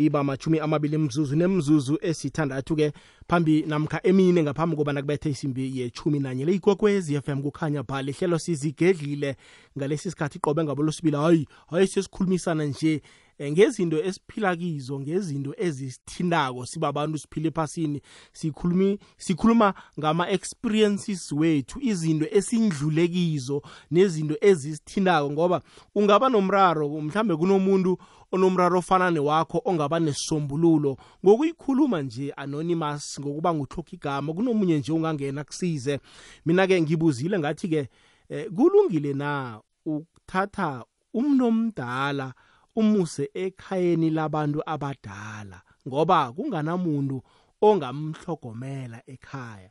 iba 0.00 0.24
machumi 0.24 0.58
amabili 0.58 0.98
mzuzu 0.98 1.36
nemzuzu 1.36 1.98
esithandathu-ke 2.00 2.92
phambi 3.28 3.62
namkha 3.62 4.00
emine 4.02 4.42
ngaphambi 4.42 4.76
kobana 4.76 5.00
kubethe 5.00 5.30
isimbi 5.30 5.78
yechumi 5.80 6.18
nanye 6.18 6.44
le 6.44 6.54
ikwekwezi 6.54 7.20
FM 7.20 7.42
kukhanya 7.42 7.82
bhali 7.82 8.10
ihlelo 8.10 8.38
sizigedlile 8.38 9.36
ngalesi 9.78 10.10
sikhathi 10.10 10.38
qobe 10.38 10.64
ngabolosibili 10.64 11.16
hayi 11.16 11.48
hayi 11.70 11.86
sesikhulumisana 11.86 12.64
nje 12.64 13.02
eh, 13.38 13.52
ngezinto 13.52 14.04
esiphila 14.04 14.56
kizo 14.56 15.00
ngezinto 15.00 15.54
ezisithindako 15.58 16.66
sibabantu 16.66 17.18
siphila 17.18 17.48
ephasini 17.48 18.00
sikhulumi 18.32 18.98
sikhuluma 19.16 19.74
ngama-experiences 19.98 21.32
wethu 21.32 21.80
izinto 21.80 22.26
esindlule 22.30 23.08
kizo 23.08 23.62
nezinto 23.90 24.36
ezisithindako 24.40 25.30
ngoba 25.30 25.62
ungaba 25.94 26.28
nomraro 26.28 26.88
mhlambe 26.88 27.36
kunomuntu 27.36 27.98
onomraro 28.32 28.78
ofana 28.78 29.10
newakho 29.10 29.62
ongaba 29.64 30.00
nesisombululo 30.00 30.96
ngokuyikhuluma 31.24 32.02
nje 32.02 32.32
anonymous 32.32 33.20
ngokuba 33.20 33.54
nguhlokha 33.54 33.92
igama 33.92 34.32
kunomunye 34.32 34.78
nje 34.78 34.92
ungangena 34.92 35.44
kusize. 35.44 36.00
Mina-ke 36.46 36.82
ngibuzile 36.82 37.38
ngathi-ke 37.38 37.88
eh, 38.28 38.50
kulungile 38.56 39.14
na 39.14 39.60
ukuthatha 39.86 40.84
umntu 41.14 41.46
omdala 41.46 42.34
umuse 42.76 43.30
ekhayeni 43.34 44.10
labantu 44.10 44.62
abadala? 44.66 45.62
Ngoba 45.88 46.32
kunganamuntu 46.32 47.22
ongamhlogomela 47.60 49.02
ekhaya. 49.06 49.70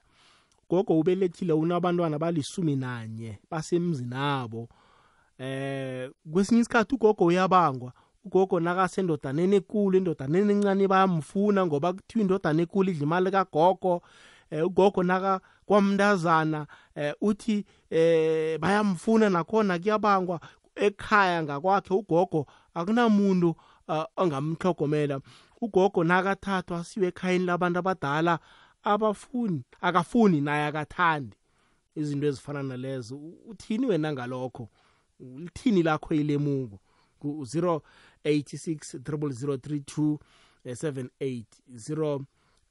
Gogo 0.69 0.99
ubelethile 0.99 1.53
unabantwana 1.53 2.19
balisumi 2.19 2.75
nanye 2.75 3.39
basemzini 3.51 4.15
abo 4.15 4.69
eh 5.39 6.11
kwesinye 6.31 6.61
isikhathi 6.61 6.95
ugogo 6.95 7.25
uyabangwa. 7.25 7.93
Ugogo 8.25 8.59
nakasendodaneni 8.59 9.55
ekulu 9.55 9.97
endodaneni 9.97 10.53
encane 10.53 10.87
bayamfuna 10.87 11.65
ngoba 11.65 11.93
kuthiwa 11.93 12.21
indodana 12.21 12.61
ekulu 12.61 12.89
idla 12.91 13.03
imali 13.03 13.31
kagogo. 13.31 14.01
Eh 14.51 14.65
ugogo 14.65 15.03
naka 15.03 15.41
kwamntazana 15.65 16.67
eh 16.95 17.13
uthi 17.21 17.65
eh 17.89 18.59
bayamfuna 18.59 19.29
nakhona 19.29 19.79
kuyabangwa 19.79 20.39
ekhaya 20.75 21.43
ngakwakhe. 21.43 21.93
Ugogo 21.93 22.45
akunamuntu 22.73 23.55
uh, 23.87 24.03
ongamhlogomela 24.17 25.21
ugogo 25.61 26.03
nakathathwa 26.03 26.83
siwe 26.83 27.07
ekhayeni 27.07 27.45
labantu 27.45 27.79
abadala 27.79 28.39
abafuni 28.83 29.63
akafuni 29.81 30.41
naye 30.41 30.65
akathandi 30.65 31.35
izinto 31.95 32.27
ezifana 32.27 32.63
nalezo. 32.63 33.15
Uthini 33.47 33.85
wena 33.85 34.13
ngalokho? 34.13 34.69
Lithini 35.19 35.83
lakho 35.83 36.13
ilemuko? 36.13 36.79
Ku-086 38.23 38.99
0032 38.99 40.17
78 40.65 41.43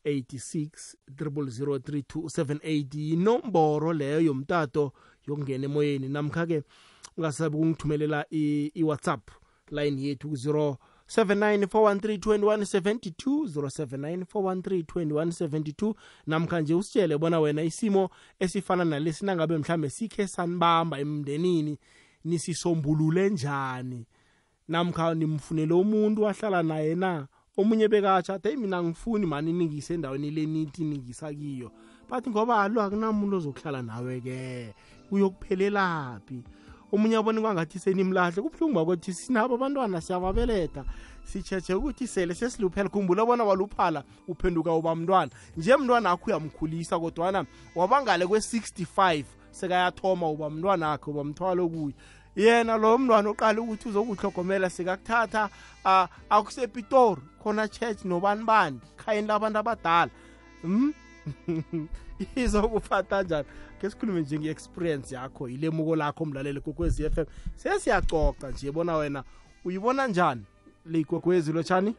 086 0.05 0.97
003278 1.17 2.99
yinomboro 2.99 3.93
leyo 3.93 4.21
yomtato 4.21 4.93
yokungena 5.27 5.65
emoyeni. 5.65 6.09
Namkha-ke 6.09 6.63
ungasabi 7.17 7.57
ukungithumelela 7.57 8.27
i-whatsapp 8.31 9.31
line 9.71 10.03
yethu 10.03 10.29
ku-0 10.29 10.77
79 11.09 11.67
namkha 16.27 16.61
nje 16.61 16.75
usitshele 16.75 17.19
bona 17.19 17.41
wena 17.41 17.63
isimo 17.63 18.11
esifana 18.39 18.85
nalesi 18.85 19.25
nangabe 19.25 19.59
mhlambe 19.59 19.91
sikhe 19.91 20.27
sanibamba 20.27 20.99
emndenini 20.99 21.79
nisisombulule 22.25 23.31
njani? 23.31 24.07
Namkha 24.69 25.15
nimfunele 25.15 25.75
umuntu 25.75 26.29
ahlala 26.29 26.63
naye 26.63 26.95
na? 26.95 27.27
Omunye 27.57 27.89
bekatsha 27.89 28.35
athi 28.35 28.57
mina 28.57 28.83
ngifuni 28.83 29.27
mani 29.27 29.53
ningise 29.53 29.95
endaweni 29.95 30.31
le 30.31 30.47
nithi 30.47 30.85
ningisa 30.85 31.35
kiyo. 31.35 31.71
Bathi 32.11 32.31
ngoba 32.31 32.63
alo 32.63 32.83
akunamuntu 32.83 33.37
ozokuhlala 33.37 33.83
nawe-ke. 33.83 34.75
Uyokuphelelaphi 35.11 36.43
omunye 36.93 37.17
abone 37.17 37.41
kwangathi 37.41 37.79
senimlahle 37.79 38.43
kubuhlungu 38.43 38.75
bakuthi 38.75 39.13
sinabo 39.13 39.55
abantwana 39.55 40.01
siyababeletha 40.01 40.85
sitshetshe 41.25 41.75
ukuthi 41.75 42.07
sele 42.07 42.35
sesiluphela 42.35 42.89
khumbula 42.89 43.27
bona 43.27 43.45
waluphala 43.45 44.05
uphenduka 44.29 44.73
uba 44.73 44.95
mntwana. 44.95 45.31
Nje 45.57 45.77
mntwana 45.77 46.11
akho 46.11 46.31
uyamkhulisa 46.31 46.99
kodwana 46.99 47.45
wabangale 47.75 48.25
kwe-65 48.25 49.25
sekayathoma 49.51 50.31
uba 50.31 50.51
mntwana 50.51 50.93
akhe 50.93 51.11
uba 51.11 51.25
mthwalo 51.25 51.69
kuye 51.69 51.95
yena 52.39 52.77
lo 52.77 52.99
mntwana 52.99 53.31
oqala 53.31 53.61
ukuthi 53.61 53.89
uzokuhlogomela 53.89 54.71
sikakuthatha 54.71 55.49
uh, 55.85 56.07
akusepitori 56.31 57.21
khona 57.43 57.69
church 57.69 58.05
nobani 58.05 58.45
bani 58.45 58.81
khayeni 58.97 59.29
labantu 59.29 59.59
abadala. 59.59 60.11
Hmm? 60.63 60.95
izokuphatha 62.37 63.23
njani? 63.23 63.49
Ke 63.81 63.91
sikhulume 63.91 64.21
nje 64.21 64.39
nge-experience 64.39 65.15
yakho 65.15 65.49
ilemuko 65.49 65.97
lakho 65.97 66.25
mlaleli 66.25 66.61
kokwezi 66.61 67.05
f 67.05 67.19
m. 67.19 67.27
Sesiyacoca 67.55 68.51
nje 68.51 68.73
bona 68.73 68.97
wena 68.97 69.25
uyibona 69.65 70.07
njani 70.07 70.43
le 70.87 71.01
igwegwezi 71.01 71.53
lotshani 71.53 71.95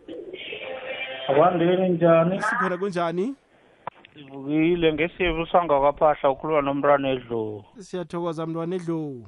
akwandeni 1.27 1.89
njani? 1.89 2.41
Sikhona 2.41 2.77
kunjani? 2.77 3.35
Sivukile 4.13 4.93
ngesivu 4.93 5.45
sangakaphahla 5.51 6.29
ukhuluma 6.29 6.61
nomntwana 6.61 7.09
edlovu 7.09 7.65
siyathokoza 7.79 8.45
mntwana 8.45 8.75
edlowu 8.75 9.27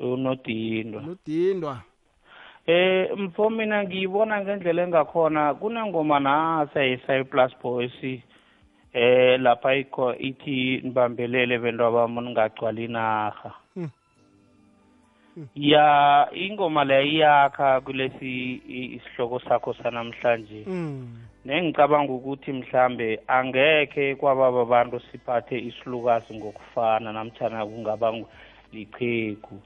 unodindwa. 0.00 1.02
Nodindwa 1.02 1.82
eh 2.66 3.10
mfo 3.16 3.50
mina 3.50 3.84
ngiyibona 3.84 4.40
ngendlela 4.40 4.82
engakhona 4.82 5.54
kunengoma 5.54 6.20
nasa 6.20 6.82
ye-cyplus 6.82 7.52
boys 7.62 7.92
eh 8.92 9.40
lapha 9.40 9.74
ikho 9.74 10.14
ithi 10.14 10.80
nibambelele 10.84 11.58
bento 11.58 11.90
bami 11.92 12.20
ningagcwali 12.20 12.84
inarha. 12.84 13.52
Ya 15.54 16.28
ingoma 16.32 16.84
leyo 16.84 17.06
iyakha 17.06 17.80
kulesi 17.80 18.60
isihloko 18.66 19.40
sakho 19.40 19.74
sanamhlanje. 19.74 20.66
Nengicabanga 21.44 22.12
ukuthi 22.12 22.52
mhlambe 22.52 23.20
angekhe 23.26 24.14
kwababa 24.14 24.60
abantu 24.62 25.00
siphathe 25.00 25.58
isilukazi 25.58 26.34
ngokufana 26.34 27.12
namtshana 27.12 27.66
kungaba 27.66 28.12
liqhegu. 28.72 29.60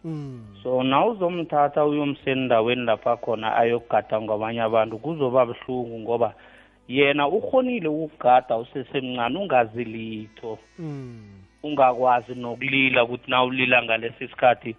So 0.62 0.82
na 0.82 1.06
uzomthatha 1.06 1.84
uyomsendaweni 1.84 2.84
lapha 2.84 3.16
khona 3.16 3.56
ayokugada 3.56 4.20
ngabanye 4.20 4.62
abantu 4.62 4.98
kuzoba 4.98 5.46
buhlungu 5.46 5.98
ngoba 6.00 6.34
yena 6.88 7.28
ukhonile 7.28 7.88
ukugada 7.88 8.56
usesemncane 8.56 9.38
ungazi 9.38 9.84
litho. 9.84 10.58
Ungakwazi 11.62 12.34
nokulila 12.34 13.04
ukuthi 13.04 13.30
na 13.30 13.44
ulila 13.44 13.82
ngalesi 13.82 14.28
sikhathi 14.28 14.76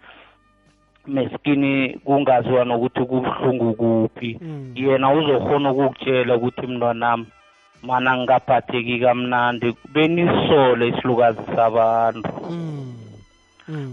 meskini 1.07 1.99
kungaziwa 2.05 2.65
nokuthi 2.65 3.05
kubuhlungu 3.05 3.73
kuphi. 3.73 4.39
Yena 4.75 5.13
uzokhona 5.13 5.71
ukukutshela 5.71 6.35
ukuthi 6.35 6.67
mntwanami 6.67 7.25
mana 7.83 8.17
ngingaphatheki 8.17 8.99
kamnandi 8.99 9.73
benisole 9.93 10.87
isilukazi 10.87 11.41
sabantu. 11.55 12.29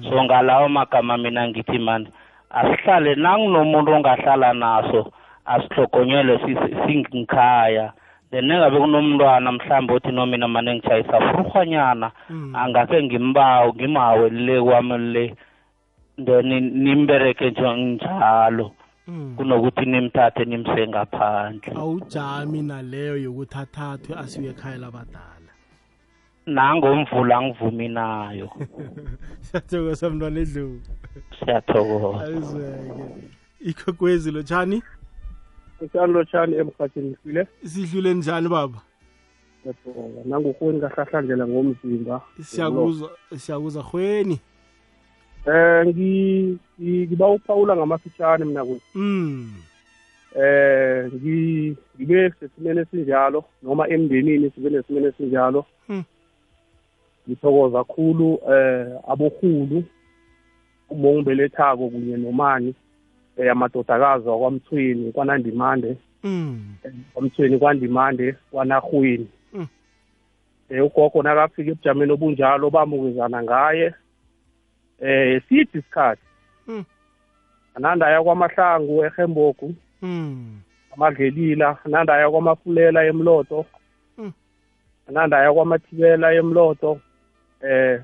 So 0.08 0.24
ngalawo 0.24 0.68
magama 0.68 1.18
mina 1.18 1.48
ngithi 1.48 1.78
mani 1.78 2.08
asihlale 2.50 3.14
nanginomuntu 3.14 3.92
ongahlala 3.92 4.52
naso 4.52 5.12
asihlogonyelwe 5.46 6.38
singikhaya. 6.86 7.92
Then 8.30 8.50
engabe 8.50 8.78
kunomntwana 8.80 9.52
mhlawumbe 9.52 9.94
othi 9.94 10.12
nomina 10.12 10.48
mane 10.48 10.74
ngitshayisa 10.74 11.20
furhwanyana 11.20 12.10
angakhe 12.54 13.02
ngimbawo 13.02 13.72
ngimawelele 13.74 14.62
kwami 14.62 14.98
le. 14.98 15.34
Then 16.16 16.48
nimbereke 16.84 17.50
njalo 17.50 18.72
kunokuthi 19.36 19.84
nimthathe 19.86 20.44
nimse 20.44 20.88
ngaphandle. 20.88 21.72
Awujami 21.76 22.62
naleyo 22.62 23.16
yokuthi 23.16 23.58
athathwe 23.58 24.16
asiwe 24.18 24.50
ekhaya 24.50 24.78
labadala. 24.78 25.41
Nangomvula 26.46 27.36
angivumi 27.38 27.88
nayo 27.88 28.50
siyathokoza 29.44 30.10
mntwana 30.10 30.40
edlovu. 30.40 30.80
Siyathokoza. 31.38 32.24
Ayizweke. 32.24 33.02
Ikhokwezi 33.60 34.30
lotshani? 34.30 34.82
Utshani 35.80 36.12
lotshani 36.12 36.56
emhathini 36.56 37.16
sile. 37.22 37.46
Sidlule 37.64 38.14
njani 38.14 38.48
baba? 38.48 38.80
Nanguhweni 40.24 40.80
kahlahlandlela 40.80 41.46
ngomzimba. 41.46 42.20
Siyakuzwa 42.40 43.10
siyakuzwa 43.36 43.82
hweni 43.82 44.40
eh 45.46 45.86
ngi 45.86 46.58
ngiba 46.80 47.28
uphawula 47.28 47.76
ngamafitshane 47.76 48.44
mina 48.44 48.64
kuthi 48.64 48.82
mm 48.94 49.52
eh 50.38 51.10
ngi 51.14 51.76
ngibe 51.96 52.32
sesimene 52.40 52.80
esinjalo 52.80 53.44
noma 53.62 53.88
emndenini 53.88 54.50
sibe 54.50 54.70
nesimene 54.70 55.06
esinjalo. 55.06 55.64
Hmm. 55.86 56.04
Ngithokoza 57.28 57.78
kakhulu 57.84 58.38
eh 58.52 58.86
abohulu 59.08 59.84
umongibelethako 60.90 61.88
kunye 61.88 62.16
nomani 62.16 62.74
eh 63.36 63.52
amadodakazi 63.52 64.28
wakwamthweni 64.28 65.12
kwanandimande 65.12 65.96
mm 66.24 66.74
emthweni 67.16 67.58
kwandimande 67.58 68.32
kwanarhweni 68.50 69.28
Mm. 69.54 69.66
eh 70.70 70.84
ugogo 70.84 71.22
nakafika 71.22 71.70
ebujameni 71.70 72.12
obunjalo 72.12 72.70
bamukezana 72.70 73.42
ngaye 73.42 73.94
eh 75.00 75.42
sithi 75.48 75.78
isikhathi 75.78 76.22
Mm. 76.68 76.84
anandaya 77.74 78.22
kwamahlangu 78.22 79.04
ehembogu 79.04 79.74
mm 80.02 80.60
amadlelila 80.96 81.78
anandaya 81.84 82.30
kwamafulela 82.30 83.04
emloto 83.04 83.66
Mm. 84.18 84.32
anandaya 85.08 85.52
kwamathibela 85.52 86.32
emloto 86.34 87.00
eh 87.62 88.00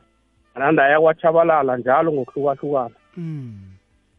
anandaya 0.55 1.01
kwachabalala 1.01 1.77
njalo 1.77 2.13
ngokuhlukahlukana 2.13 2.95
mm 3.17 3.53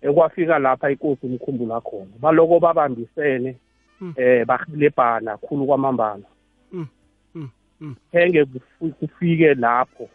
ekwafika 0.02 0.60
lapha 0.60 0.92
inkosi 0.92 1.26
umkhumbula 1.26 1.82
khona 1.82 2.12
baloko 2.22 2.60
babambisene 2.60 3.56
Mm. 4.02 4.14
eh 4.18 4.46
bahilebhana 4.46 5.38
khulu 5.38 5.66
kwamambala 5.66 6.24
Mm. 6.72 6.88
Mm. 7.36 7.50
Mm. 7.82 7.96
khenge 8.12 8.44
kufi- 8.46 8.92
kufike 9.00 9.54
lapho 9.54 10.10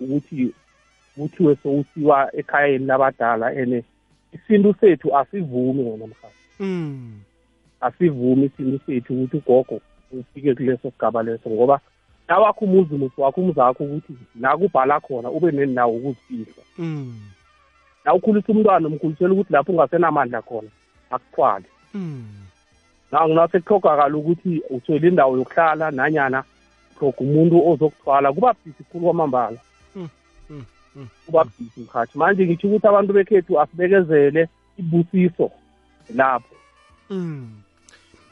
ukuthi 0.00 0.54
kuthiwe 1.16 1.56
sowusiwa 1.62 2.36
ekhayeni 2.36 2.86
labadala 2.86 3.54
ene 3.54 3.84
isintu 4.32 4.74
sethu 4.80 5.16
asivumi 5.16 5.82
mhasa 5.82 6.28
mm 6.60 7.20
asivumi 7.80 8.44
isintu 8.46 8.80
sethu 8.86 9.14
ukuthi 9.14 9.36
ugogo 9.36 9.80
ufike 10.12 10.54
kuleso 10.54 10.90
sigaba 10.90 11.22
leso 11.22 11.50
ngoba 11.50 11.80
nawakho 12.30 12.64
umuzi 12.64 12.94
musi 12.94 13.20
wakho 13.20 13.40
umzakho 13.40 13.84
ukuthi 13.84 14.12
la 14.40 14.56
kubhala 14.56 15.00
khona 15.00 15.30
ube 15.30 15.52
nendawo 15.52 15.96
ukuzifihla 15.96 16.62
mm. 16.78 17.20
Na 18.04 18.14
ukhulisa 18.14 18.52
umntwana 18.52 18.88
umkhulisela 18.88 19.32
ukuthi 19.32 19.52
lapho 19.52 19.72
ungasenamandla 19.72 20.42
khona 20.42 20.68
akuthwale. 21.10 21.64
Mm. 21.94 22.24
Nasekuthlogakala 23.12 24.16
ukuthi 24.16 24.62
uthwele 24.70 25.08
indawo 25.08 25.36
yokuhlala 25.38 25.90
nanyana 25.90 26.44
hloga 26.98 27.18
umuntu 27.18 27.68
ozokuthwala. 27.68 28.32
Kuba 28.32 28.54
bhisi 28.54 28.84
khulu 28.84 29.04
kwamambala. 29.04 29.58
Mm, 29.96 30.08
kuba 31.26 31.44
bhisi 31.44 31.80
mkhathi 31.80 32.18
manje 32.18 32.46
ngitsho 32.46 32.68
ukuthi 32.68 32.86
abantu 32.86 33.12
bekhethu 33.12 33.60
asibekezele 33.60 34.48
ibusiso 34.78 35.50
lapho. 36.14 36.54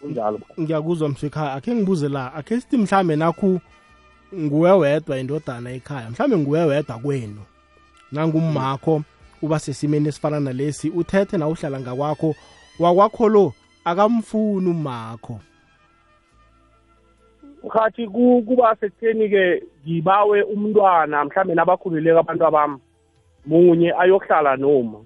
Kunjalo 0.01 0.41
ngiyakuzwa 0.61 1.09
mswekhaya 1.09 1.53
akhe 1.53 1.75
ngibuze 1.75 2.09
la. 2.09 2.35
Akhe 2.35 2.61
sithi 2.61 2.77
mhlambe 2.77 3.17
nakhu 3.17 3.61
nguwe 4.35 4.73
wedwa 4.73 5.19
indodana 5.19 5.71
ekhaya. 5.71 6.11
Mhlambe 6.11 6.37
nguwe 6.37 6.65
wedwa 6.65 6.99
kwenu. 6.99 7.43
Nangummakho 8.13 9.03
uba 9.43 9.59
sesimeni 9.59 10.09
esifana 10.09 10.41
nalesi. 10.41 10.91
Uthethe 10.91 11.39
na 11.39 11.49
uhlala 11.49 11.81
ngakwakho. 11.81 12.35
Wakwakho 12.79 13.29
lo 13.29 13.53
akamfuni 13.85 14.71
umakho. 14.71 15.41
Mkhathi 17.65 18.07
ku- 18.09 18.43
kuba 18.47 18.77
sekutheni-ke 18.81 19.63
ngibawe 19.87 20.43
umntwana 20.43 21.25
mhlawumbe 21.25 21.55
nabakhululeka 21.55 22.21
abantu 22.21 22.47
abami 22.47 22.79
munye 23.47 23.93
ayokuhlala 23.93 24.57
noma? 24.57 24.99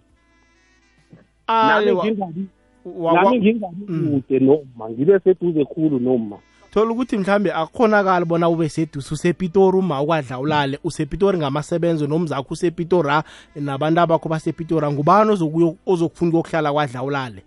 Nami 3.14 3.38
ngingabi 3.40 3.84
Mm. 3.88 4.20
kude 4.22 4.38
noma 4.40 4.90
ngibe 4.90 5.18
seduze 5.18 5.64
khulu 5.64 5.98
noma? 5.98 6.38
Thola 6.72 6.90
ukuthi 6.90 7.19
mhlambe 7.19 7.52
akukhonakali 7.52 8.24
bona 8.24 8.48
ube 8.48 8.69
seduze 8.69 9.14
usepitori 9.14 9.76
uma 9.78 10.00
ukwadla 10.02 10.38
ulale 10.38 10.78
usepitori 10.84 11.38
ngamasebenzo 11.38 12.06
nomzakho 12.06 12.46
usepitori 12.54 13.08
ha 13.08 13.24
nabantu 13.56 14.00
abakho 14.00 14.28
basepitori 14.28 14.86
ngubani 14.92 15.30
ozokuyo- 15.32 15.76
ozokufuna 15.86 16.28
ukuyokuhlala 16.30 16.72
kwadla 16.72 17.02
ulale 17.02 17.42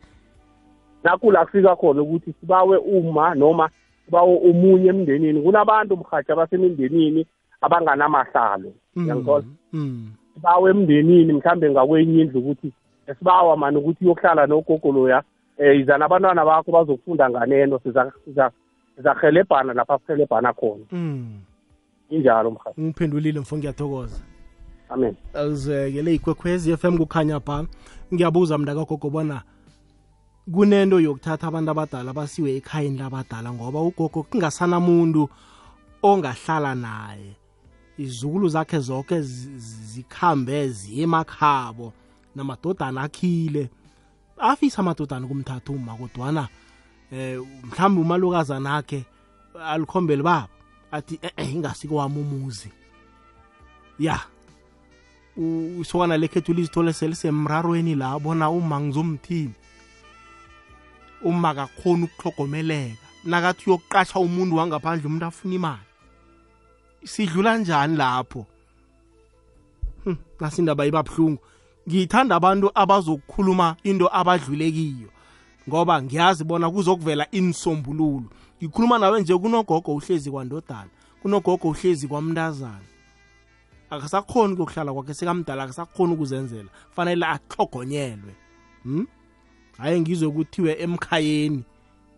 nakula 1.04 1.46
kufika 1.46 1.76
khona 1.76 2.02
ukuthi 2.02 2.34
sibawe 2.40 2.78
uma 2.78 3.36
noma 3.36 3.70
sibawe 4.06 4.40
omunye 4.50 4.90
emndenini 4.90 5.42
kunabantu 5.42 5.98
mhathi 5.98 6.32
abasemindenini 6.32 7.26
abanganamahlalo 7.62 8.72
Mm, 8.96 9.06
Uyangithola? 9.06 9.44
mm, 9.74 10.08
sibawe 10.34 10.72
emndenini 10.72 11.34
mhlambe 11.34 11.70
ngakwenye 11.70 12.22
indlu 12.22 12.40
ukuthi 12.40 12.72
sibawa 13.20 13.58
mani 13.58 13.78
ukuthi 13.78 14.06
uyokuhlala 14.06 14.48
nogogo 14.48 14.92
loya 14.92 15.24
um 15.60 15.72
izana 15.82 16.06
abantwana 16.06 16.46
bakho 16.46 16.72
bazokufunda 16.72 17.30
nganeno 17.30 17.80
siza- 17.84 18.12
siza- 18.26 18.52
sizahelebhana 18.96 19.74
lapha 19.74 20.00
sihelebhana 20.06 20.54
khona. 20.54 20.86
Mm. 20.92 21.40
injalo 22.10 22.52
mhathi 22.52 22.82
ngiphendulile 22.82 23.40
mfo 23.40 23.58
ngiyathokoza. 23.58 24.20
Amen. 24.90 25.16
Awuzekele 25.34 26.14
ikwekhwezi 26.16 26.78
FM 26.78 26.98
kukhanya 26.98 27.40
pha 27.40 27.66
ngiyabuza 28.14 28.58
mntakagogo 28.58 29.10
bona 29.10 29.42
kunento 30.54 31.00
yokuthatha 31.00 31.48
abantu 31.48 31.72
abadala 31.72 32.14
basiwe 32.14 32.56
ekhayeni 32.56 32.98
labadala 33.00 33.54
ngoba 33.54 33.82
ugogo 33.82 34.24
kungasanamuntu 34.24 35.30
ongahlala 36.04 36.76
naye. 36.76 37.34
Izukulu 37.98 38.48
zakhe 38.50 38.80
zonke 38.80 39.22
zi- 39.22 39.58
zi- 39.58 39.84
zikhambe 39.94 40.70
ziye 40.70 41.04
emakhabo 41.04 41.94
namadodana 42.36 43.02
akhile. 43.02 43.70
Afisa 44.38 44.80
amadodana 44.80 45.28
kumthatha 45.28 45.74
uma 45.74 45.96
kodwana 45.98 46.48
eh 47.12 47.40
mhlawumbe 47.64 48.02
umalukazana 48.02 48.76
akhe 48.78 49.06
alikhombele 49.66 50.24
baba 50.24 50.48
athi 50.92 51.20
eh 51.22 51.32
eh, 51.38 51.54
ingasiko 51.54 51.96
wami 51.96 52.20
umuzi. 52.22 52.72
Ya 54.00 54.20
u- 55.38 55.82
isokana 55.82 56.18
lekhethu 56.18 56.54
lizithole 56.54 56.94
selisemrarweni 56.94 57.96
la 57.96 58.20
bona 58.20 58.50
uma 58.50 58.80
ngizomthini 58.80 59.54
uma 61.22 61.54
kakhona 61.54 62.06
ukuhlogomeleka 62.06 62.98
nakathi 63.24 63.70
uyokuqasha 63.70 64.20
umuntu 64.20 64.56
wangaphandle 64.56 65.08
umuntu 65.08 65.26
afuna 65.26 65.56
imali 65.56 65.86
sidlula 67.04 67.58
njani 67.58 67.98
lapho? 67.98 68.46
Hm, 70.04 70.16
nasi 70.40 70.62
indaba 70.62 70.86
ibabuhlungu. 70.86 71.42
Ngithanda 71.90 72.36
abantu 72.36 72.72
abazokukhuluma 72.76 73.76
into 73.84 74.10
abadlule 74.16 74.72
kiyo. 74.72 75.10
Ngoba 75.70 76.02
ngiyazi 76.02 76.44
bona 76.44 76.72
kuzokuvela 76.72 77.28
insombululo. 77.32 78.30
Ngikhuluma 78.58 78.98
nawe 78.98 79.22
nje 79.22 79.38
kunogogo 79.38 79.96
uhlezi 79.96 80.32
kwandodana 80.32 80.90
kunogogo 81.22 81.70
uhlezi 81.70 82.08
kwamntazana. 82.08 82.86
Akasakhoni 83.90 84.54
ukuyokuhlala 84.54 84.94
kwakhe 84.94 85.14
sekamdala 85.14 85.64
akasakhoni 85.64 86.14
ukuzenzela. 86.14 86.70
Fanele 86.96 87.26
ahlogonyelwe 87.26 88.36
hm? 88.84 89.06
hayi 89.78 90.02
ngizwe 90.02 90.30
kuthiwe 90.30 90.82
emkhayeni 90.82 91.64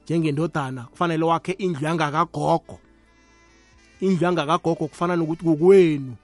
njengendodana 0.03 0.83
kufanele 0.83 1.25
wakhe 1.25 1.51
indlu 1.51 1.85
yangakagogo. 1.85 2.79
Indlu 4.01 4.23
yangakagogo 4.23 4.87
kufana 4.87 5.15
nokuthi 5.15 5.43
kukwenu. 5.43 6.15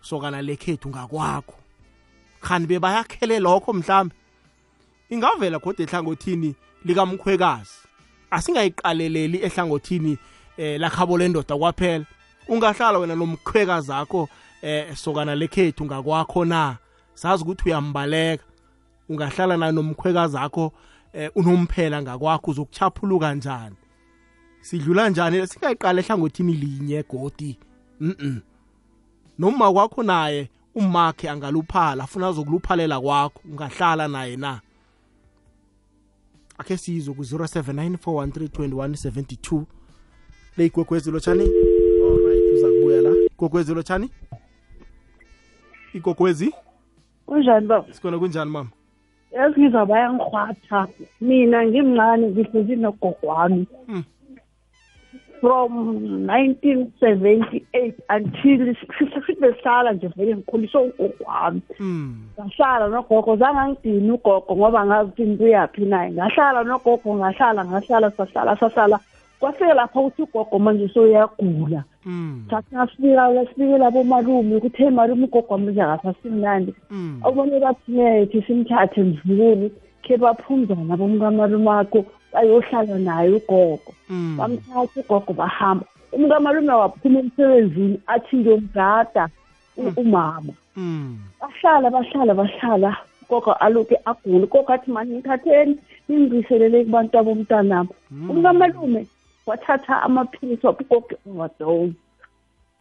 Sokana 0.00 0.42
lekhethu 0.42 0.88
ngakwakho. 0.88 1.54
Khani 2.40 2.66
bebayakhele 2.66 3.40
lokho 3.40 3.72
mhlambe? 3.72 4.14
Ingavela 5.10 5.58
kodwa 5.58 5.84
ehlangothini 5.84 6.54
likamkhwekazi. 6.84 7.70
Asingayiqaleleli 8.30 9.38
ehlangothini 9.42 10.18
eh, 10.56 10.80
lakhabo 10.80 11.18
lendoda 11.18 11.56
kwaphela. 11.56 12.04
Ungahlala 12.48 12.98
wena 12.98 13.14
nomkhwekazi 13.16 13.92
akho 13.92 14.28
eh, 14.62 14.94
sokana 14.96 15.34
lekhethu 15.34 15.84
ngakwakho 15.84 16.44
na? 16.44 16.76
Sazi 17.14 17.42
ukuthi 17.42 17.62
uyambaleka. 17.68 18.44
Ungahlala 19.08 19.56
naye 19.56 19.72
nomkhwekazi 19.72 20.38
akho 20.38 20.72
eh, 21.12 21.30
unomphela 21.34 22.02
ngakwakho 22.02 22.50
uzokuchaphuluka 22.50 23.34
njani? 23.34 23.76
Sidlula 24.60 25.08
njani? 25.08 25.46
Singayiqala 25.46 26.00
ehlangothini 26.00 26.52
linye 26.52 27.02
godi. 27.02 27.58
Mm 28.00 28.40
noma 29.40 29.72
kwakho 29.72 30.02
naye 30.02 30.50
umakhe 30.74 31.30
angaluphala 31.30 32.04
afuna 32.04 32.28
azokuluphalela 32.28 33.00
kwakho 33.00 33.40
ungahlala 33.44 34.08
naye 34.08 34.36
na? 34.36 34.60
Akhe 36.60 36.76
sizwe 36.76 37.14
ku-079 37.14 37.96
le 40.56 40.66
igwegwezi 40.66 41.10
lotshani. 41.10 41.42
Alright 41.42 42.54
uza 42.54 42.68
kubuya 42.68 43.00
la. 43.02 43.10
Igwegwezi 43.34 43.74
lotshani? 43.74 44.10
Igwegwezi 45.94 46.54
kunjani 47.26 47.66
baba? 47.66 47.92
Sikhona 47.94 48.18
kunjani 48.18 48.50
mama? 48.50 48.70
Yazi 49.32 49.60
ngizwa 49.60 49.86
bayangirhwatha 49.86 50.88
mina 51.20 51.66
ngimncane 51.66 52.26
ngihlezi 52.30 52.76
nogogo 52.76 53.16
wami 53.26 53.66
Mm. 53.88 54.04
From 55.40 56.26
1978 56.26 57.94
until 58.08 58.74
sithi 58.98 59.34
besihlala 59.40 59.92
nje 59.92 60.08
vele 60.16 60.36
ngikhuliswe 60.36 60.80
ugogo 60.80 61.24
wami. 61.26 61.62
Mm 61.78 62.16
ngahlala 62.38 62.88
nogogo 62.88 63.36
zange 63.36 63.60
angidini 63.60 64.10
ugogo 64.10 64.56
ngoba 64.56 64.86
ngazi 64.86 65.08
ukuthi 65.08 65.26
ngikuyaphi 65.26 65.84
naye 65.84 66.10
ngahlala 66.10 66.64
nogogo 66.64 67.14
ngahlala 67.14 67.64
ngahlala 67.64 68.10
sahlala 68.10 68.56
sahlala. 68.56 69.00
Kwafika 69.40 69.74
lapha 69.74 70.00
ukuthi 70.00 70.22
ugogo 70.22 70.58
manje 70.58 70.88
soyagula 70.88 71.84
mm 72.04 72.44
sathi 72.50 72.74
ngasibika 72.74 73.46
sibikela 73.54 73.90
bomalume 73.90 74.56
ukuthi 74.56 74.76
hey 74.76 74.90
malume 74.90 75.24
ugogo 75.24 75.54
wami 75.54 75.72
njengasasimnandi 75.72 76.74
mm 76.90 77.20
abone 77.24 77.60
bathi 77.60 77.92
nethi 77.92 78.42
simthathe 78.42 79.02
mvukulu 79.02 79.70
khe 80.02 80.16
baphumzana 80.16 80.96
bomkamalumakho 80.96 82.04
bayohlala 82.32 82.98
naye 82.98 83.30
ugogo. 83.30 83.92
Mm. 84.10 84.36
bamthatha 84.38 85.00
ugogo 85.00 85.32
bahamba. 85.32 85.86
Umkamalume 86.12 86.72
waphuma 86.72 87.18
emsebenzini 87.18 88.00
athi 88.06 88.36
ngiyomgada 88.36 89.28
u- 89.76 89.92
umama. 89.96 90.52
Mm. 90.76 91.18
bahlala 91.40 91.90
bahlala 91.90 92.34
bahlala. 92.34 92.96
Ugogo 93.22 93.52
aloke 93.52 93.96
agule 94.04 94.44
ugogo 94.44 94.72
athi 94.72 94.90
mani 94.90 95.14
ngithatheni 95.14 95.78
ningibiselele 96.08 96.84
kubantu 96.84 97.18
abomntanami 97.18 97.88
umkamalume 98.30 99.06
wathatha 99.46 100.02
amaphilisi 100.02 100.66
waphi 100.66 100.84
ugogo 100.84 101.14
overdose 101.26 101.94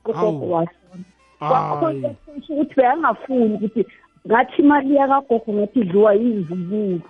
ugogo 0.05 0.13
Hawu. 0.13 0.51
washona 0.51 1.05
Hayi. 1.39 1.51
kwakhona 1.51 2.09
ukuthi 2.49 2.75
beyangafuni 2.75 3.53
ukuthi 3.55 3.85
ngathi 4.27 4.61
imali 4.61 4.95
yakagogo 4.95 5.53
ngathi 5.53 5.79
idliwa 5.79 6.13
yizibulu 6.13 7.01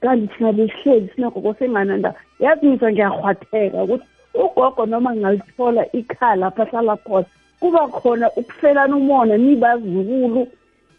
kanti 0.00 0.26
thina 0.34 0.52
besihleli 0.52 1.08
sinagogo 1.14 1.54
sengananda 1.58 2.14
yazi 2.40 2.66
ngizwa 2.66 2.92
ngiyahwatheka 2.92 3.82
ukuthi 3.84 4.04
ugogo 4.34 4.86
noma 4.86 5.14
ngalithola 5.16 5.92
ikhala 5.92 6.36
lapha 6.36 6.62
ahlala 6.62 6.96
khona 6.96 7.26
kuba 7.60 7.88
khona 7.88 8.26
ukufelana 8.36 8.96
umona 8.96 9.36
nibazukulu 9.36 10.46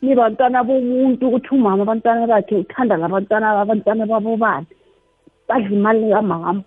nibantwana 0.01 0.63
bomuntu 0.63 1.27
ukuthi 1.27 1.49
umama 1.55 1.83
abantwana 1.83 2.27
bakhe 2.27 2.55
uthanda 2.55 2.97
labantwana 2.97 3.61
abantwana 3.61 4.05
babo 4.05 4.37
bani? 4.37 4.65
Badla 5.47 5.69
imali 5.69 6.09
kamama. 6.11 6.61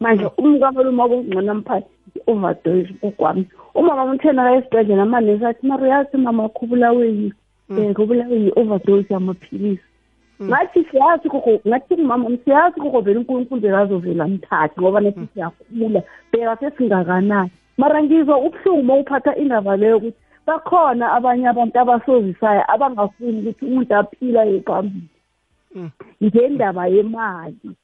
Manje 0.00 0.26
umkamalume 0.38 1.02
wabongcono 1.02 1.52
amphathi 1.52 1.86
i-overdose 2.16 2.90
ugwami 3.02 3.46
umama 3.74 4.04
umthena 4.04 4.44
la 4.44 4.56
esibhedlela 4.56 5.02
amanesi 5.02 5.44
athi 5.44 5.66
mari 5.66 5.82
uyazi 5.84 6.16
mama 6.16 6.42
wakho 6.42 6.64
ubulawe 6.66 7.06
yi- 7.08 7.32
um 7.70 7.94
ubulawe 7.98 8.36
yi-overdose 8.44 9.14
yamaphilisi 9.14 9.82
ngathi 10.42 10.84
siyazi 10.90 11.28
koko 11.28 11.60
ngathi 11.68 11.96
kumama 11.96 12.36
siyazi 12.44 12.80
koko 12.80 13.00
vele 13.00 13.18
unkulunkulu 13.18 13.60
bekazovela 13.60 14.28
mthathe 14.28 14.80
ngoba 14.80 15.00
nathi 15.00 15.28
siyakhula 15.34 16.02
bheka 16.32 16.56
sesingakanani 16.56 17.50
mara 17.78 18.02
ngizwa 18.02 18.38
ubuhlungu 18.38 18.80
uma 18.80 18.94
uphatha 18.94 19.36
indaba 19.36 19.76
leyo 19.76 19.96
ukuthi 19.96 20.18
bakhona 20.46 21.12
abanye 21.12 21.48
abantu 21.48 21.78
abasozisayo 21.78 22.62
abangafuni 22.72 23.38
ukuthi 23.40 23.64
umuntu 23.64 23.94
aphila 23.94 24.44
yephambili 24.44 25.08
Mm. 25.74 25.90
ngendaba 26.22 26.86
yemali. 26.86 27.76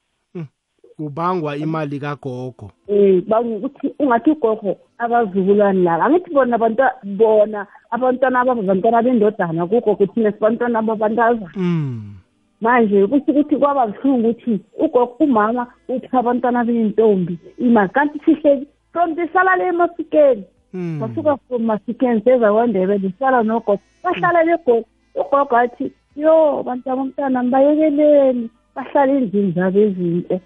Kubangwa 0.99 1.57
imali 1.57 2.01
kagogo. 2.01 2.71
Um 2.89 3.23
bangukuthi 3.29 3.95
ungathi 3.99 4.31
ugogo 4.31 4.77
abazukulwane 4.99 5.83
laba. 5.83 6.05
Angithi 6.05 6.35
bona 6.35 6.57
abantu 6.57 6.83
bona 7.05 7.67
abantwana 7.91 8.45
babo 8.45 8.63
bantwana 8.63 9.03
bendodana 9.03 9.67
kugogo 9.67 10.07
thina 10.07 10.33
sibantwana 10.33 10.83
babantazana 10.83 11.53
Mm. 11.55 12.19
Manje 12.61 13.07
kusho 13.07 13.25
ukuthi 13.33 13.57
kwaba 13.57 13.87
buhlungu 13.87 14.29
ukuthi 14.31 14.61
ugogo 14.79 15.17
umama 15.21 15.67
upha 15.89 16.19
abantwana 16.19 16.65
beyintombi 16.65 17.39
imali 17.59 17.89
kanti 17.89 18.19
sihleki 18.25 18.67
from 18.93 19.15
sihlala 19.15 19.57
le 19.57 19.67
emafikeni 19.69 20.45
Mm. 20.75 21.01
basuka 21.01 21.37
from 21.49 21.63
mafikeni 21.63 22.21
seza 22.21 22.53
kwandebele 22.53 22.99
sihlala 23.11 23.43
nogogo 23.43 23.79
bahlala 24.05 24.43
legogo 24.45 24.85
ugogo 25.15 25.57
athi 25.57 25.93
yo 26.17 26.63
bantu 26.67 26.91
abomntana 26.93 27.43
mbayekeleni 27.43 28.51
bahlala 28.77 29.13
endlini 29.13 29.53
zabo 29.53 29.79
ezinhle. 29.81 30.41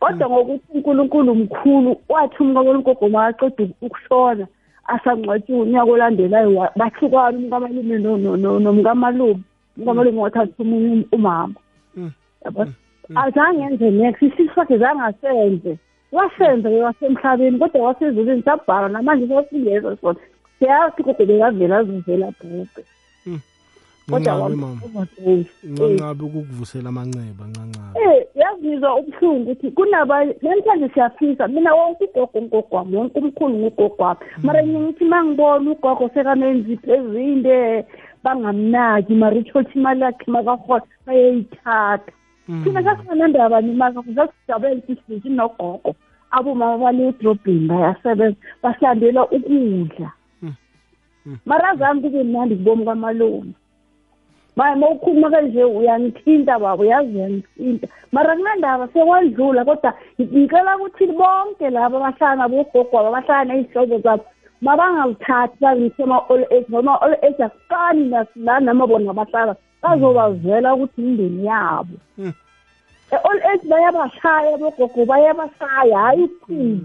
Kodwa 0.00 0.28
ngokuthi 0.30 0.64
unkulunkulu 0.74 1.34
mkhulu 1.34 1.96
wathi 2.08 2.42
umkankulugogo 2.42 3.08
makaqeda 3.08 3.74
ukushona 3.82 4.46
asangcwatshwe 4.86 5.56
unyaka 5.60 5.90
olandelayo 5.92 6.54
wa- 6.56 6.72
bahlukana 6.76 7.38
umkamalume 7.38 7.98
no- 7.98 9.40
no- 9.76 9.84
no- 9.84 9.94
nomkamalume 9.94 10.18
umkamalume 10.18 10.20
wathatha 10.20 10.62
omunye 10.62 11.06
umama. 11.12 11.54
Mm. 11.96 12.10
yabo? 12.44 12.66
Azange 13.14 13.62
enze 13.62 13.90
next 13.90 14.22
isisu 14.22 14.54
sakhe 14.54 14.78
zange 14.78 15.02
asenze. 15.02 15.78
Wasenza 16.12 16.68
ke 16.70 16.82
wasemhlabeni 16.82 17.58
kodwa 17.58 17.82
wasezulwini 17.86 18.42
sabhala 18.42 18.88
namanje 18.88 19.28
sasingeza 19.28 19.96
sona. 19.96 20.18
Siyazi 20.58 21.02
gogo 21.02 21.24
bekavela 21.24 21.78
azivela 21.78 22.32
bhubhe. 22.40 22.84
Kodwa 24.10 24.34
ncancabe 24.34 24.56
mama. 24.56 24.80
Overdose 24.84 25.66
ncancabe 25.66 26.24
ukukuvusela 26.24 26.88
amanceba 26.88 27.44
ncancabe 27.46 28.00
Eh 28.00 28.26
yazizwa 28.34 28.96
ubuhlungu 28.96 29.50
ukuthi 29.50 29.70
kunabanye 29.70 30.34
namhlanje 30.42 30.88
siyafisa. 30.94 31.48
Mina 31.48 31.74
wonke 31.74 32.04
ugogo 32.04 32.42
ngogwami 32.42 32.96
wonke 32.96 33.18
umkhulu 33.18 33.54
ngugogwami. 33.58 34.20
Mara 34.42 34.66
ngithi 34.66 35.04
mangibona 35.04 35.70
ugogo 35.70 36.10
sekamenza 36.14 36.72
ipho 36.72 36.94
ezinde 36.94 37.84
bangamnaki 38.24 39.14
mara 39.14 39.36
uthotha 39.36 39.72
imali 39.74 40.00
yakhe 40.00 40.30
makahona 40.30 40.84
bayayithatha. 41.06 42.12
Thina 42.64 42.82
sasinganandaba 42.84 43.60
nimali 43.60 43.94
sasijabela 44.16 44.74
ukuthi 44.74 44.96
sidlisi 44.96 45.28
nogogo 45.28 45.94
abomama 46.30 46.78
bale 46.78 47.08
edrobheni 47.08 47.68
bayasebenza 47.68 48.36
basihambela 48.62 49.22
ukudla. 49.36 50.10
Mara 51.46 51.68
azange 51.70 52.08
kube 52.08 52.24
mnandi 52.24 52.56
kubomi 52.56 52.84
kwamalume 52.84 53.54
manje 54.56 54.76
uma 54.76 54.90
ukhuluma 54.90 55.30
kanje 55.30 55.64
uyangithinta 55.64 56.58
baba 56.58 56.82
uyazi 56.82 57.16
uyangithinta. 57.16 57.88
Mara 58.12 58.36
kunandaba 58.36 58.88
sekwandlula 58.88 59.64
kodwa 59.64 59.94
ngicela 60.20 60.76
ukuthi 60.76 61.06
bonke 61.06 61.70
laba 61.70 61.96
abahlala 61.98 62.36
nabogogwabo 62.36 63.08
abahlala 63.08 63.44
ney'hlobo 63.44 63.98
zabo. 64.04 64.24
Mabangalithathi 64.60 65.56
bangise 65.60 66.02
ama-all 66.02 66.44
age 66.50 66.66
ngoba 66.70 66.78
ama-all 66.78 67.14
age 67.22 67.42
akufani 67.44 68.04
nasila 68.08 68.60
nama 68.60 68.86
bona 68.86 69.12
bahlala 69.12 69.56
bazobazela 69.82 70.74
ukuthi 70.74 71.00
imindeni 71.00 71.46
yabo. 71.46 71.94
Mm. 72.18 72.32
e-all 73.12 73.40
age 73.52 73.68
bayabashaya 73.68 74.58
bogogo 74.58 75.04
bayabashaya 75.06 75.98
hhayi 75.98 76.22
ukuphila 76.24 76.80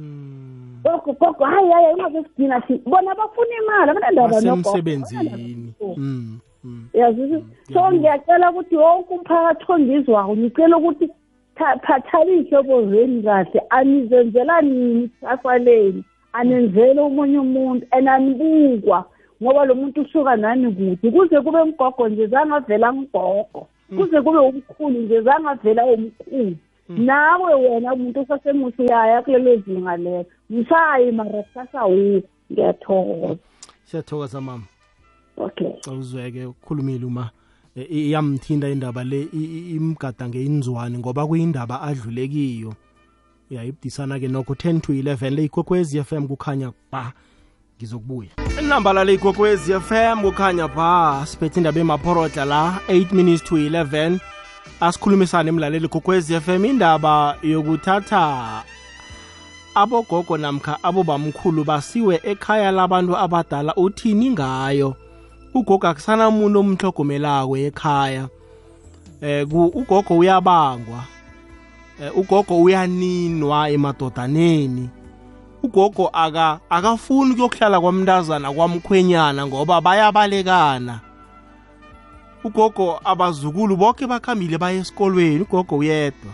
gogo 0.84 1.14
gogo 1.20 1.46
hayi 1.46 1.72
hayi 1.72 1.94
ungazesidina 1.94 2.62
thina 2.62 2.80
bona 2.86 3.16
bafuna 3.16 3.56
imali 3.64 3.92
abanandaba 3.92 4.28
basemsebenzini. 4.64 5.74
Mm, 5.98 6.40
mm. 6.64 6.88
yazisi 6.94 7.44
so 7.74 7.92
ngiyacela 7.92 8.52
ukuthi 8.52 8.76
wonke 8.78 9.14
umphakathi 9.14 9.66
ongizwayo 9.72 10.36
ngicela 10.38 10.78
ukuthi 10.78 11.10
tha- 11.58 11.80
phathani 11.80 12.32
iy'hlobo 12.38 12.86
zenu 12.90 13.24
kahle 13.24 13.62
anizenzela 13.70 14.62
nini 14.62 15.08
kusasa 15.08 15.58
leni 15.58 16.04
anenzeli 16.38 17.00
omunye 17.00 17.40
umuntu 17.40 17.88
and 17.92 18.08
anibukwa 18.08 19.06
ngoba 19.42 19.66
lo 19.66 19.76
muntu 19.76 20.02
usuka 20.02 20.36
nani 20.36 20.72
kude 20.72 21.12
kuze 21.12 21.42
kube 21.42 21.64
mgogo 21.64 22.10
nje 22.10 22.28
zangavela 22.28 22.92
mgogo. 22.92 23.68
Kuze 23.98 24.22
kube 24.22 24.38
umkhulu 24.38 25.02
nje 25.02 25.22
zangavela 25.22 25.86
umkhulu 25.86 26.56
nawe 26.90 27.54
wena 27.54 27.94
umuntu 27.94 28.20
osasemuhle 28.20 28.76
uyaya 28.80 29.22
kulelo 29.22 29.56
zinga 29.58 29.98
lelo 29.98 30.26
msayi 30.50 31.12
mara 31.12 31.44
kusasa 31.44 31.86
wu 31.86 32.22
ngiyathokoza. 32.52 33.38
Siyathokoza 33.86 34.42
mama. 34.42 34.64
Okay. 35.38 35.72
Awuzweke 35.88 36.46
ukhulumile 36.46 37.06
uma 37.06 37.30
eh, 37.76 37.92
iyamthinta 37.92 38.70
indaba 38.70 39.04
le 39.04 39.28
imgadange 39.76 40.44
inzwani 40.44 40.98
ngoba 40.98 41.28
kuyindaba 41.28 41.82
adlulekiyo. 41.82 42.74
Yayibudisana 43.50 44.20
ke 44.20 44.28
nokho 44.28 44.54
10 44.54 44.80
to 44.82 44.94
11 44.94 45.30
le 45.30 45.44
ikwekwezi 45.44 46.04
FM 46.04 46.28
kukhanya 46.28 46.72
ba 46.92 47.14
ngizokubuya. 47.78 48.30
Inamba 48.62 48.94
la 48.94 49.04
le 49.04 49.14
ikwekwezi 49.14 49.74
FM 49.80 50.22
kukhanya 50.22 50.68
ba 50.68 51.24
siphethe 51.26 51.60
indaba 51.60 51.80
emaphorodla 51.80 52.46
la 52.46 52.80
8 52.88 53.14
minutes 53.14 53.44
to 53.44 53.56
11 53.58 54.20
asikhulumisane 54.82 55.50
emlaleli 55.50 55.88
kokwezi 55.88 56.40
FM 56.40 56.66
indaba 56.66 57.38
yokuthatha 57.44 58.64
abogogo 59.76 60.38
namkha 60.38 60.84
abobamkhulu 60.84 61.64
basiwe 61.64 62.20
ekhaya 62.24 62.72
labantu 62.72 63.18
abadala 63.18 63.76
uthini 63.76 64.30
ngayo. 64.30 64.96
Ugogo 65.54 65.88
akusanamuntu 65.88 66.60
omhlogomelako 66.60 67.58
ekhaya. 67.58 68.30
Um 69.22 69.72
ugogo 69.74 70.18
uyabangwa 70.18 71.04
ugogo 72.16 72.62
uyaninwa 72.62 73.70
emadodaneni. 73.70 74.90
Ugogo 75.64 76.10
aka 76.14 76.60
akafuni 76.70 77.32
ukuyokuhlala 77.32 77.82
kwamntazana 77.82 78.54
kwamkhwenyana 78.54 79.48
ngoba 79.48 79.82
bayabalekana. 79.82 81.00
Ugogo 82.44 83.00
abazukulu 83.04 83.76
bonke 83.78 84.08
bakhambile 84.08 84.58
baye 84.58 84.80
esikolweni 84.80 85.42
ugogo 85.42 85.78
uyedwa. 85.78 86.34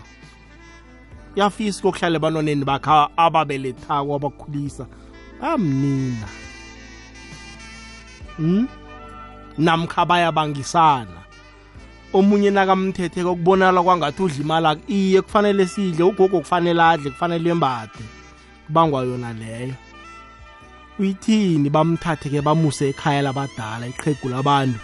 Yafisa 1.36 1.78
ukuyokuhlala 1.78 2.16
ebantwaneni 2.16 2.64
bakha 2.64 3.08
ababelethako 3.16 4.14
abakhulisa. 4.14 4.86
Amnina. 5.40 6.28
Hmm? 8.36 8.68
namkha 9.58 10.04
bayabangisana. 10.06 11.21
Omunye 12.12 12.50
nakamthethe 12.50 13.22
kokubonala 13.24 13.82
kwangathi 13.82 14.22
udla 14.22 14.40
imali 14.44 14.66
akhe 14.66 14.82
iye 14.88 15.22
kufanele 15.22 15.66
sidle 15.66 16.04
ugogo 16.04 16.40
kufanele 16.40 16.82
adle 16.82 17.10
kufanele 17.10 17.50
embade 17.50 18.04
kubangwa 18.66 19.02
yona 19.02 19.32
leyo. 19.32 19.74
Uyithini 20.98 21.70
bamthathe 21.70 22.28
ke 22.28 22.40
bamuse 22.42 22.88
ekhaya 22.88 23.22
labadala 23.22 23.86
iqhegu 23.86 24.28
labantu? 24.28 24.80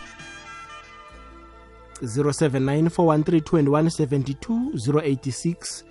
079 2.03 2.89
413 2.89 3.41
2172 3.41 4.73
086 4.75 5.85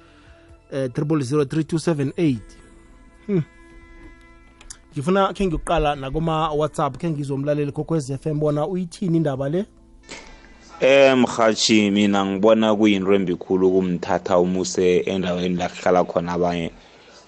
eh 0.72 0.88
0003278 0.88 2.38
hmm. 3.28 3.44
ngifuna 4.94 5.34
khe 5.34 5.46
ngiyokuqala 5.46 5.96
nakuma 5.96 6.50
WhatsApp 6.50 6.98
khe 6.98 7.10
ngizomlaleli 7.10 7.72
kokwez 7.72 8.12
FM 8.18 8.40
bona 8.40 8.68
uyithini 8.68 9.18
indaba 9.18 9.50
le? 9.50 9.66
Eh 10.80 11.16
mhathi 11.18 11.90
mina 11.92 12.22
ngibona 12.26 12.76
kuyinto 12.76 13.14
embikhulu 13.18 13.68
ukumthatha 13.68 14.38
umuse 14.40 15.00
endaweni 15.10 15.56
la 15.58 15.70
kuhlala 15.70 16.04
khona 16.06 16.34
abanye. 16.38 16.70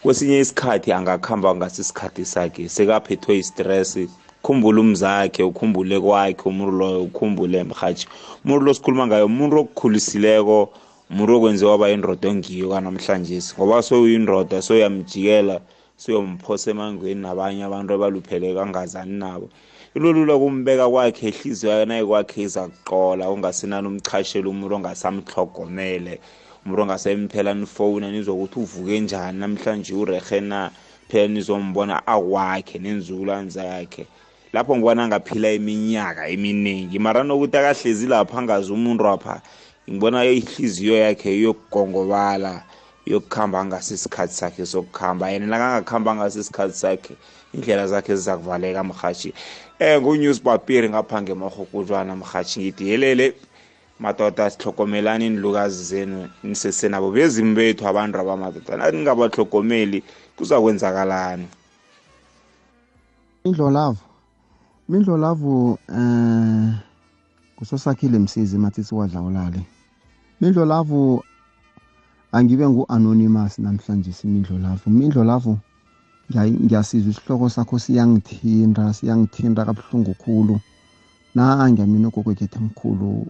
Kwesinye 0.03 0.39
isikhathi 0.39 0.93
angakhamba 0.93 1.55
ngasisikhathi 1.55 2.25
sakhe 2.25 2.69
sekaphethwe 2.69 3.33
istress 3.41 3.97
khumbule 4.43 4.79
umzakhe 4.85 5.41
ukhumbule 5.43 5.97
kwakhe 5.99 6.45
umuntu 6.49 6.77
loyo 6.79 7.03
ukhumbule 7.09 7.63
mhathi 7.63 8.05
umuntu 8.45 8.65
lo 8.65 8.73
sikhuluma 8.73 9.07
ngayo 9.07 9.25
umuntu 9.25 9.55
okukhulisileko 9.59 10.69
umuntu 11.09 11.31
okwenziwa 11.37 11.71
waba 11.71 11.89
indoda 11.89 12.29
ongiyo 12.29 12.69
kanamhlanje. 12.69 13.41
Ngoba 13.57 13.81
soyindoda 13.81 14.61
soyamjikela 14.61 15.57
soyomphosa 15.97 16.71
emangweni 16.71 17.21
nabanye 17.25 17.63
abantu 17.65 17.93
abaluphele 17.97 18.53
kangazani 18.53 19.17
nabo. 19.17 19.49
Ilolula 19.95 20.37
kumbeka 20.37 20.89
kwakhe 20.89 21.29
ihliziyo 21.29 21.85
naye 21.85 22.05
kwakhe 22.05 22.41
iza 22.41 22.67
kuqola 22.67 23.29
ungasenani 23.29 23.87
umchashela 23.87 24.49
umuntu 24.49 24.75
ongasamhlogomele 24.75 26.19
umuntu 26.65 26.81
ongasemphela 26.81 27.53
nifowuna 27.53 28.11
nizokuthi 28.11 28.59
uvuke 28.59 28.99
njani? 28.99 29.39
Namhlanje 29.39 29.93
urehe 29.93 30.39
na? 30.41 30.71
Phela 31.09 31.27
nizombona 31.27 32.07
akwakhe 32.07 32.77
nenzulwane 32.79 33.49
zakhe 33.49 34.05
lapho 34.53 34.75
ngibona 34.77 35.07
ngaphila 35.07 35.51
iminyaka 35.51 36.27
eminingi 36.27 36.99
mara 36.99 37.23
nokuthi 37.23 37.57
akahlezi 37.57 38.07
lapha 38.07 38.37
angazi 38.37 38.71
umuntu 38.71 39.07
apha 39.07 39.41
ngibona 39.89 40.25
ihliziyo 40.25 40.97
yakhe 40.97 41.33
iyokugongobala 41.33 42.63
yokukhamba 43.05 43.59
angasisikhathi 43.59 44.33
sakhe 44.33 44.65
sokukhamba. 44.65 45.29
Yena 45.31 45.45
nakangakhamba 45.47 46.11
angasisikhathi 46.11 46.73
sakhe 46.73 47.13
indlela 47.53 47.87
zakhe 47.87 48.15
ziza 48.15 48.37
kuvaleka 48.37 48.83
mhashi 48.83 49.33
eh 49.79 50.01
ngunews 50.01 50.41
papiri 50.41 50.89
ngapha 50.89 51.21
ngemahokudlwana 51.21 52.15
mhashi 52.15 52.59
ngithi 52.59 52.89
yelele 52.89 53.33
madoda 53.99 54.49
sihlokomelani 54.49 55.27
inlukazi 55.27 55.83
zenu 55.83 56.29
nisesenabo 56.43 57.11
bezimi 57.11 57.55
bethu 57.55 57.87
abantu 57.87 58.19
abamadoda. 58.19 58.77
Nathi 58.77 58.97
ningabahlogomeli 58.97 60.03
kuza 60.35 60.61
kwenzakalani 60.61 61.47
indlolavu 63.43 63.97
mindlolavu 64.89 65.77
eh 65.89 66.73
kusosakhile 67.55 68.19
msizi 68.19 68.57
mathi 68.57 68.83
siwadla 68.83 69.21
ulale 69.21 69.61
mindlolavu 70.41 71.23
angibe 72.31 72.69
ngu-anonymous 72.69 73.59
namhlanje 73.59 74.13
simindlolavu 74.13 74.89
mindlolavu 74.89 75.57
ngiyasizwa 76.29 77.09
isihloko 77.11 77.49
sakho 77.49 77.79
siyangithinta 77.79 78.93
siyangithinta 78.93 79.65
kabuhlungu 79.65 80.13
khulu. 80.13 80.59
Nange 81.35 81.85
mina 81.85 82.07
ogogwekhethe 82.07 82.59
mkhulu 82.59 83.25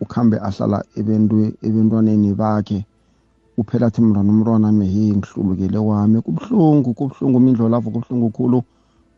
ukhambe 0.00 0.36
ahlala 0.40 0.84
ebentwaneni 0.96 2.34
bakhe 2.34 2.84
uphela 3.58 3.86
athi 3.86 4.00
mntwana 4.00 4.32
umntwana 4.32 4.72
mehe 4.72 5.12
ngihlulukele 5.16 5.78
kwami. 5.80 6.22
Kubuhlungu 6.22 6.94
kubuhlungu 6.94 7.40
mindlolavu 7.40 7.90
kubuhlungu 7.90 8.30
khulu 8.30 8.62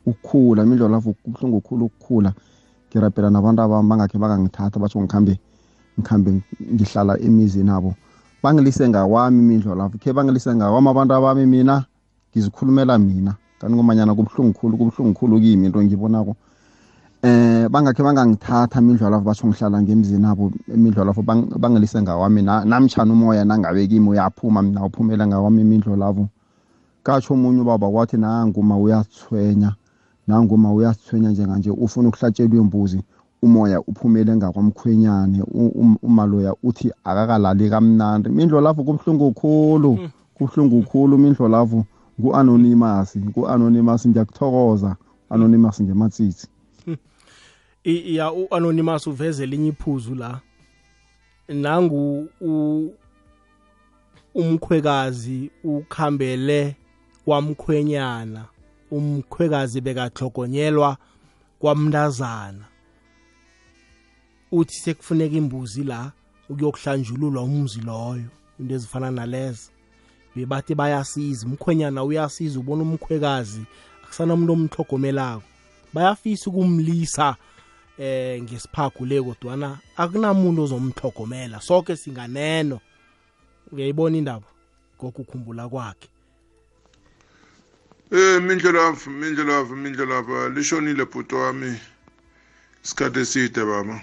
ukukhula 0.06 0.66
mindlolavu 0.66 1.14
kubuhlungu 1.14 1.60
khulu 1.60 1.84
ukukhula. 1.84 2.34
Ngirapela 2.90 3.30
nabantu 3.30 3.62
abami 3.62 3.88
bangakhe 3.88 4.18
bangangithatha 4.18 4.80
batsho 4.80 4.98
ngikhambe 5.00 5.38
ngikhambe 5.98 6.42
ngihlala 6.74 7.20
emizini 7.20 7.70
abo 7.70 7.94
bangilise 8.42 8.88
ngawami 8.88 9.42
mindlolavu 9.42 9.98
khe 9.98 10.12
bangilise 10.12 10.50
ngawami 10.54 10.88
abantu 10.88 11.14
abami 11.14 11.46
mina. 11.46 11.86
Ngizikhulumela 12.32 12.98
mina. 12.98 13.34
Kanti 13.58 13.74
ngomanyana 13.76 14.14
kubuhlungu 14.14 14.52
khulu 14.58 14.76
kubuhlungu 14.76 15.14
khulu 15.14 15.40
kimi 15.40 15.66
into 15.66 15.83
ngibonako 15.83 16.37
eh 17.22 17.68
bangakhe 17.68 18.02
bangangithatha 18.02 18.80
mindlwalafu 18.80 19.24
basho 19.24 19.46
ngihlala 19.46 19.83
ngemzini 19.83 20.26
abo 20.26 20.50
imindlwalafu 20.74 21.22
bangilise 21.22 22.02
ngawami. 22.02 22.42
Namtshana 22.42 23.12
umoya 23.12 23.44
nangabe 23.44 23.87
kimi 23.87 24.09
uyaphuma 24.09 24.62
mina 24.62 24.85
uphumela 24.85 25.26
ngawami 25.26 25.61
imindlwalafu 25.62 26.26
katsho 27.04 27.35
omunye 27.35 27.61
ubaba 27.61 27.90
kwathi 27.90 28.16
nanguma 28.16 28.76
uyathwenya 28.78 29.74
nanguma 30.26 30.72
uyathwenya 30.72 31.30
njenganje 31.30 31.70
ufuna 31.70 32.09
ukuhlatshelwa 32.09 32.57
imbuzi 32.57 33.02
umoya 33.42 33.80
uphumele 33.80 34.37
ngakwamkhwenyane 34.37 35.42
umaloya 36.02 36.54
uthi 36.62 36.90
akakalali 37.04 37.70
kamnandi. 37.70 38.28
Mindlwalafu 38.28 38.85
kubuhlungu 38.85 39.33
khulu 39.33 39.98
kubuhlungu 40.35 40.83
khulu 40.83 41.18
mindlwalafu 41.18 41.85
ku-anonymous 42.22 43.18
ku-anonymous 43.35 44.06
ngiyakuthokoza 44.06 44.96
anonymous 45.30 45.80
ngematsitsi. 45.82 46.46
Ya 47.85 48.32
u-anonymous 48.32 49.06
uveze 49.06 49.42
elinye 49.42 49.68
iphuzu 49.68 50.14
la. 50.14 50.40
Nangu 51.48 52.28
umkhwekazi 54.35 55.50
ukhambele 55.64 56.76
kwamkhwenyana 57.24 58.44
umkhwekazi 58.90 59.80
bekahlogonyelwa 59.80 60.96
kwamntazana. 61.58 62.64
Uthi 64.52 64.74
sekufuneka 64.74 65.37
imbuzi 65.37 65.85
la 65.85 66.12
ukuyokuhlanjululwa 66.48 67.42
umzi 67.42 67.80
loyo 67.80 68.30
into 68.58 68.74
ezifana 68.74 69.11
nalezo. 69.11 69.71
Bebathi 70.37 70.75
bayasiza 70.75 71.47
umkhwenyana 71.47 72.05
uyasiza 72.05 72.61
ubona 72.61 72.83
umkhwekazi 72.83 73.62
akusana 74.05 74.35
umuntu 74.35 74.53
omhlogomelako 74.53 75.42
bayafisa 75.95 76.51
ukumlisa 76.51 77.37
eh 77.99 78.42
ngesiphagu 78.42 79.05
le 79.07 79.23
kodwana 79.23 79.79
akunamuntu 79.97 80.62
ozomhlogomela 80.64 81.61
sonke 81.61 81.97
singaneno. 81.97 82.81
Uyayibona 83.73 84.16
indaba? 84.16 84.49
Ngokukhumbula 84.97 85.68
kwakhe. 85.68 86.09
Eh 88.11 88.42
mindlelavu 88.42 89.11
mindlelavu 89.11 89.77
mindlelavu 89.77 90.49
lishonile 90.55 91.05
bhuti 91.05 91.35
wami. 91.35 91.81
Isikhathi 92.85 93.21
eside 93.21 93.64
baba. 93.64 94.01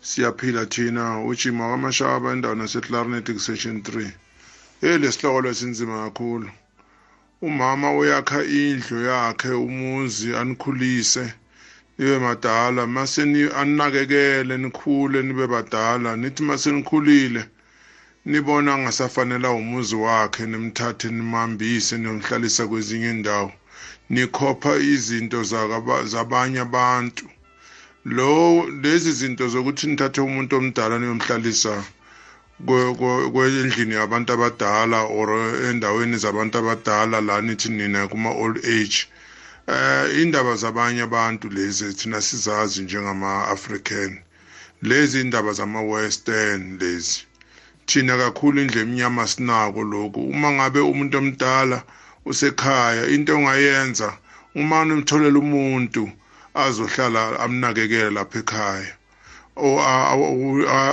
Siyaphila 0.00 0.66
thina 0.66 1.24
ujima 1.24 1.68
kwamashaba 1.68 2.32
endaweni 2.32 2.62
yaseClarinet 2.62 3.38
section 3.38 3.78
3 3.78 4.21
eh 4.82 4.98
lesihloko 5.00 5.40
lesinzima 5.40 6.04
kakhulu. 6.04 6.50
Umama 7.42 7.96
uyakha 7.96 8.42
indlu 8.44 9.04
yakhe 9.04 9.48
umuzi 9.48 10.34
anikhulise 10.36 11.32
nibe 11.98 12.18
madala. 12.18 12.86
Mase 12.86 13.24
ni 13.24 13.42
aninakekele 13.60 14.58
nikhule 14.58 15.22
nibe 15.22 15.46
badala. 15.46 16.16
Nithi 16.16 16.42
mase 16.42 16.72
nikhulile 16.72 17.44
nibona 18.24 18.78
ngasafanela 18.78 19.50
umuzi 19.50 19.96
wakhe 19.96 20.46
nimthathe 20.46 21.08
nimhambise 21.10 21.98
nimhlalisa 21.98 22.66
kwezinye 22.66 23.10
indawo. 23.10 23.52
Nikhopha 24.10 24.76
izinto 24.76 25.42
zabanye 26.04 26.60
abantu. 26.60 27.24
Lo 28.04 28.66
lezi 28.82 29.12
zinto 29.12 29.48
zokuthi 29.48 29.86
nithathe 29.86 30.20
umuntu 30.20 30.56
omdala 30.56 30.98
niyomhlalisa 30.98 31.84
kwendlini 32.66 33.94
yabantu 33.94 34.32
abadala 34.32 35.02
or 35.02 35.28
endaweni 35.68 36.16
zabantu 36.16 36.58
abadala 36.58 37.20
la 37.20 37.40
nithi 37.40 37.68
nina 37.68 38.08
kuma 38.08 38.30
old 38.30 38.58
age. 38.64 39.08
Eh 39.66 40.22
indaba 40.22 40.56
zabanye 40.56 41.02
abantu 41.02 41.48
lezi 41.48 41.94
thina 41.94 42.20
sizazi 42.20 42.82
njengama 42.82 43.48
African. 43.48 44.18
Lezi 44.82 45.20
indaba 45.20 45.52
zama 45.52 45.82
western 45.82 46.78
lezi. 46.78 47.24
Thina 47.86 48.16
kakhulu 48.16 48.60
indle 48.62 48.80
emnyama 48.82 49.26
sinako 49.26 49.82
lokhu. 49.82 50.20
Uma 50.30 50.52
ngabe 50.52 50.80
umuntu 50.80 51.18
omdala 51.18 51.82
usekhaya 52.24 53.06
into 53.06 53.36
ongayenza 53.36 54.18
uma 54.54 54.82
umtholela 54.82 55.38
umuntu 55.38 56.10
azohlala 56.54 57.40
amnakekele 57.40 58.10
lapha 58.10 58.38
ekhaya. 58.38 58.94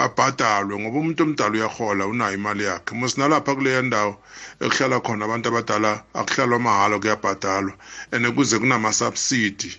Abhadalwe 0.07 0.75
ngoba 0.79 0.97
umuntu 0.99 1.23
omdala 1.23 1.55
uyahola 1.55 2.03
unayo 2.07 2.35
imali 2.35 2.63
yakhe. 2.63 2.91
Musinalapha 2.95 3.55
kuleya 3.55 3.81
ndawo 3.81 4.13
ekuhlala 4.59 4.99
khona 4.99 5.25
abantu 5.25 5.47
abadala 5.49 5.91
akuhlalwa 6.19 6.59
mahhala 6.59 6.99
kuyabhadalwa. 6.99 7.73
And 8.11 8.25
kuze 8.35 8.59
kunama-subsidi 8.59 9.71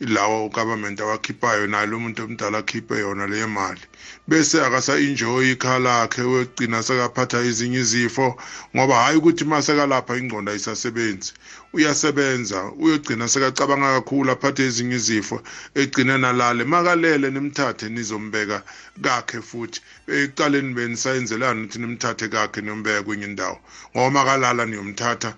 lawo 0.00 0.46
ugovernment 0.46 0.98
awakhiphayo 1.00 1.66
nalo 1.66 1.96
umuntu 1.96 2.24
omdala 2.24 2.58
akhiphe 2.58 2.98
yona 3.04 3.26
leyo 3.26 3.48
mali. 3.48 3.84
Bese 4.28 4.64
akasa-enjoyi 4.64 5.52
ikhala 5.52 5.78
lakhe 6.00 6.22
wegcina 6.22 6.82
sekaphatha 6.82 7.38
ezinye 7.44 7.80
izifo 7.84 8.36
ngoba 8.74 8.94
hhayi 8.94 9.16
ukuthi 9.18 9.44
uma 9.44 9.62
sekalapha 9.62 10.16
ingqondo 10.16 10.50
ayisasebenzi. 10.50 11.32
Uyasebenza 11.76 12.58
uyogcina 12.82 13.24
sekacabanga 13.32 13.88
kakhulu 13.96 14.28
aphathe 14.34 14.62
ezinye 14.68 14.96
izifo 15.00 15.36
egcine 15.80 16.14
nalale. 16.22 16.62
Makalele 16.72 17.28
nimthathe 17.34 17.86
nizombeka 17.94 18.58
kakhe 19.04 19.40
futhi. 19.48 19.78
Ekuqaleni 20.16 20.70
benisayenzelani 20.76 21.60
ukuthi 21.62 21.78
nimthathe 21.82 22.26
kakhe 22.34 22.60
niyombeka 22.62 23.02
kwenye 23.06 23.26
indawo? 23.30 23.56
Ngoba 23.92 24.10
makalala 24.16 24.62
niyomthatha 24.66 25.30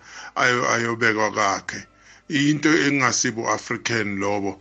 ayobekwa 0.75 1.29
kakhe. 1.39 1.81
Into 2.29 2.71
engasibo 2.87 3.43
African 3.57 4.09
lobo 4.23 4.53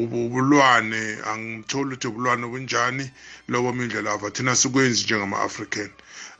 ubulwane 0.00 1.02
angitholi 1.30 1.94
ukuthi 1.94 2.06
ubulwane 2.08 2.44
obunjani 2.48 3.04
lobo 3.48 3.72
mindlela 3.72 4.12
ava 4.12 4.28
thina 4.34 4.52
sikwenzi 4.60 5.04
njengama 5.04 5.36
African 5.48 5.90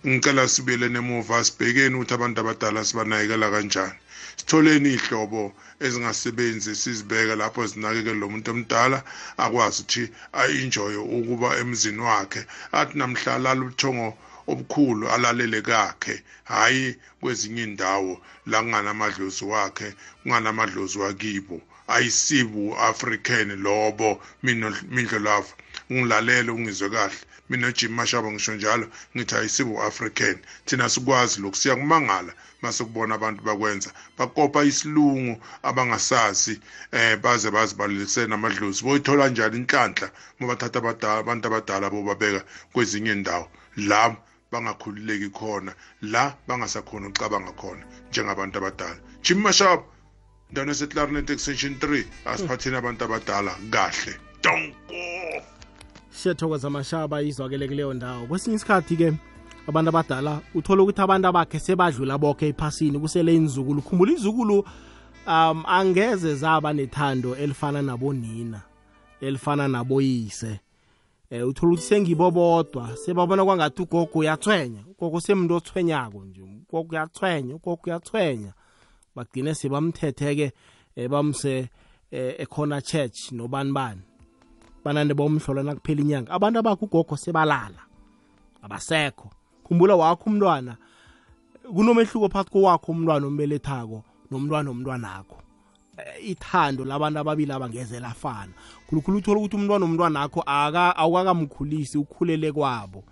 ngicela 0.07 0.49
sibele 0.49 0.89
nemuva 0.89 1.45
sibhekeni 1.45 1.95
ukuthi 1.97 2.15
abantu 2.15 2.39
abadala 2.41 2.81
sibanakekela 2.85 3.49
kanjani. 3.55 4.02
Sitholeni 4.39 4.91
ihlobo 4.95 5.43
ezingasebenzi 5.85 6.73
sizibeke 6.83 7.35
lapho 7.41 7.67
zinakekele 7.71 8.19
lo 8.23 8.27
muntu 8.33 8.51
omdala 8.55 8.99
akwazi 9.45 9.81
ukuthi 9.83 10.05
a-enjoye 10.41 10.99
ukuba 11.17 11.49
emzini 11.61 12.03
wakhe. 12.09 12.43
Athi 12.79 12.95
namhlala 12.99 13.51
luthongo 13.61 14.09
obukhulu 14.51 15.05
alalele 15.15 15.61
kakhe 15.69 16.15
hhayi 16.51 16.87
kwezinye 17.21 17.63
indawo 17.69 18.13
la 18.51 18.59
kunganamadlozi 18.63 19.45
wakhe 19.53 19.89
kunganamadlozi 20.23 20.99
wakibo. 20.99 21.57
Ayisibu 21.95 22.63
african 22.91 23.49
lobo 23.67 24.11
mina 24.43 24.69
mindlolavu 24.95 25.53
ungilalele 25.91 26.51
ungizwe 26.57 26.89
kahle. 26.95 27.21
Mina 27.51 27.73
Jim 27.73 27.93
Mashaba 27.93 28.31
ngisho 28.33 28.55
njalo 28.55 28.87
ngithi 29.17 29.35
ayisibu 29.35 29.83
African 29.83 30.37
thina 30.67 30.89
sikwazi 30.89 31.41
lokhu 31.41 31.57
siyakumangala 31.57 32.33
masukubona 32.63 33.15
abantu 33.15 33.43
bakwenza. 33.43 33.91
Bakopa 34.19 34.65
isilungu 34.65 35.37
abangasazi 35.63 36.61
eh 36.93 37.17
baze 37.17 37.51
bazibalelise 37.51 38.27
namadlozi. 38.27 38.85
Boyithola 38.85 39.29
njani 39.29 39.57
inhlanhla 39.57 40.11
uma 40.41 40.49
bathatha 40.49 40.79
abadala 40.79 41.19
abantu 41.19 41.47
abadala 41.47 41.91
bobabeka 41.91 42.45
kwezinye 42.73 43.13
indawo 43.13 43.49
la 43.77 44.17
bangakhululeki 44.53 45.31
khona 45.31 45.75
la 46.03 46.35
bangasakhona 46.49 47.09
ucabanga 47.09 47.53
khona 47.53 47.85
njengabantu 48.11 48.59
abadala. 48.59 49.01
Jim 49.23 49.41
Mashaba 49.41 49.83
ndana 50.51 50.75
seClarinet 50.75 51.31
extension 51.31 51.75
3 51.75 52.05
asiphatheni 52.25 52.77
abantu 52.77 53.05
abadala 53.05 53.57
kahle. 53.71 54.15
Donko! 54.43 55.45
Siyathokoza 56.11 56.71
mashaba 56.71 57.23
izwakele 57.23 57.69
kuleyo 57.69 57.95
ndawo. 57.95 58.27
Kwesinye 58.27 58.57
isikhathi-ke 58.57 59.13
abantu 59.69 59.89
abadala 59.89 60.41
uthola 60.55 60.83
ukuthi 60.83 61.01
abantu 61.01 61.29
abakhe 61.29 61.59
sebadlula 61.59 62.19
bonke 62.19 62.49
ephasini 62.49 62.99
kusele 62.99 63.35
inzukulu. 63.35 63.83
Khumbula 63.83 64.13
izukulu 64.13 64.65
um 65.27 65.65
angeze 65.67 66.35
zaba 66.35 66.73
nethando 66.73 67.37
elifana 67.37 67.83
nabonina 67.83 68.61
elifana 69.21 69.69
naboyise. 69.69 70.61
Eh 71.31 71.49
uthola 71.49 71.73
ukuthi 71.73 71.83
sengibo 71.83 72.31
bodwa 72.31 72.97
sebabona 72.97 73.45
kwangathi 73.45 73.83
ugogo 73.83 74.19
uyathwenya 74.19 74.85
ugogo 74.91 75.21
semuntu 75.21 75.55
othwenyako 75.55 76.25
nje 76.25 76.43
ugogo 76.43 76.89
uyathwenya 76.91 77.55
ugogo 77.55 77.83
uyathwenya. 77.87 78.53
Bagcine 79.15 79.55
sebamthethe-ke 79.55 80.53
eh, 80.97 81.09
bamse 81.09 81.69
eh, 82.11 82.35
ekhona 82.39 82.81
church 82.83 83.33
nobani 83.33 83.73
bani. 83.73 84.03
Banande 84.85 85.15
bomhlola 85.15 85.63
nakuphela 85.63 86.01
inyanga. 86.01 86.33
Abantu 86.33 86.59
abakho 86.59 86.85
ugogo 86.85 87.17
sebalala 87.17 87.83
abasekho. 88.63 89.31
Khumbula 89.65 89.97
wakho 89.97 90.31
umntwana 90.31 90.77
kunomehluko 91.75 92.29
phakathi 92.29 92.51
kowakho 92.51 92.93
umntwana 92.93 93.27
ombelethako 93.27 94.05
nomntwana 94.31 94.71
omntwanakho 94.71 95.43
ithando 96.23 96.85
labantu 96.85 97.19
ababili 97.19 97.53
abangeze 97.53 98.01
lafana. 98.01 98.53
Khulukhulu 98.89 99.19
uthola 99.19 99.39
ukuthi 99.41 99.57
umntwana 99.57 99.85
omntwana 99.85 100.23
akho 100.23 100.43
awukakamkhulisi 100.47 101.99
ukhulele 101.99 102.53
kwabo. 102.53 103.05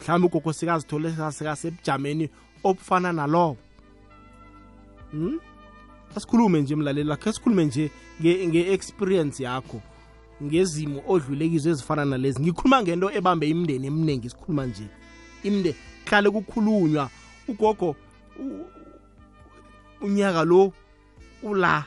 Mhlawumbe 0.00 0.26
ugogo 0.26 0.52
sikazithole 0.52 1.10
sekasebujameni 1.30 2.28
obufana 2.64 3.12
nalowo 3.12 3.56
hmm? 5.10 5.40
asikhulume 6.16 6.60
nje 6.62 6.76
mlaleli 6.76 7.08
lakhe 7.08 7.32
sikhulume 7.32 7.64
nje 7.64 7.90
nge-experience 8.22 9.42
yakho 9.42 9.80
ngezimo 10.42 11.02
odlulekizo 11.08 11.70
ezifana 11.70 12.04
nalezi. 12.04 12.40
Ngikhuluma 12.40 12.82
ngento 12.82 13.10
ebambe 13.10 13.48
imindeni 13.48 13.86
eminingi 13.86 14.30
sikhuluma 14.30 14.66
nje. 14.66 14.86
Iminde 15.44 15.74
hlale 16.06 16.30
kukhulunywa. 16.30 17.10
Ugogo 17.48 17.96
unyaka 20.00 20.44
lo 20.44 20.72
ula 21.42 21.84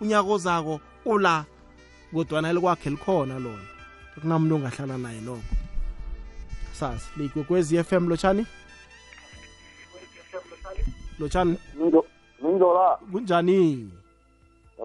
unyaka 0.00 0.28
ozako 0.28 0.80
ula 1.04 1.44
kodwana 2.12 2.52
likwakhe 2.52 2.90
likhona 2.90 3.38
lona. 3.38 3.68
Kunamuntu 4.20 4.54
ongahlala 4.54 4.98
naye 4.98 5.20
noko 5.20 5.42
sazi 6.72 7.06
ligwekwezi 7.16 7.84
FM 7.84 8.08
lotshani? 8.08 8.46
Lotshani? 11.18 11.58
Ngindola. 12.44 12.98
Kunjani? 13.12 13.90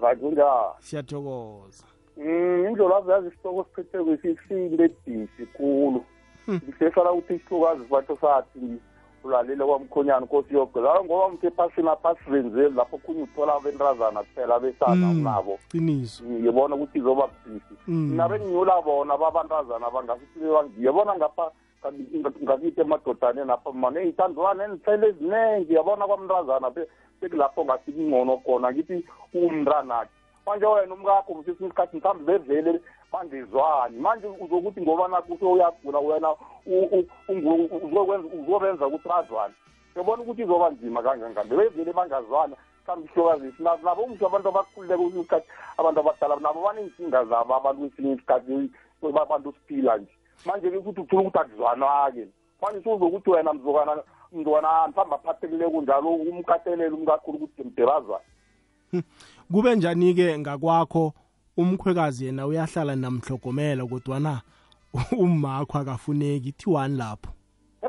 Right 0.02 0.18
kunjani? 0.20 0.74
Siyathokoza. 0.80 1.84
Indlola 2.16 3.12
yazi 3.12 3.28
isitoko 3.28 3.64
siphethe 3.64 4.04
kwesisinde 4.04 4.84
edisi 4.84 5.46
khulu 5.56 6.04
ngisesala 6.48 7.12
ukuthi 7.12 7.34
isihlukazi 7.34 7.84
sibatho 7.84 8.18
sathi 8.20 8.80
ulalile 9.24 9.64
kwamkhonyana 9.64 10.20
nkosi 10.20 10.54
yoke 10.54 10.80
la 10.80 11.04
ngoba 11.04 11.28
mthe 11.28 11.50
phasini 11.50 11.88
aphasirenzeli 11.88 12.74
lapho 12.74 12.98
khunye 12.98 13.22
uthola 13.22 13.54
abentrazana 13.54 14.22
kuphela 14.22 14.60
besana 14.60 15.10
unabo 15.10 15.58
qiniso. 15.70 16.24
Ngibona 16.24 16.74
ukuthi 16.74 16.98
izoba 16.98 17.26
busisi 17.26 17.74
mina 17.86 18.28
benginyula 18.28 18.82
bona 18.82 19.16
babantazana 19.18 19.90
bangasithi 19.90 20.38
bebangiye 20.40 20.92
bona 20.92 21.16
ngapha 21.16 21.50
ngakithi 22.42 22.80
emadodaneni 22.80 23.50
apha 23.52 23.72
mane 23.72 24.00
iy'thandwane 24.06 24.64
enithele 24.64 25.08
eziningi 25.08 25.74
yabona 25.74 26.06
kwamntazana 26.06 26.70
sekulapho 27.20 27.64
ngafika 27.64 27.98
ingcono 27.98 28.36
khona 28.44 28.72
ngithi 28.72 29.04
umntranakhe 29.34 30.10
manje 30.46 30.66
wena 30.66 30.94
umkakho 30.94 31.34
msesinye 31.34 31.68
isikhathi 31.68 31.96
mhlawumbe 31.96 32.38
bevele 32.38 32.80
bangezwani 33.12 33.96
manje 33.98 34.26
uzokuthi 34.26 34.80
ngoba 34.82 35.08
nakho 35.08 35.52
uyagula 35.52 35.98
wena 35.98 36.28
uzobenza 38.32 38.86
ukuthi 38.86 39.08
bazwane 39.08 39.54
uyabona 39.94 40.22
ukuthi 40.22 40.42
izoba 40.42 40.70
nzima 40.70 41.02
kangangani. 41.02 41.50
Bevele 41.50 41.92
bangazwana 41.92 42.56
mhlawumbe 42.82 43.08
ihlokazisi 43.12 43.62
nabo 43.62 44.02
umsho 44.02 44.26
abantu 44.26 44.48
abakhululeka 44.48 44.98
kwesinye 44.98 45.20
isikhathi 45.20 45.48
abantu 45.78 46.00
abadala 46.00 46.36
nabo 46.40 46.60
baney'nkinga 46.66 47.24
zabo 47.24 47.54
abantu 47.54 47.80
kwesinye 47.80 48.12
isikhathi 48.14 48.70
abantu 49.02 49.52
siphila 49.52 49.98
nje. 49.98 50.12
Manje-ke 50.46 50.76
ukuthi 50.76 51.00
uthola 51.00 51.22
ukuthi 51.22 51.38
akuzwanwa-ke 51.38 52.26
manje 52.62 52.82
suzokuthi 52.82 53.30
wena 53.30 53.52
mzukana 53.52 54.02
mntwana 54.32 54.88
mhlawumbe 54.88 55.14
aphathekile 55.14 55.68
kunjalo 55.68 56.08
umkatelele 56.08 56.94
umkakhulu 56.96 57.36
ukuthi 57.38 57.62
mde 57.64 57.86
bazwane. 57.86 58.24
Kube 59.52 59.76
njani-ke 59.76 60.38
ngakwakho 60.38 61.12
umkhwekazi 61.56 62.26
yena 62.26 62.46
uyahlala 62.46 62.96
namhlogomela 62.96 63.86
kodwana 63.86 64.40
umakho 65.12 65.78
akafuneki 65.78 66.52
thiwani 66.52 66.96
lapho. 66.96 67.30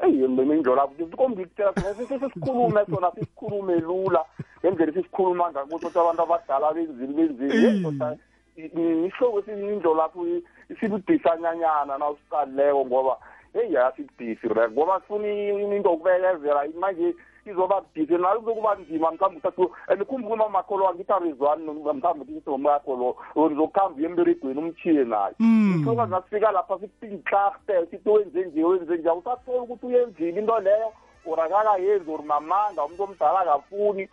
Heyi 0.02 0.28
mindlolapho 0.28 1.06
kombikutshela 1.17 1.73
sesikhulume 1.76 2.86
sona 2.89 3.12
sisikhulume 3.12 3.80
lula. 3.80 4.26
Ngendlela 4.62 4.93
sisikhuluma 4.93 5.52
ngakuthi 5.52 5.86
ukuthi 5.86 5.99
abantu 5.99 6.21
abadala 6.21 6.73
benzini 6.73 7.13
benzini 7.13 9.08
ihloko 9.08 9.39
indlolapho 9.52 10.26
isibudisanyanyana 10.69 11.97
na 11.97 12.10
usiqalileko 12.10 12.86
ngoba 12.86 13.17
heyi 13.54 13.78
asidisi 13.78 14.47
rek 14.47 14.71
ngoba 14.71 15.02
sifuna 15.02 15.28
into 15.76 15.91
okubekezela 15.91 16.67
manje 16.80 17.15
izoba 17.49 17.82
budisi 17.82 18.17
nayo 18.17 18.39
kuzokuba 18.39 18.75
nzima 18.75 19.12
mhlawumbe 19.12 19.38
uthathu 19.38 19.71
and 19.88 20.03
khumbule 20.06 20.34
uma 20.34 20.49
makholo 20.49 20.86
wangithi 20.86 21.13
arizwani 21.13 21.63
mhlawumbe 21.63 22.23
ukuthi 22.23 22.49
ngomkakho 22.49 22.95
lo 22.95 23.49
nizokuhamba 23.49 23.97
uye 23.97 24.06
emberegweni 24.06 24.60
umchiye 24.60 25.03
naye. 25.03 25.36
Mhloka 25.39 26.08
ngasifika 26.08 26.51
lapha 26.51 26.79
sikutinhlarte 26.79 27.86
sithi 27.91 28.10
wenze 28.10 28.45
nje 28.45 28.63
wenze 28.63 28.97
nje 28.97 29.10
awusatholi 29.10 29.60
ukuthi 29.60 29.86
uyenzile 29.86 30.39
into 30.39 30.60
leyo 30.60 30.93
urakakayenzi 31.25 32.12
or 32.12 32.23
mamanga 32.23 32.86
umuntu 32.86 33.03
omdala 33.03 33.39
akafuni 33.39 34.09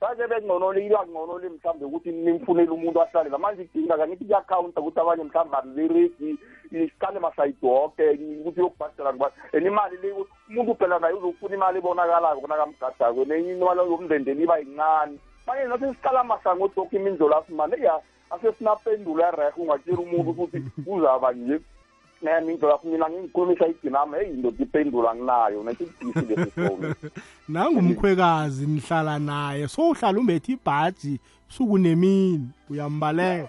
saze 0.00 0.26
bengconolile 0.28 0.96
akungconoli 0.96 1.48
mhlawumbe 1.48 1.84
ukuthi 1.84 2.12
nimfunele 2.12 2.70
umuntu 2.70 3.02
ahlalela 3.02 3.38
manje 3.38 3.64
kudinga 3.64 3.96
kangithi 3.96 4.24
kuyakhawunta 4.24 4.80
ukuthi 4.80 5.00
abanye 5.00 5.24
mhlawumbe 5.24 5.56
aberegi 5.56 6.38
isikhale 6.70 7.18
masayidi 7.20 7.66
woke 7.66 8.10
ukuthi 8.40 8.60
uyokubhadela 8.60 9.12
ngubani 9.14 9.34
and 9.52 9.66
imali 9.66 9.96
le 10.02 10.12
umuntu 10.48 10.74
phela 10.74 10.98
naye 10.98 11.14
uzofuna 11.14 11.54
imali 11.54 11.78
ebonakalayo 11.78 12.40
kona 12.40 12.56
kamgadako 12.56 13.24
nenye 13.24 13.52
imali 13.52 13.80
yomndendeli 13.80 14.42
iba 14.42 14.58
yincane. 14.58 15.18
Manje 15.46 15.64
nasesiqala 15.68 16.24
masango 16.24 16.64
odoki 16.64 16.96
imindlolafu 16.96 17.54
mani 17.54 17.76
eya 17.80 18.00
asesinapendula 18.30 19.28
erehe 19.28 19.52
ungatshela 19.56 19.98
umuntu 19.98 20.30
ukuthi 20.30 20.58
uzaba 20.86 21.32
nje. 21.32 21.60
Nami 22.24 22.52
indlolafu 22.54 22.88
mina 22.88 23.10
ngiyikhulumisa 23.10 23.66
idinama 23.68 24.18
eyi 24.18 24.30
ndoda 24.36 24.56
ipendula 24.64 25.14
nginayo 25.14 25.62
nesibhisi 25.62 26.26
lesi 26.28 26.50
sifoni 26.50 26.94
nangumkhwekazi 27.48 28.66
nihlala 28.66 29.18
naye 29.18 29.68
so 29.68 29.88
uhlala 29.90 30.18
umbethe 30.18 30.52
ibhaji 30.52 31.20
suku 31.48 31.78
nemini 31.78 32.48
uyambaleka. 32.70 33.48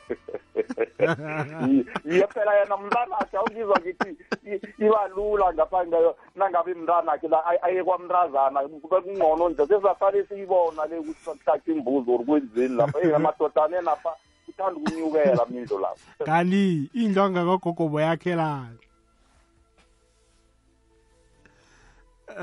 Yiye 2.05 2.27
phela 2.27 2.53
yena 2.59 2.77
mntanakhe 2.77 3.37
awungizwa 3.37 3.79
ngithi 3.81 4.09
i- 4.51 4.85
iba 4.85 5.07
lula 5.15 5.53
ngaphandle 5.53 6.15
nangabe 6.35 6.73
mntanakhe 6.73 7.27
la 7.27 7.45
ay- 7.45 7.59
aye 7.61 7.83
kwamntazana 7.83 8.59
kube 8.61 9.01
kungcono 9.01 9.49
nje 9.49 9.65
sesasale 9.67 10.25
siyibona 10.25 10.85
le 10.85 10.97
ukuthi 10.97 11.19
sakuhlatha 11.25 11.71
imbuzi 11.71 12.11
or 12.11 12.25
kwenzeni 12.25 12.75
lapha. 12.75 12.99
Eyi 13.01 13.13
amadodane 13.13 13.81
napha 13.81 14.09
uthanda 14.47 14.79
ukunyukela 14.79 15.45
mindlo 15.45 15.79
lapho. 15.79 16.25
Kanti 16.25 16.89
indlonga 16.93 17.45
kagogobo 17.45 18.01
yakhelana 18.01 18.69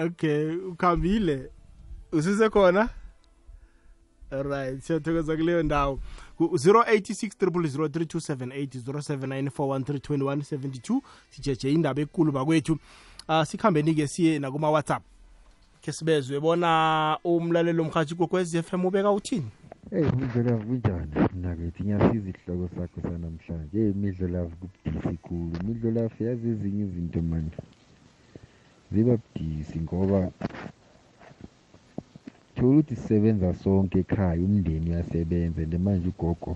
okay 0.05 0.57
ukhambile? 0.57 1.51
Usisekhona 2.13 2.89
alright 4.31 4.81
siyathokoza 4.81 5.37
kuleyo 5.37 5.63
ndawo. 5.63 6.01
Ku-086 6.37 7.29
03278 7.47 8.67
0794132172 9.49 11.01
sijeje 11.31 11.73
indaba 11.73 12.01
ekulu 12.03 12.33
bakwethu. 12.33 12.79
Uh, 13.29 13.43
sikhambeni-ke 13.43 14.07
siye 14.07 14.39
nakuma-whatsapp. 14.39 15.03
Khe 15.83 15.93
sibezwe 15.93 16.41
bona 16.41 17.19
umlalelo 17.25 17.83
omhathi 17.83 18.15
kokwez 18.15 18.55
f 18.55 18.73
m 18.75 18.85
ubeka 18.87 19.11
uthini 19.13 19.51
Hey 19.93 20.05
Midlolavu 20.19 20.65
kunjani? 20.67 21.13
Mina 21.35 21.51
ngithi 21.57 21.83
ngiyasiza 21.85 22.29
isihloko 22.31 22.67
sakho 22.75 22.99
sanamhlanje. 23.03 23.79
Hey 23.79 23.93
Midlolavu 24.03 24.57
kubudisi 24.61 25.17
khulu. 25.25 25.57
Midlolavu 25.67 26.19
yazi 26.25 26.49
ezinye 26.53 26.83
izinto 26.85 27.21
manje. 27.31 27.61
Ziba 28.93 29.15
budisi 29.23 29.77
ngoba 29.81 30.21
thola 32.55 32.69
ukuthi 32.79 32.97
sisebenza 32.97 33.55
sonke 33.63 33.99
ekhaya 34.05 34.43
umndeni 34.47 34.91
uyasebenza 34.91 35.63
and 35.63 35.75
manje 35.85 36.09
ugogo 36.09 36.53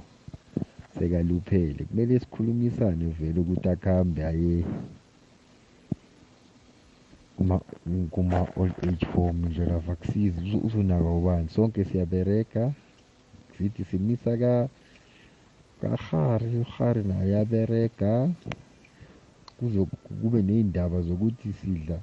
sekaluphele. 0.99 1.85
Kumele 1.89 2.19
sikhulumisane 2.19 3.05
vele 3.19 3.41
ukuthi 3.41 3.69
akuhambe 3.69 4.21
aye 4.31 4.65
kuma 7.37 7.57
kuma 8.11 8.39
old 8.57 8.73
age 8.89 9.07
home 9.15 9.39
Midlolavu 9.49 9.93
akusizi 9.93 10.41
Uzu- 10.41 10.63
uzonaka 10.67 11.11
ubani 11.21 11.49
sonke 11.49 11.85
siyabereka 11.85 12.73
sithi 13.59 13.85
simisa 13.85 14.37
ka 14.37 14.69
kahari 15.81 16.59
uhari 16.61 17.03
naye 17.05 17.25
uyabereka 17.31 18.29
kuze 19.59 19.85
kube 20.21 20.43
ney'ndaba 20.43 21.01
zokuthi 21.01 21.53
sidla 21.53 21.99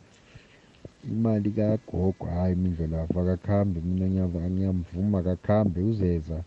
imali 1.03 1.51
kagogo 1.51 2.25
hhayi 2.25 2.55
mindlolavu 2.55 3.19
akakhambe 3.19 3.81
mina 3.81 4.05
ngiyava- 4.07 4.49
ngiyamvuma 4.49 5.19
akakhambe 5.19 5.81
uzeza 5.81 6.43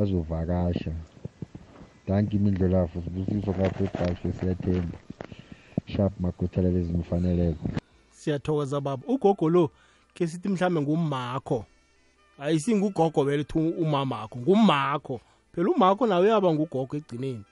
azovakasha. 0.00 0.92
Danki 2.08 2.36
imindlolavu 2.36 3.02
sibusiso 3.02 3.52
kapho 3.52 3.84
ebhashe 3.84 4.32
siyathemba. 4.32 4.98
Sharp 5.86 6.12
magothela 6.20 6.68
lezi 6.70 6.92
mfaneleko 6.92 7.68
siyathokoza 8.10 8.80
baba. 8.80 9.02
Ugogo 9.06 9.48
lo 9.48 9.70
ke 10.14 10.26
sithi 10.26 10.48
mhlambe 10.48 10.80
ngumakho. 10.80 11.64
Ayisingugogo 12.38 13.24
vele 13.24 13.44
thi 13.44 13.58
umamakho 13.58 14.38
ngumakho. 14.38 15.20
Phela 15.52 15.70
umakho 15.70 16.06
nawe 16.06 16.26
uyaba 16.26 16.52
ngugogo 16.54 16.96
ekugcineni. 16.96 17.44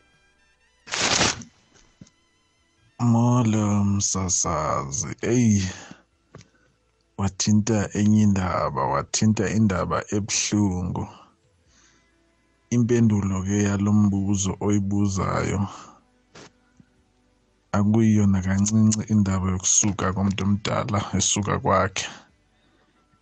Molo 2.99 3.85
msasazi. 3.85 5.17
Eyi 5.23 5.69
wathinta 7.19 7.89
enye 7.99 8.23
indaba 8.23 8.83
wathinta 8.87 9.45
indaba 9.51 10.05
ebuhlungu. 10.17 11.09
Impendulo 12.71 13.43
ke 13.43 13.63
yalombuzo 13.69 14.57
oyibuzayo 14.61 15.61
akuyiyona 17.73 18.43
kancinci 18.43 19.01
indaba 19.13 19.51
yokusuka 19.51 20.13
komuntu 20.13 20.45
omdala 20.45 20.99
esuka 21.19 21.59
kwakhe. 21.59 22.07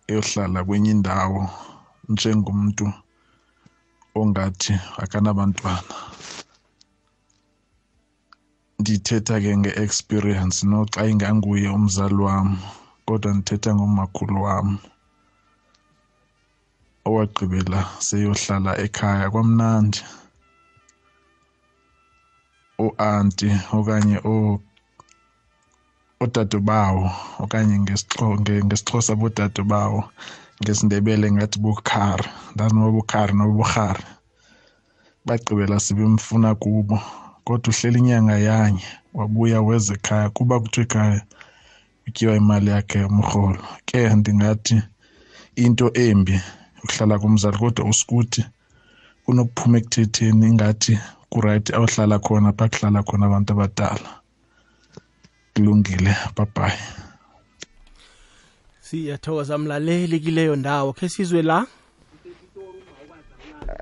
Eyohlala 0.09 0.59
kwenye 0.67 0.91
indawo 0.95 1.41
njengomuntu 2.11 2.85
ongathi 4.19 4.73
akanabantwana. 5.03 5.95
Ndithetha 8.79 9.35
ke 9.43 9.51
nge-experience 9.59 10.57
noxa 10.69 11.01
inganguye 11.11 11.69
umzali 11.77 12.21
wam 12.27 12.49
kodwa 13.05 13.29
ndithetha 13.33 13.71
ngomakhulu 13.75 14.37
wam 14.45 14.67
owagqibela 17.07 17.79
seyohlala 18.05 18.71
ekhaya 18.85 19.27
kwamnandi. 19.33 20.01
U-anti 22.85 23.49
okanye 23.77 24.17
odadobawo 26.23 27.11
okanye 27.43 27.75
ngesixho- 27.83 28.39
nge- 28.41 28.63
ngesixhosa 28.65 29.15
bodadobawo 29.15 30.03
ngesindebele 30.61 31.31
ngathi 31.31 31.57
bukhari 31.59 32.29
ndazi 32.53 32.73
noba 32.75 32.91
bukhari 32.91 33.33
noba 33.33 33.53
burhari 33.53 34.03
bagqibela 35.25 35.79
sebemfuna 35.79 36.55
kubo 36.55 36.97
kodwa 37.45 37.69
uhleli 37.73 37.99
inyanga 37.99 38.37
yanye 38.37 38.85
wabuya 39.13 39.61
weza 39.61 39.93
ekhaya. 39.93 40.29
Kuba 40.29 40.59
kuthiwa 40.59 40.85
ekhaya 40.85 41.21
utyiwa 42.07 42.35
imali 42.35 42.69
yakhe 42.69 42.99
yomrholo. 42.99 43.61
Ke 43.85 44.09
ndingathi 44.15 44.81
into 45.55 45.91
embi 45.93 46.41
ukuhlala 46.83 47.19
kumzali 47.19 47.57
kodwa 47.57 47.85
usikuthi 47.89 48.45
kunokuphuma 49.25 49.77
ekuthetheni 49.77 50.45
ingathi 50.47 50.99
kurayithi 51.29 51.73
awuhlala 51.73 52.19
khona 52.19 52.53
phaa 52.57 52.69
kuhlala 52.69 53.03
khona 53.03 53.25
abantu 53.25 53.53
abadala. 53.53 54.09
Kulungile. 55.59 56.15
Babhayi 56.35 56.79
siyathokoza 58.79 59.57
mlaleli 59.57 60.19
kileyo 60.19 60.55
ndawo. 60.55 60.93
Khe 60.93 61.09
sizwe 61.09 61.41
la? 61.41 61.65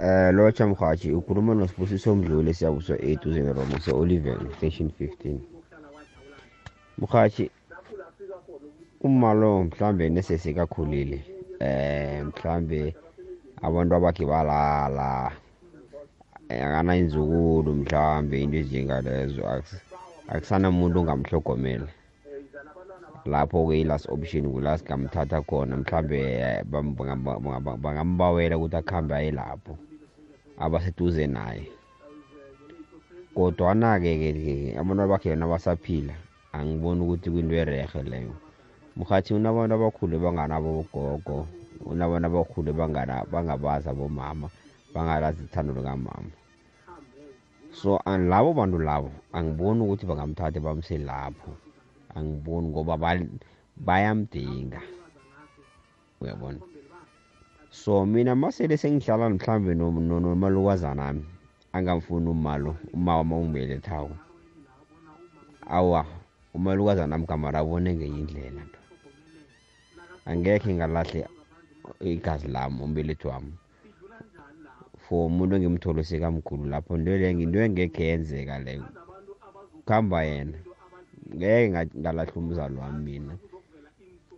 Eh 0.02 0.34
locha 0.34 0.68
mhathi 0.68 1.12
ukhuluma 1.12 1.56
nosibusiso 1.56 2.16
mdluli 2.16 2.54
siyabuso 2.54 2.96
8 2.96 3.30
uzenromo 3.30 3.80
se-oliven 3.80 4.54
station 4.58 4.92
15 5.00 5.38
mhathi 6.98 7.52
umalo 9.02 9.63
mhlambe 9.63 10.10
nesesekakhulile 10.10 11.24
eh 11.60 12.26
mhlambe 12.26 12.96
abantu 13.62 13.96
abakhe 13.96 14.26
balala. 14.26 15.32
Eh, 16.50 16.66
akanayinzukulu 16.66 17.74
mhlambe 17.74 18.42
into 18.42 18.58
ezinjengalezo 18.58 19.42
Akus- 20.28 20.36
akusanamuntu 20.36 21.00
ongamhlogomela 21.00 21.88
lapho-ke 23.32 23.76
i-last 23.82 24.08
option 24.10 24.46
kula 24.54 24.78
singamthatha 24.78 25.42
khona 25.48 25.76
mhlambe 25.78 26.18
eh, 26.20 26.63
bam- 26.72 26.96
bangamba- 26.96 27.40
bangamba- 27.44 27.78
bangambawela 27.84 28.56
ukuthi 28.58 28.76
akuhambe 28.80 29.13
aye 29.16 29.32
lapho 29.32 29.74
abaseduze 30.63 31.28
naye. 31.28 31.68
Kodwana-ke 33.36 34.12
ke 34.22 34.30
ke 34.34 34.56
abantu 34.80 35.02
abakhe 35.04 35.30
yona 35.30 35.48
basaphila 35.48 36.16
angiboni 36.56 37.02
ukuthi 37.04 37.28
kuyinto 37.32 37.56
erehe 37.56 38.02
leyo. 38.04 38.34
Mhathi 38.98 39.34
unabantu 39.34 39.74
abakhulu 39.76 40.16
banganabo 40.20 40.70
bogogo 40.78 41.48
unabantu 41.86 42.26
abakhulu 42.28 42.70
bangana- 42.74 43.26
bangabazi 43.32 43.88
abomama 43.90 44.48
bangalazi 44.94 45.44
ithando 45.44 45.74
likamama. 45.78 46.32
So 47.78 48.02
an- 48.10 48.28
labo 48.32 48.54
bantu 48.58 48.78
labo? 48.82 49.12
Angiboni 49.38 49.82
ukuthi 49.86 50.06
bangamthatha 50.10 50.60
bamse 50.60 50.98
lapho. 50.98 51.52
Angiboni 52.16 52.68
ngoba 52.74 52.98
ba- 52.98 53.34
bayamdinga. 53.78 54.82
Uyabona? 56.22 56.60
So 57.70 58.06
mina 58.06 58.34
masele 58.36 58.78
sengihlala 58.78 59.30
mhlambe 59.30 59.76
no- 59.78 59.92
no- 59.92 60.20
nomalukazanami 60.20 61.24
angamfuni 61.74 62.30
umalo 62.30 62.76
umama 62.94 63.36
ongibelethako 63.36 64.16
awa 65.70 66.06
umalukazanami 66.56 67.26
gamara 67.30 67.60
abone 67.60 67.94
ngenye 67.94 68.20
indlela 68.20 68.62
nto. 68.66 68.80
Angekhe 70.26 70.74
ngalahle 70.74 71.28
igazi 72.02 72.48
lami 72.48 72.82
umbelethi 72.82 73.28
wami. 73.28 73.54
For 75.08 75.28
umuntu 75.28 75.56
engimtholo 75.56 76.04
sekamkhulu 76.04 76.65
lapho 76.70 76.96
into 76.96 77.12
le 77.17 77.32
into 77.32 77.60
engekhe 77.60 78.04
yenzeka 78.04 78.60
leyo 78.60 78.86
kuhamba 79.86 80.24
yena. 80.24 80.58
Ngeke 81.36 81.70
nga- 81.70 81.96
ngalahla 82.00 82.34
umzali 82.36 82.76
wami 82.76 83.00
mina. 83.04 83.34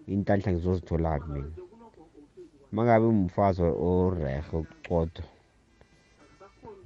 Inhlanhla 0.08 0.52
ngizozitholaphi 0.54 1.30
mina? 1.32 1.52
Mangabe 2.72 3.06
umfazi 3.06 3.62
orehe 3.62 4.42
ukucotha 4.54 5.24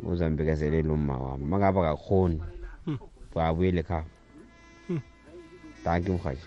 uzambekezelela 0.03 0.93
umma 0.93 1.17
wami. 1.17 1.45
Mangabe 1.45 1.79
akakhoni 1.79 2.41
Hmm. 2.85 2.97
babuyele 3.35 3.79
ekhaya. 3.79 4.05
Hmm. 4.87 5.01
danki 5.85 6.11
mhaji 6.11 6.41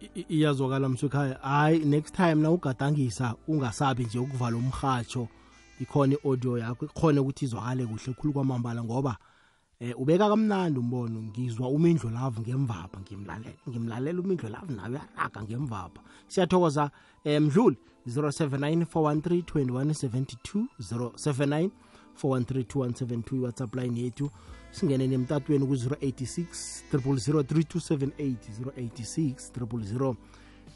I- 0.00 0.10
i- 0.20 0.26
iyazwakala 0.28 0.88
msukhaya 0.88 1.34
hayi 1.42 1.78
next 1.84 2.14
time 2.16 2.34
na 2.34 2.50
ugadangisa 2.50 3.34
ungasabi 3.48 4.04
nje 4.04 4.18
ukuvala 4.18 4.56
umhatsho 4.56 5.28
ikhona 5.80 6.14
i-audio 6.14 6.58
yakho 6.58 6.84
ikhona 6.84 7.20
ukuthi 7.20 7.44
izwakale 7.44 7.86
kuhle 7.86 8.14
khulu 8.14 8.32
kwamambala 8.32 8.84
ngoba 8.84 9.16
eh 9.80 10.00
ubeka 10.00 10.28
kamnandi 10.28 10.78
umbono 10.78 11.22
ngizwa 11.22 11.68
umindlo 11.68 12.10
lavu 12.10 12.40
ngemvapha 12.40 13.00
ngimlalela 13.00 13.56
ngimlalela 13.68 14.20
umindlo 14.20 14.48
lavu 14.48 14.72
nawe 14.72 14.88
uyaraga 14.88 15.42
ngemvapha. 15.42 16.00
Siyathokoza 16.28 16.90
eh 17.24 17.42
mdluli 17.42 17.76
0794132172 18.08 20.64
079 20.80 21.70
4132172 22.22 23.36
iwhatsapp 23.36 23.74
line 23.74 24.00
yethu. 24.00 24.30
Singene 24.70 25.06
nemtatweni 25.06 25.66
ku-086 25.66 26.46
0003278 26.92 28.36
086 28.76 30.14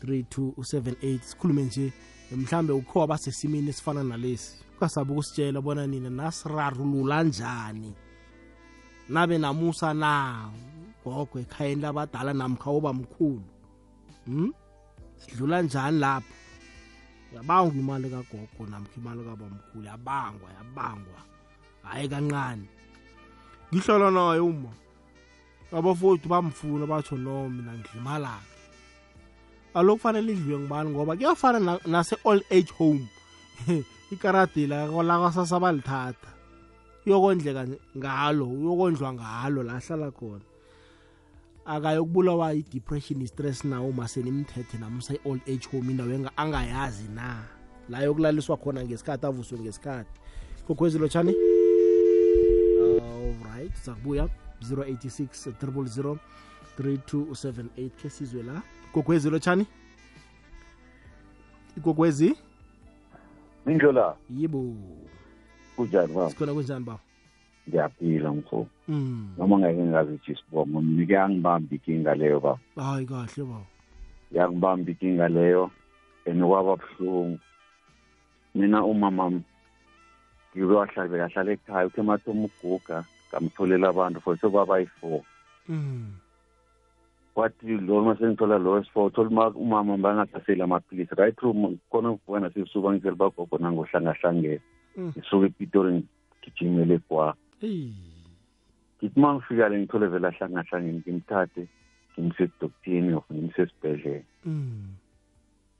0003278 0.02 1.20
sikhulume 1.20 1.62
nje 1.62 1.92
mhlambe 2.36 2.72
ukho 2.72 3.02
abasesimini 3.02 3.68
esifana 3.68 4.04
nalesi. 4.04 4.69
Ungasabi 4.80 5.12
ukusitshela 5.12 5.60
bona 5.60 5.86
nina 5.86 6.10
nasirarulula 6.10 7.22
njani? 7.22 7.94
Nabe 9.08 9.38
namusa 9.38 9.94
na? 9.94 10.48
Gogo 11.04 11.38
ekhayeni 11.40 11.82
labadala 11.82 12.32
namkha 12.32 12.70
oba 12.70 12.92
mkhulu 12.92 13.42
hmm? 14.26 14.52
sidlula 15.16 15.62
njani 15.62 15.98
lapho? 15.98 16.34
Yabangwa 17.34 17.74
imali 17.74 18.10
kagogo 18.10 18.70
namkha 18.70 18.92
imali 18.96 19.24
kabamkhulu 19.24 19.84
yabangwa 19.84 20.50
yabangwa. 20.58 21.20
Hayi 21.82 22.08
kancane. 22.08 22.68
Ngihlala 23.74 24.10
naye 24.10 24.40
uma 24.40 24.68
abafowethu 25.72 26.28
bamfuna 26.28 26.86
batsho 26.86 27.16
no 27.16 27.48
mina 27.48 27.72
ngidla 27.72 28.00
imalakhe 28.00 28.46
alo 29.74 29.94
kufanele 29.96 30.32
idliwe 30.32 30.58
ngibani 30.58 30.90
ngoba 30.90 31.16
kuyafana 31.16 31.58
na- 31.60 31.80
nase-old 31.86 32.42
age 32.50 32.72
home. 32.78 33.06
ikaradi 34.10 34.66
lakwasasa 34.66 35.60
balithatha 35.60 36.28
uyokondleka 37.06 37.66
ngalo 37.98 38.46
uyokondlwa 38.48 39.12
ngalo 39.12 39.62
la 39.62 39.74
ahlala 39.76 40.10
khona. 40.10 40.44
Akayokubulawa 41.64 42.54
i-depression 42.54 43.22
i-stress 43.22 43.64
nawo 43.64 43.88
uma 43.88 44.08
senimthethe 44.08 44.78
namusa 44.78 45.14
i-old 45.14 45.40
age 45.48 45.66
home 45.70 45.90
indawo 45.90 46.10
enga- 46.10 46.32
angayazi 46.36 47.08
na. 47.14 47.44
La 47.88 47.98
yokulaliswa 48.02 48.56
khona 48.56 48.84
ngesikhathi 48.84 49.26
avuswe 49.26 49.58
ngesikhathi. 49.58 50.20
Kokhwezilo 50.66 51.08
tshani 51.08 51.34
alright 53.02 53.74
sakubuya. 53.74 54.28
086 54.60 55.52
000 55.62 56.16
3278 56.78 57.90
ke 58.02 58.10
sizwe 58.10 58.42
la. 58.42 58.62
Kokhwezilo 58.92 59.38
tshani 59.38 59.66
ikokwezi 61.76 62.34
Mindlola 63.66 64.16
yibo 64.30 64.74
kunjani 65.76 66.12
baba? 66.14 66.30
sikhona 66.30 66.52
kunjani 66.54 66.84
baba 66.84 67.00
Ngiyaphila 67.68 68.32
mfo. 68.32 68.66
mm. 68.88 69.34
Noma 69.38 69.58
ngeke 69.58 69.82
ngazithi 69.82 70.34
sibongo 70.34 70.80
mina 70.80 71.06
kuyangibamba 71.06 71.74
inkinga 71.74 72.14
leyo 72.14 72.40
baba. 72.40 72.58
hayi 72.76 73.06
kahle 73.06 73.44
baba 73.44 73.66
Yakubamba 74.32 74.90
inkinga 74.90 75.28
leyo 75.28 75.70
and 76.26 76.42
kwaba 76.42 76.76
buhlungu. 76.76 77.38
Mina 78.54 78.84
umama 78.84 79.40
ngiwahlala 80.56 81.24
ahlala 81.24 81.52
ekhaya 81.52 81.86
uthe 81.86 82.02
mathoma 82.02 82.48
uguga 82.48 83.04
ngamtholela 83.30 83.88
abantu 83.88 84.20
for 84.20 84.36
sokwaba 84.38 84.78
yi-four 84.80 85.22
mm. 85.68 86.10
Wathi 87.36 87.78
lo 87.86 88.14
sengithola 88.18 88.58
lo 88.58 88.70
wesi-four 88.72 89.12
thola 89.12 89.28
uma- 89.30 89.56
umama 89.56 89.96
bangathaseli 89.96 90.62
amaphilisi 90.62 91.14
right 91.14 91.36
through 91.38 91.56
khona 91.90 92.10
ukuvuka 92.10 92.50
sisuka 92.54 92.92
ngizela 92.92 93.16
bagogo 93.16 93.58
nangohlangahlangene 93.58 94.60
Mm. 94.96 95.12
ngisuke 95.16 95.46
epitori 95.46 95.92
ngigijimele 96.42 96.98
kwa 96.98 97.34
ngithi 98.98 99.16
uma 99.20 99.34
ngifika 99.34 99.68
le 99.68 99.78
ngithole 99.78 100.06
vele 100.06 100.26
ahlangahlangene 100.28 100.98
ngimthathe 100.98 101.62
ngimse 102.18 102.42
edoktini 102.44 103.12
of 103.14 103.24
ngimse 103.32 103.62
esibhedlela 103.62 104.24
Mm. 104.44 104.94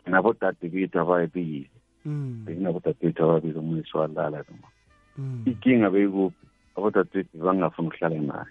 nabodade 0.07 0.69
bethu 0.69 0.99
abayibili 1.01 1.71
Mm. 2.07 2.43
bekunabodade 2.47 2.97
bethu 3.03 3.23
ababili 3.25 3.59
omunye 3.59 3.83
siwalala 3.91 4.45
noma 4.47 4.69
ikinga 5.45 5.51
inkinga 5.51 5.91
beyikuphi 5.91 6.47
abodade 6.77 7.11
bethu 7.13 7.37
bangafuni 7.45 7.89
ukuhlala 7.89 8.19
naye. 8.21 8.51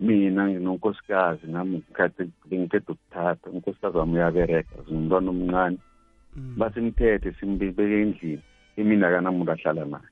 Mina 0.00 0.48
nginonkosikazi 0.48 1.46
nami 1.46 1.76
ngikhathi 1.78 2.30
bengiqeda 2.48 2.92
ukuthatha. 2.92 3.50
Unkosikazi 3.50 3.96
wami 3.96 4.14
uyabereka 4.14 4.74
zingumntwana 4.86 5.30
omncane. 5.30 5.78
Mm. 6.36 6.54
basimthethe 6.56 7.32
simbeke 7.40 8.02
endlini 8.02 8.42
imina 8.76 9.08
akanamuntu 9.08 9.52
ahlala 9.52 9.84
naye. 9.84 10.10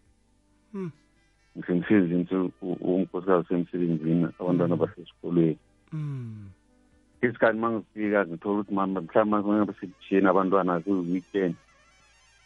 Mm. 0.74 0.90
ngisemsebenzini 1.58 2.50
unkosikazi 2.60 3.44
usemsebenzini 3.44 4.26
abantwana 4.40 4.76
basesikolweni. 4.76 5.58
Mm. 5.92 6.48
isikhathi 7.22 7.58
uma 7.58 7.70
ngifika 7.70 8.26
ngithola 8.26 8.54
ukuthi 8.60 8.74
mama 8.74 9.00
mhlawumbe 9.00 9.36
mangabe 9.36 9.72
sibujiyeni 9.80 10.28
abantwana 10.28 10.80
kuyi-weekend 10.80 11.54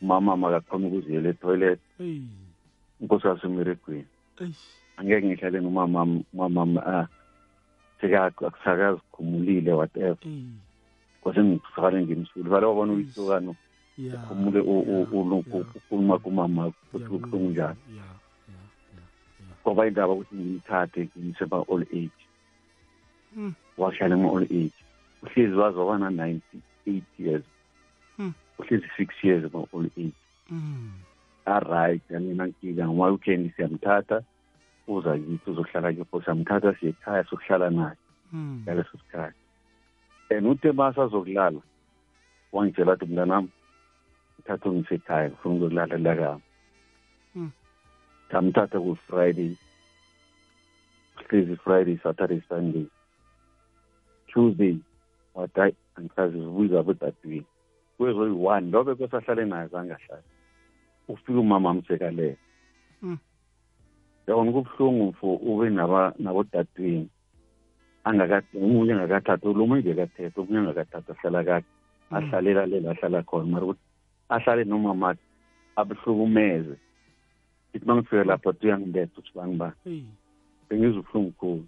umama 0.03 0.37
makakhona 0.37 0.87
ukuziyela 0.87 1.29
etoilet. 1.29 1.81
Unkosikazi 3.01 3.41
semeregweni 3.41 4.07
Eyi. 4.41 4.55
angeke 4.97 5.27
ngihlale 5.27 5.61
nomamam 5.61 6.25
umamam 6.35 6.79
ah 8.07 8.27
akusakazikhumulile 8.27 9.73
whatever 9.73 10.17
Eyi. 10.27 10.47
kwase 11.21 11.43
ngisakale 11.45 12.03
ngimsule 12.03 12.49
vale 12.51 12.67
wabona 12.67 12.93
uyihlokano 12.93 13.55
Ya. 13.99 14.17
khumule 14.17 14.61
ukhuluma 14.61 16.19
kumama 16.19 16.67
ukuthi 16.67 16.95
Ngiyabuzwa. 16.95 17.19
kubuhlungu 17.19 17.51
njani 17.51 17.77
Ya. 17.97 18.03
Ya. 18.05 18.61
Ya. 19.49 19.55
kwaba 19.63 19.87
indaba 19.87 20.13
ukuthi 20.13 20.35
ngimthathe 20.35 21.09
ngimse 21.19 21.45
ba-all 21.47 21.83
age 21.83 22.11
Mm. 23.37 23.55
wahlala 23.79 24.15
ema-all 24.17 24.43
age 24.43 24.71
uhlezi 25.23 25.55
waze 25.55 25.79
waba 25.79 25.99
na-ninety-eight 25.99 27.05
years 27.19 27.45
Mm. 28.19 28.33
uhlezi 28.59 28.87
six 28.97 29.09
years 29.25 29.45
ema-all 29.45 29.87
age 29.99 30.13
Mm. 30.51 30.91
aright 31.45 32.03
yamina 32.11 32.47
nkinga 32.47 32.85
ngama-weekend 32.87 33.53
siyamthatha 33.57 34.23
uza 34.89 35.19
kithi 35.19 35.51
uzohlala 35.51 35.93
kepho 35.93 36.21
siyamthatha 36.23 36.75
siye 36.81 36.91
ekhaya 36.91 37.25
sokuhlala 37.25 37.71
naye 37.71 37.97
Mm. 38.33 38.63
ngaleso 38.65 38.99
sikhathi 38.99 39.37
and 40.31 40.47
uthe 40.47 40.73
masazokulala 40.73 41.61
wangitshela 42.53 42.93
ukuthi 42.93 43.07
mntanami 43.13 43.49
uthathe 44.39 44.69
ungisekhaya 44.69 45.29
ngifuna 45.31 45.55
ukuzokulala 45.55 45.97
lakami 45.99 46.43
Mm. 47.35 47.51
ngamthatha 48.31 48.79
ku-friday 48.81 49.53
hlezi 51.29 51.57
friday. 51.57 51.97
Saturday 52.03 52.41
sunday. 52.49 52.87
Tuesday 54.29 54.79
wathi 55.35 55.61
hayi 55.61 55.75
angisazi 55.97 56.39
ubuza 56.39 56.83
bodadewini 56.83 57.47
kwezoyi-one 57.97 58.71
lobe 58.71 58.95
kwesahlale 58.95 59.45
naye 59.45 59.69
zange 59.69 59.93
ahlale 59.93 60.23
ufike 61.09 61.33
umama 61.39 61.71
amsekalela 61.71 62.37
Mm. 62.37 62.48
Yabona 64.29 64.53
kubuhlungu 64.53 65.13
for 65.19 65.39
ube 65.43 65.69
angakade 68.05 68.47
omunye 68.57 68.93
angakathathi 68.93 69.47
lo 69.47 69.67
munye 69.67 69.83
ngekathetha 69.83 70.41
omunye 70.41 70.59
angakathathi 70.59 71.13
ahlala 71.13 71.45
kade. 71.45 71.67
Ahlalela 72.11 72.67
lela 72.67 72.91
ahlala 72.91 73.23
khona. 73.23 73.47
Mara 73.47 73.65
ukuthi 73.67 73.85
ahlale 74.29 74.65
nomamakhe 74.65 75.21
abuhlukumeze 75.77 76.77
ithi 77.75 77.85
uma 77.85 77.95
ngifika 77.97 78.25
lapho 78.25 78.51
athi 78.51 78.67
uyangibetha 78.67 79.13
ukuthi 79.13 79.33
bangibani 79.37 79.77
Eyi. 79.87 80.05
bengizwa 80.69 81.01
ubuhlungu 81.01 81.33
khulu. 81.39 81.65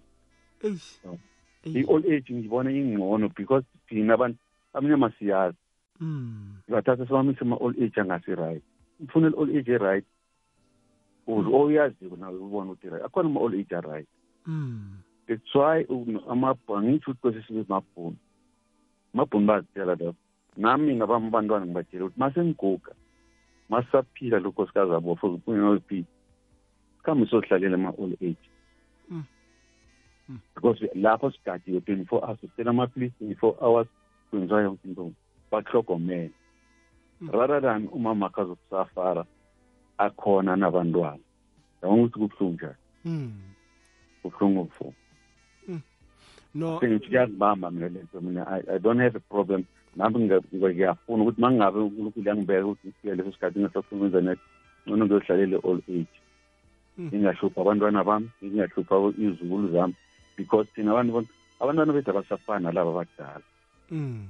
I-old 1.65 2.05
age 2.05 2.33
ngibona 2.33 2.71
ingcono 2.71 3.29
because 3.37 3.65
thina 3.87 4.13
abantu 4.13 4.37
amnyama 4.73 5.11
siyazi 5.19 5.57
Mm. 6.01 6.57
sibathatha 6.65 7.05
sibamise 7.05 7.41
ama-old 7.41 7.77
age 7.77 8.01
angasi-right. 8.01 8.63
Ufuna 9.03 9.27
i-old 9.29 9.55
age 9.55 9.71
e-right. 9.71 10.05
Oyaziko 11.27 12.15
nawe 12.15 12.37
ubona 12.37 12.71
ukuthi 12.71 12.89
right 12.89 13.05
akhona 13.05 13.29
ama-all 13.29 13.53
age 13.53 13.75
a-right. 13.75 14.07
Mm. 14.47 14.97
that's 15.27 15.55
why 15.55 15.85
angitho 15.87 17.11
ukuthi 17.11 17.21
kwese 17.21 17.43
sibe 17.47 17.65
mabhunu. 17.69 18.17
Amabhunu 19.13 19.47
bazitshela 19.47 19.95
lapho 19.95 20.15
nami 20.57 20.95
ngabami 20.95 21.27
abantwana 21.27 21.65
ngibatshela 21.65 22.05
ukuthi 22.05 22.19
masengiguga 22.19 22.93
masaphila 23.69 24.39
lo 24.39 24.49
nkosikazi 24.49 24.93
abo 24.93 25.15
for 25.15 25.39
ungaziphila 25.47 26.05
sikhambe 26.97 27.25
sozihlalele 27.25 27.75
ama-all 27.75 28.13
age. 28.21 28.47
Mm. 29.09 29.23
Mm. 30.29 30.39
because 30.55 30.79
lapho 30.95 31.31
sigadiwe 31.31 31.81
twenty-four 31.81 32.21
hours 32.23 32.39
sisela 32.39 32.69
amaphilisi 32.69 33.15
twenty-four 33.17 33.55
hours 33.61 33.87
kwenziwa 34.29 34.61
yonke 34.61 34.87
into. 34.87 35.13
Bahlogomele 35.51 36.31
rather 37.29 37.61
than 37.61 37.87
umama 37.91 38.25
akazokusafara 38.25 39.25
akhona 40.05 40.55
nabantwana. 40.55 41.23
Yabona 41.81 42.01
ukuthi 42.03 42.19
kubuhlungu 42.19 42.53
njani 42.53 42.75
Mm. 43.05 43.31
kubuhlungu 44.21 44.63
mfo. 44.63 44.93
No. 46.53 46.79
Sengithi 46.79 47.07
kuyazibamba 47.07 47.71
mina 47.71 47.89
lento 47.89 48.21
mina. 48.21 48.47
I, 48.47 48.75
i 48.75 48.77
don't 48.79 48.99
have 48.99 49.15
a 49.15 49.19
problem. 49.19 49.63
Nami 49.95 50.29
ngiyafuna 50.53 51.23
ukuthi 51.23 51.41
uma 51.41 51.71
unkulunkulu 51.71 52.27
yangibeka 52.27 52.65
ukuthi 52.65 52.87
ngifike 52.87 53.15
leso 53.15 53.31
sikhathi 53.31 53.59
ukwenza 53.59 54.21
net 54.21 54.39
ngcono 54.87 55.05
ngiyodlalela 55.05 55.57
i-all 55.57 55.81
age. 55.87 56.07
Mm. 56.97 57.07
ngingahlupha 57.07 57.61
abantwana 57.61 58.03
bami 58.03 58.29
ngingahlupha 58.43 59.13
izukulu 59.17 59.71
zami. 59.71 59.95
Because 60.37 60.67
thina 60.75 60.91
abantu 60.91 61.13
bona 61.13 61.27
abantwana 61.59 61.93
bethu 61.93 62.09
abasafani 62.11 62.63
nalaba 62.63 62.91
abadala. 62.91 63.43
Mm. 63.91 64.27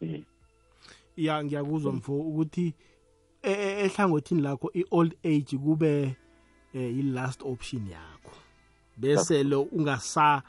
Eh. 0.00 0.22
ya 1.16 1.44
ngiyakuzwa 1.44 1.92
mfo 1.92 2.12
ukuthi 2.20 2.66
e- 2.66 2.74
ehlangothini 3.42 4.42
lakho 4.42 4.70
i-old 4.74 5.14
age 5.24 5.56
kube 5.58 6.16
eh, 6.74 6.98
i-last 6.98 7.42
option 7.42 7.86
yakho. 7.88 8.32
Bese 8.96 9.42
lo 9.42 9.62
ungasa 9.62 10.42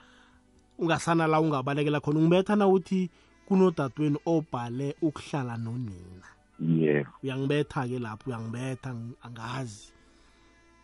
ungasana 0.79 1.27
la 1.27 1.41
ungabalekela 1.41 1.99
khona 1.99 2.19
ungibetha 2.19 2.55
na 2.55 2.67
uthi 2.67 3.09
kunodadweni 3.45 4.17
obhale 4.25 4.95
ukuhlala 5.01 5.57
nonina. 5.57 6.27
Yebo 6.59 7.09
uyangibetha-ke 7.23 7.99
lapho 7.99 8.29
uyangibetha 8.29 8.89
ng- 8.93 9.13
angazi. 9.23 9.93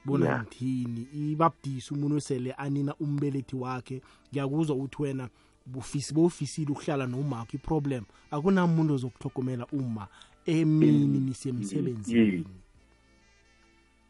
Bona 0.05 0.25
Yeah. 0.25 0.41
ngithini? 0.41 1.07
Ibabudisi 1.31 1.93
umuntu 1.93 2.15
osele 2.15 2.51
anina 2.53 2.95
umbelethi 2.99 3.55
wakhe. 3.55 4.01
Ngiyakuzwa 4.31 4.75
ukuthi 4.75 5.01
wena 5.03 5.29
bufisi 5.65 6.13
bowufisile 6.13 6.71
ukuhlala 6.71 7.07
nomakho 7.07 7.51
iproblem. 7.57 8.03
Akunamuntu 8.31 8.93
ozokuhlogomela 8.93 9.65
uma 9.71 10.07
emini 10.45 11.19
nisemsebenzini 11.19 12.45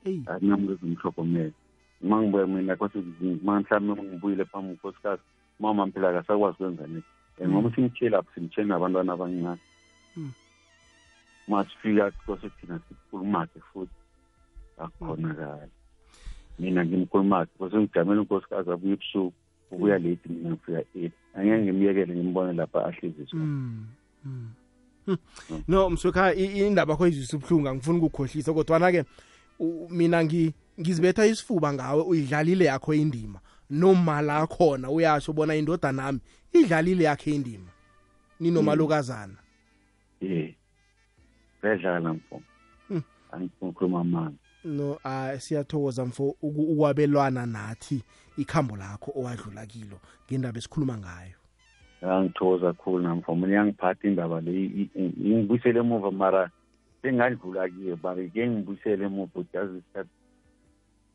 eyi 0.05 0.23
akunamuntu 0.31 0.71
ezimhlogomele 0.73 1.53
uma 2.01 2.21
ngibuya 2.21 2.47
mina 2.47 2.75
kwathi 2.75 2.97
uma 3.21 3.59
mhlawumbe 3.59 4.03
ngibuyile 4.03 4.45
phambi 4.45 4.73
nkosikazi 4.73 5.23
mama 5.59 5.85
mphila 5.85 6.13
kasakwazi 6.13 6.57
kwenza 6.57 6.87
nini? 6.87 7.03
And 7.41 7.51
ngoba 7.51 7.75
simtshile 7.75 8.09
lapho 8.09 8.31
simtshele 8.35 8.67
nabantwana 8.67 9.13
abancane. 9.13 9.59
Masifika 11.47 11.47
uma 11.47 11.65
sifika 11.65 12.11
kose 12.25 12.49
thina 12.49 12.79
sikhuluma-ke 12.79 13.59
futhi. 13.73 13.91
Akukhonakali 14.77 15.71
mina 16.59 16.85
ngimkhuluma-ke 16.85 17.51
kose 17.57 17.77
ngijamele 17.77 18.19
unkosikazi 18.19 18.71
abuye 18.71 18.93
ebusuku 18.93 19.33
ubuya 19.71 19.99
late 19.99 20.29
mina 20.29 20.49
ngifika 20.49 20.83
eight. 20.95 21.13
Angeke 21.35 21.63
ngimyekele 21.63 22.15
ngimbone 22.15 22.53
lapha 22.53 22.85
ahlezi. 22.85 23.23
Hmm. 23.31 23.85
No 25.67 25.89
mswekha 25.89 26.33
i- 26.33 26.67
indaba 26.67 26.93
yakho 26.93 27.07
izwisa 27.07 27.37
ubuhlungu 27.37 27.67
angifuni 27.69 27.99
ukukhohlisa 27.99 28.53
kodwana-ke 28.53 29.03
mina 29.89 30.23
ngi- 30.23 30.53
ngizibetha 30.79 31.25
isifuba 31.25 31.73
ngawe 31.73 32.01
uyidlalile 32.03 32.65
yakho 32.65 32.93
indima. 32.93 33.39
Noma 33.69 34.21
la 34.21 34.47
khona 34.47 34.89
uyasho 34.89 35.33
bona 35.33 35.55
indoda 35.55 35.91
nami 35.91 36.19
idlalile 36.53 37.03
yakhe 37.03 37.31
indima. 37.35 37.69
Ninomalukazana. 38.39 39.35
Ye 40.21 40.55
kuyadlala 41.61 42.13
mfo. 42.13 42.41
Mm. 42.89 43.01
angifuni 43.31 43.69
ukukhuluma 43.71 43.99
amanga 44.01 44.37
no 44.63 44.91
uh, 44.91 45.39
siyathokoza 45.39 46.05
mfo 46.05 46.35
ukwabelwana 46.41 47.45
nathi 47.45 48.03
ikhambo 48.37 48.75
lakho 48.77 49.11
owadlula 49.15 49.65
kilo 49.65 49.99
ngendaba 50.27 50.57
esikhuluma 50.57 50.97
ngayo. 50.97 51.35
Angithokoza 52.01 52.73
kakhulu 52.73 53.03
namfo 53.03 53.35
mina 53.35 53.51
iyangiphatha 53.53 54.07
indaba 54.07 54.41
le 54.41 54.51
i- 54.51 54.89
i- 54.95 55.13
ingibuyisele 55.23 55.79
emuva 55.79 56.11
mara 56.11 56.51
sengadlula 57.01 57.69
kiyo 57.69 57.95
but 57.95 58.33
ke 58.33 58.47
ngibuyisele 58.47 59.05
emuva 59.05 59.23
ukuthi 59.35 59.57
yazi 59.57 59.77
isikhathi 59.77 60.09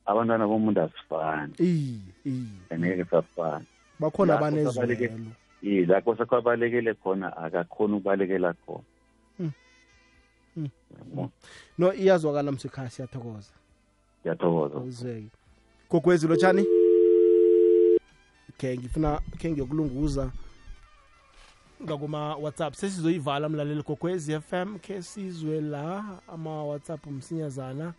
abantwana 0.07 0.47
bomuntu 0.47 0.81
asifani. 0.81 1.55
Iyi 1.61 2.01
iyi 2.27 2.49
angeke 2.71 3.05
safani 3.05 3.67
bakhona 4.01 4.35
Lapho 4.35 4.45
sabaleke- 4.73 5.07
abanezwelo 5.07 5.33
ye 5.63 5.87
lapho 5.87 6.17
sakho 6.17 6.37
abalekele 6.37 6.95
khona 6.95 7.37
akakhona 7.37 7.97
ukubalekela 7.97 8.53
khona. 8.53 8.85
Mm. 9.39 9.53
Mm. 10.57 10.69
Yabo, 10.99 11.31
no 11.79 11.95
iyazwakala 11.95 12.53
msekhaya 12.53 12.91
siyathokoza. 12.91 13.53
Ngiyathokoza 14.21 14.77
uzweke 14.79 15.31
gogwezi 15.91 16.29
lotshani? 16.29 16.67
Okay 18.55 18.77
ngifuna 18.79 19.21
khe 19.39 19.51
ngiyokulunguza. 19.51 20.31
Ngakuma 21.83 22.37
whatsapp. 22.37 22.75
Sesizoyivala 22.75 23.49
mlaleli 23.49 23.83
gogwezi 23.83 24.41
fm 24.41 24.79
khe 24.79 25.03
sizwe 25.03 25.61
la 25.61 26.05
ama 26.29 26.65
whatsapp 26.65 27.07
msinyazana. 27.07 27.95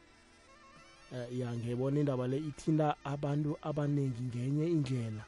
Uh, 1.12 1.40
ya 1.40 1.54
ngiyibona 1.54 2.00
indaba 2.00 2.28
le 2.28 2.38
ithinta 2.38 2.96
abantu 3.04 3.58
abaningi 3.62 4.24
ngenye 4.24 4.68
indlela. 4.68 5.24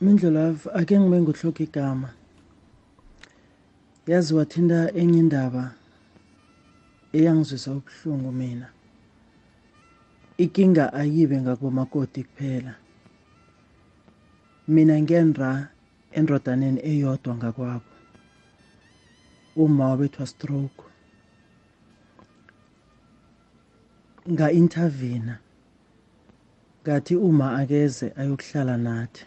Mindlulavu 0.00 0.70
ake 0.70 1.00
ngibe 1.00 1.20
nguhloka 1.20 1.62
igama. 1.62 2.10
Yazi 4.06 4.34
wathinta 4.34 4.94
enye 4.94 5.18
indaba 5.18 5.74
eyangizwisa 7.12 7.72
ubuhlungu 7.72 8.32
mina. 8.32 8.68
Ikinga 10.38 10.92
ayibe 10.92 11.40
ngakubomakoti 11.40 12.24
kuphela. 12.24 12.74
Mina 14.68 15.00
ngenra 15.02 15.68
endodaneni 16.18 16.80
eyodwa 16.90 17.32
ngakwabo. 17.38 17.90
Uma 19.56 19.84
wabethwa 19.90 20.26
stroke 20.26 20.84
nga-intervina 24.32 25.34
ngathi 26.82 27.14
uma 27.28 27.46
akeze 27.60 28.06
ayokuhlala 28.20 28.76
nathi. 28.86 29.24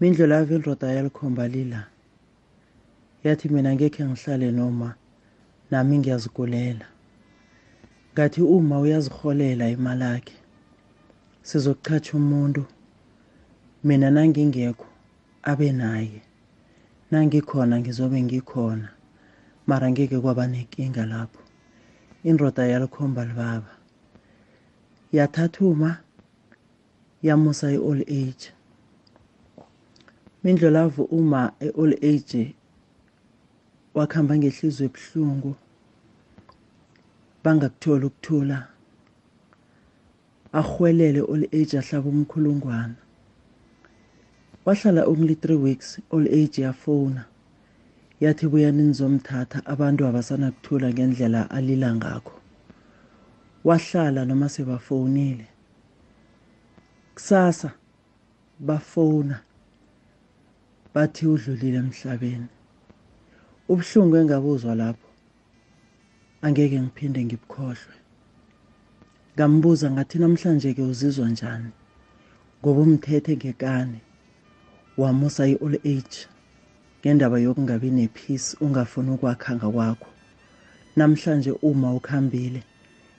Mindlo 0.00 0.26
lavo 0.26 0.54
indoda 0.56 0.86
yalikhomba 0.96 1.48
lila 1.48 1.80
yathi 3.24 3.48
mina 3.48 3.74
ngekhe 3.74 4.04
ngihlale 4.04 4.50
noma 4.52 4.88
nami 5.70 5.98
ngiyazigulela 5.98 6.86
ngathi 8.12 8.40
uma 8.42 8.80
uyaziholela 8.80 9.64
imalakhe 9.76 10.36
sizokuchacha 11.42 12.12
umuntu 12.20 12.62
mina 13.84 14.10
nangingekho 14.10 14.85
abe 15.46 15.72
naye. 15.72 16.22
Nangikhona 17.10 17.80
ngizobe 17.80 18.22
ngikhona. 18.22 18.88
Mara 19.66 19.90
ngeke 19.90 20.18
kwaba 20.20 20.46
nenkinga 20.46 21.06
lapho. 21.06 21.40
Indoda 22.24 22.66
yalikhomba 22.66 23.24
libaba. 23.24 23.72
Yathathuma 25.12 25.98
yamusa 27.22 27.72
i-all 27.72 28.00
age. 28.00 28.50
Mindlolavu 30.44 31.02
uma 31.02 31.52
e-all 31.60 31.94
age 32.02 32.54
wakhamba 33.94 34.36
ngehliziyo 34.38 34.86
ebuhlungu 34.90 35.52
bangakutholi 37.44 38.06
ukuthula 38.06 38.58
ahwelele 40.52 41.20
all 41.32 41.44
age 41.58 41.78
ahlaba 41.78 42.08
umkhulungwana 42.10 43.05
wahlala 44.66 45.06
only 45.06 45.34
three 45.34 45.56
weeks 45.56 46.00
all 46.10 46.26
age 46.26 46.62
yafona 46.62 47.24
yathi 48.20 48.48
buyani 48.48 48.82
nizomthatha 48.82 49.66
abantu 49.66 50.06
abasanakuthula 50.06 50.90
ngendlela 50.92 51.50
alila 51.50 51.94
ngakho. 51.94 52.32
Wahlala 53.64 54.24
noma 54.24 54.48
sebafowunile 54.48 55.46
kusasa 57.14 57.70
bafona 58.58 59.40
bathi 60.94 61.26
udlulile 61.26 61.78
emhlabeni. 61.78 62.48
Ubuhlungu 63.68 64.16
engabuzwa 64.16 64.74
lapho. 64.74 65.08
Angeke 66.42 66.80
ngiphinde 66.80 67.24
ngibukhohlwe. 67.24 67.96
Ngambuza 69.34 69.90
ngathi 69.90 70.18
namhlanje 70.18 70.74
ke 70.74 70.82
uzizwa 70.82 71.28
njani? 71.28 71.70
Ngoba 72.60 72.80
umthethe 72.80 73.36
ngekane 73.36 74.00
wamusa 74.98 75.46
i-all 75.48 75.74
age 75.74 76.18
ngendaba 77.00 77.38
yokungabi 77.38 77.90
nepeace 77.90 78.56
ungafuni 78.60 79.10
ukwakha 79.10 79.56
ngakwakho 79.56 80.10
namhlanje 80.96 81.50
uma 81.62 81.94
ukhambile 81.94 82.62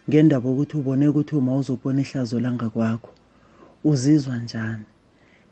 ngendaba 0.09 0.49
ukuthi 0.49 0.77
ubone 0.77 1.07
ukuthi 1.07 1.35
uma 1.35 1.55
uzobona 1.57 2.01
ihlazo 2.01 2.39
langakwakho 2.39 3.11
uzizwa 3.83 4.37
njani? 4.37 4.85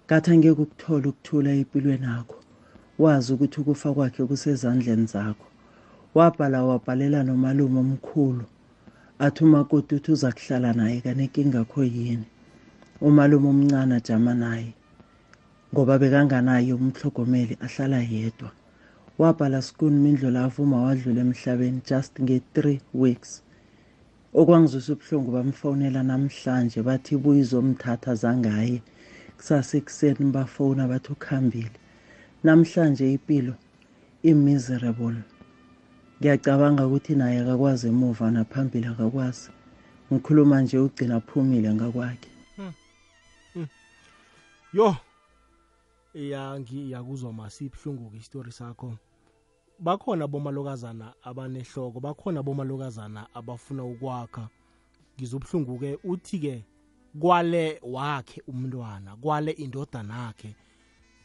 Kathi 0.08 0.32
angeke 0.32 0.62
ukuthola 0.62 1.08
ukuthula 1.10 1.50
empilweni 1.52 2.06
yakho 2.06 2.38
wazi 3.00 3.34
ukuthi 3.34 3.62
ukufa 3.62 3.94
kwakhe 3.94 4.24
kusezandleni 4.26 5.06
zakho. 5.06 5.48
Wabhala 6.16 6.64
wabhalela 6.64 7.24
nomalume 7.24 7.80
omkhulu 7.80 8.46
athi 9.20 9.44
umakoti 9.44 9.96
uthi 9.96 10.12
uza 10.12 10.32
kuhlala 10.32 10.74
naye 10.74 11.02
kanenkinga 11.02 11.64
kho 11.64 11.84
yini? 11.84 12.28
Umalume 13.02 13.48
omncane 13.50 13.96
ajama 13.96 14.34
naye. 14.34 14.74
Ngoba 15.76 16.00
bekanganaye 16.00 16.72
umhlogomeli 16.74 17.58
ahlala 17.66 18.00
yedwa. 18.00 18.52
Wabhala 19.20 19.62
skuni 19.62 20.00
mindlolavu 20.00 20.64
uma 20.64 20.78
wadlula 20.86 21.22
emhlabeni 21.22 21.82
just 21.84 22.14
nge-three 22.24 22.80
weeks. 22.94 23.44
Okwangizwisa 24.34 24.94
ubuhlungu 24.94 25.32
bamfonela 25.36 26.02
namhlanje 26.04 26.80
bathi 26.88 27.16
ibuye 27.16 27.40
izomthatha 27.44 28.16
zangaye 28.16 28.82
kusasekuseni 29.38 30.32
bafona 30.32 30.88
bathi 30.88 31.12
ukuhambile 31.12 31.76
namhlanje 32.44 33.12
impilo 33.12 33.54
i-miserable 34.24 35.20
ngiyacabanga 36.20 36.88
ukuthi 36.88 37.16
naye 37.20 37.40
akakwazi 37.44 37.88
emuva 37.88 38.32
naphambili 38.32 38.88
akakwazi. 38.88 39.50
Ngikhuluma 40.12 40.62
nje 40.62 40.78
ugcina 40.80 41.16
aphumile 41.16 41.70
ngakwakhe. 41.74 42.30
Yo 44.74 44.96
iya 46.16 46.60
ngiyakuzwa 46.60 47.34
masibhlungu-ke 47.34 48.18
isitori 48.18 48.52
sakho. 48.52 48.98
Bakhona 49.80 50.28
bomalokazana 50.28 51.14
abanehloko 51.24 52.00
bakhona 52.00 52.44
bomalokazana 52.44 53.28
abafuna 53.34 53.84
ukwakha. 53.84 54.50
Ngizobuhlungu-ke 55.16 56.00
uthi-ke 56.04 56.66
kwale 57.20 57.80
wakhe 57.84 58.42
umntwana 58.48 59.16
kwale 59.16 59.52
indodana 59.52 60.26
yakhe 60.26 60.56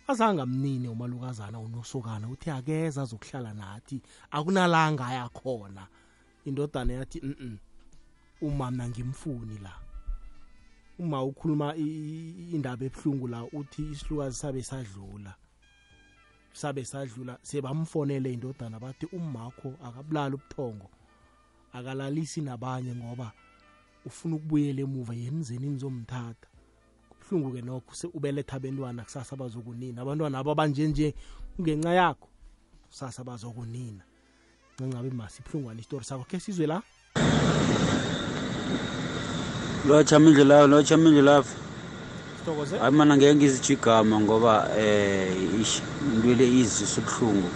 azange 0.07 0.43
amnini 0.43 0.89
umalukazana 0.89 1.61
unosokana 1.61 2.29
uthi 2.29 2.51
akeza 2.51 3.03
azokuhlala 3.03 3.55
nathi 3.55 4.03
akunalanga 4.31 5.07
ayakhona. 5.07 5.87
Indodana 6.45 6.93
yathi 6.93 7.21
mm 7.23 7.59
uma 8.43 8.71
mina 8.71 8.89
ngimfuni 8.89 9.59
la. 9.59 9.90
Uma 11.01 11.23
ukhuluma 11.23 11.77
indaba 11.77 12.85
ebuhlungu 12.85 13.27
la 13.29 13.41
uthi 13.45 13.83
isilukazi 13.93 14.37
sabe 14.37 14.63
sadlula. 14.63 15.33
Sabe 16.53 16.85
sadlula 16.85 17.39
sebamfonele 17.43 18.33
indodana 18.33 18.79
bathi 18.79 19.07
umakho 19.07 19.75
akabulala 19.85 20.35
ubuthongo 20.35 20.91
akalalisi 21.73 22.41
nabanye 22.41 22.95
ngoba 22.95 23.33
ufuna 24.07 24.37
ukubuyela 24.37 24.81
emuva 24.81 25.15
yenizeni 25.15 25.69
nizomthatha. 25.71 26.49
Kubuhlungu-ke 27.11 27.63
nokho 27.63 28.09
ubeletha 28.15 28.57
abentwana 28.57 29.05
kusasa 29.05 29.37
bazokunina. 29.37 30.03
Abantwana 30.03 30.39
abo 30.39 30.51
abanjenje 30.53 31.15
kungenxa 31.57 31.93
yakho 31.95 32.29
kusasa 32.89 33.25
bazokunina. 33.25 34.05
Ncangabe 34.75 35.11
masibhlungwane 35.11 35.81
isitori 35.81 36.05
sakho. 36.05 36.25
Khe 36.25 36.41
sizwe 36.41 36.67
la? 36.67 36.83
Lotsha 39.85 40.19
mindlelayo 40.19 40.67
lotsha 40.67 40.97
mindlelayo 40.97 41.45
sithokoze? 41.45 42.79
Hayi 42.79 42.93
mana 42.93 43.17
ngeke 43.17 43.35
ngizitsho 43.35 43.73
igama 43.73 44.21
ngoba 44.21 44.69
eh 44.79 45.61
ish 45.61 45.83
into 46.01 46.35
le 46.35 46.47
izisa 46.61 47.01
ubuhlungu 47.01 47.51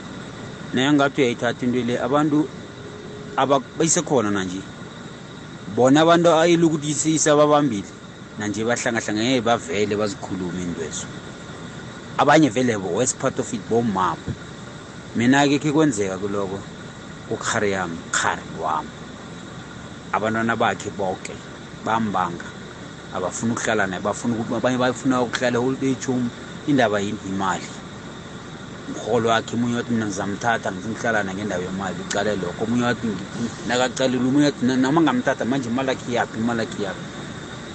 naye 0.72 0.92
ngathi 0.92 1.20
uyayithatha 1.20 1.66
into 1.66 1.82
le 1.82 1.98
abantu 2.00 2.48
bayisekhona 3.78 4.30
nanje. 4.30 4.62
Bona 5.76 6.00
abantu 6.00 6.28
ayile 6.30 6.64
ukuthi 6.64 7.14
isababambile 7.14 7.88
nanje 8.38 8.64
bahlangahlangene 8.64 9.40
bavele 9.40 9.96
bazikhulume 9.96 10.62
intwezo 10.62 11.06
abanye 12.18 12.48
vele 12.48 12.76
west 12.76 13.18
part 13.18 13.38
of 13.38 13.52
it 13.52 13.62
bomama. 13.68 14.16
Mina-ke 15.14 15.58
khe 15.58 15.72
kwenzeka 15.72 16.18
kuloko 16.18 16.58
ukhari 17.30 17.70
yami 17.70 17.98
khari 18.10 18.42
wami 18.58 18.90
abantwana 20.12 20.56
bakhe 20.56 20.90
bonke 20.90 21.34
bambanga. 21.84 22.44
Abafuna 23.14 23.52
ukuhlala 23.52 23.86
naye 23.86 24.02
bafuna 24.02 24.34
abanye 24.56 24.78
bafuna 24.78 25.22
ukuhlala 25.22 25.58
old 25.60 25.82
age 25.84 26.06
home 26.06 26.30
indaba 26.66 27.00
yini? 27.00 27.18
Imali. 27.28 27.68
Umholo 28.88 29.28
wakhe 29.28 29.54
omunye 29.54 29.76
wathi 29.76 29.92
mina 29.92 30.06
ngizamthatha 30.06 30.72
ngifuna 30.72 30.92
ukuhlala 30.94 31.22
naye 31.22 31.36
ngendawo 31.36 31.62
yemali. 31.62 31.96
Ucale 32.08 32.36
lokho. 32.36 32.64
Omunye 32.64 32.84
wathi 32.84 33.06
nakacalile 33.68 34.18
omunye 34.18 34.46
wathi 34.46 34.66
noma 34.66 35.00
ngamthatha 35.00 35.44
manje 35.44 35.68
imali 35.68 35.90
akhe 35.90 36.10
iyaphi 36.12 36.38
imali 36.40 36.62
akhe 36.62 36.82
iyaphi? 36.82 37.04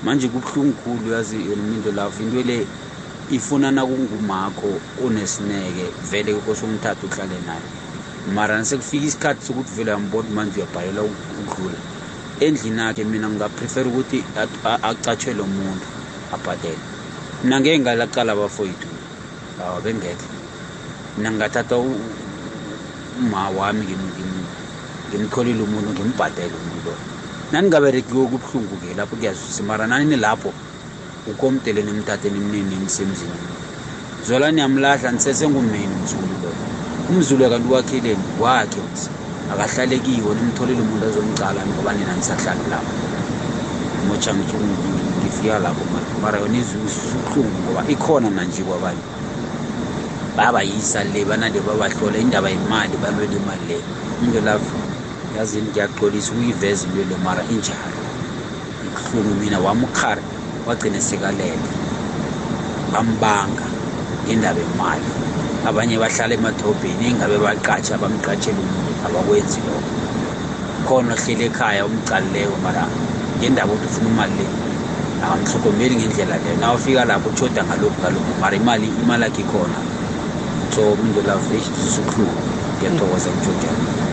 Manje 0.04 0.28
kubuhlungu 0.28 0.74
khulu 0.82 1.14
yazi 1.14 1.36
yonimindo 1.36 1.92
lavo 1.92 2.24
into 2.24 2.44
le 2.44 2.68
ifuna 3.32 3.72
nakungumakho 3.72 4.80
unesineke 5.04 5.86
vele 6.12 6.34
kose 6.46 6.66
umthatha 6.66 7.08
uhlale 7.08 7.40
naye. 7.48 7.68
Mara 8.36 8.58
nasekufika 8.58 9.06
isikhathi 9.06 9.46
sokuthi 9.46 9.72
vele 9.76 9.92
yambona 9.92 10.30
manje 10.30 10.60
uyabhalela 10.60 11.04
ukudlula. 11.04 11.99
Endlini 12.40 12.82
yakhe 12.82 13.04
mina 13.04 13.28
ngingaprefera 13.30 13.88
ukuthi 13.90 14.24
acatshelwe 14.90 15.44
umuntu 15.44 15.88
abhadele. 16.36 16.84
Mina 17.44 17.60
ngeke 17.60 17.80
ngalacala 17.80 18.32
abafowethu 18.34 18.88
awa 19.60 19.82
bengekho. 19.82 20.28
Mina 21.18 21.32
ngingathatha 21.32 21.76
uma 23.20 23.50
wami 23.50 23.86
ngimtholile 25.12 25.62
umuntu 25.64 25.90
ngimbhadele 25.92 26.56
umuntu 26.60 26.86
loyo 26.86 27.02
naningaberekiwe 27.52 28.24
kubuhlungu-ke 28.32 28.94
lapho 28.98 29.16
kuyazwisa? 29.16 29.64
Mara 29.64 29.88
nani 29.88 30.16
lapho? 30.16 30.54
Ukomtele 31.28 31.82
nimthathe 31.82 32.30
nimnini 32.30 32.76
nimsemzini 32.76 33.40
zola 34.28 34.52
niyamlahla 34.52 35.12
nisesengumnini 35.12 35.94
umzulu 35.96 36.36
loyo 36.42 36.56
umzulu 37.10 37.50
kanti 37.50 37.68
uwakhileni 37.68 38.24
wakhe 38.40 38.82
akahlale 39.52 40.00
kiwo 40.00 40.34
nimtholile 40.34 40.82
umuntu 40.82 41.06
azomcala 41.06 41.62
ngoba 41.66 41.94
nina 41.94 42.14
nisahlali 42.16 42.64
lapho. 42.72 42.94
Motsha 44.08 44.32
ngifika 44.36 45.60
lapho 45.60 45.84
mara 46.22 46.40
yona 46.40 46.58
izubuhlungu 46.58 47.58
ngoba 47.64 47.82
ikhona 47.94 48.30
nanje 48.30 48.64
kwabanye. 48.64 49.04
Babayisa 50.38 51.04
le 51.04 51.26
banale 51.26 51.60
babahlola 51.62 52.18
indaba 52.20 52.50
yemali 52.50 52.96
balwela 52.98 53.36
imali 53.36 53.66
le. 53.68 53.78
Into 54.24 54.40
lavo 54.42 54.72
yazini 55.38 55.68
ngiyaxolisa 55.70 56.32
ukuyiveza 56.32 56.88
into 56.88 57.04
le 57.10 57.16
mara 57.26 57.44
injalo. 57.54 58.00
Ibuhlungu 58.86 59.34
mina 59.42 59.60
wami 59.60 59.84
ukhari 59.84 60.22
wagcine 60.68 61.02
sekalele 61.02 61.70
bambanga 62.94 63.68
ngendaba 64.26 64.60
yemali. 64.60 65.29
Abanye 65.68 65.98
bahlala 66.00 66.34
emadrobheni 66.36 67.06
engabe 67.12 67.38
baqatsha 67.46 67.98
bamqatshela 68.02 68.60
umuntu 68.64 68.92
abakwenzi 69.06 69.60
lokho. 69.68 69.92
Khona 70.88 71.14
ohlele 71.14 71.46
ekhaya 71.50 71.86
umcalileyo 71.86 72.56
mara 72.64 72.84
ngendaba 73.38 73.74
ukuthi 73.74 73.88
ufuna 73.88 74.10
imali 74.10 74.36
le 74.40 74.46
akamhlogomeli 75.24 75.96
ngendlela 75.96 76.36
leyo. 76.44 76.58
Na 76.62 76.74
ufika 76.74 77.06
lapho 77.06 77.30
utshoda 77.30 77.62
ngalokhu 77.66 77.98
ngalokhu 78.00 78.32
mara 78.42 78.56
imali 78.56 78.88
imali 79.02 79.24
akhe 79.26 79.42
ikhona. 79.42 79.80
So 80.74 80.82
umuntu 80.94 81.22
lavo 81.28 81.52
esubuhlungu 81.56 82.36
ngiyathokoza 82.78 83.30
mjojana 83.32 84.09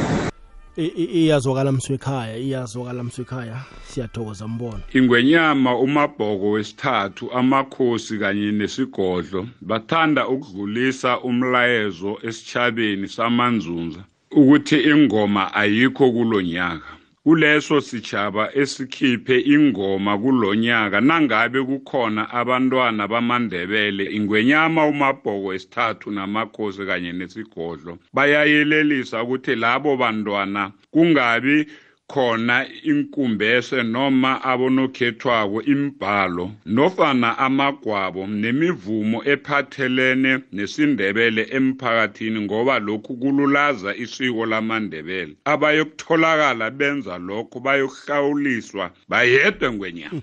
iyazwakala 0.76 1.72
mswekhaya 1.72 2.36
iyazwakala 2.36 3.02
mswekhaya 3.04 3.60
siyathokoza 3.84 4.48
mbono. 4.48 4.80
Ingwenyama 4.92 5.78
umabhoko 5.78 6.50
wesithathu 6.50 7.32
amakhosi 7.32 8.18
kanye 8.18 8.52
nesigodlo 8.52 9.46
bathanda 9.60 10.28
ukudlulisa 10.28 11.20
umlayezo 11.20 12.18
esitshabeni 12.22 13.08
samanzunza 13.08 14.00
ukuthi 14.30 14.76
ingoma 14.80 15.54
ayikho 15.54 16.12
kulonyaka 16.12 16.95
kuleso 17.26 17.80
sitshaba 17.80 18.50
esikhiphe 18.54 19.36
ingoma 19.54 20.18
kulonyaka 20.18 21.00
nangabe 21.00 21.60
kukhona 21.62 22.30
abantwana 22.30 23.08
bamandebele 23.08 24.04
ingwenyama 24.16 24.86
umabhoko 24.86 25.54
esithathu 25.56 26.10
namakhosi 26.10 26.86
kanye 26.86 27.12
nesigodlo 27.12 27.98
bayayelelisa 28.14 29.22
ukuthi 29.22 29.54
labo 29.62 29.96
bantwana 29.96 30.62
kungabi 30.92 31.66
khona 32.12 32.56
inkumbese 32.90 33.78
noma 33.94 34.30
abonokhethwako 34.50 35.58
imbhalo 35.72 36.44
nofana 36.74 37.28
amagwabo 37.46 38.22
nemivumo 38.42 39.18
ephathelene 39.32 40.32
nesindebele 40.56 41.42
emphakathini 41.56 42.40
ngoba 42.46 42.74
lokhu 42.86 43.12
kululaza 43.20 43.90
isiko 44.04 44.42
lamandebele. 44.50 45.34
Abayokutholakala 45.52 46.66
benza 46.78 47.14
lokho 47.28 47.56
bayokuhlawuliswa 47.66 48.84
bayedwe 49.10 49.66
ngwenyama. 49.72 50.22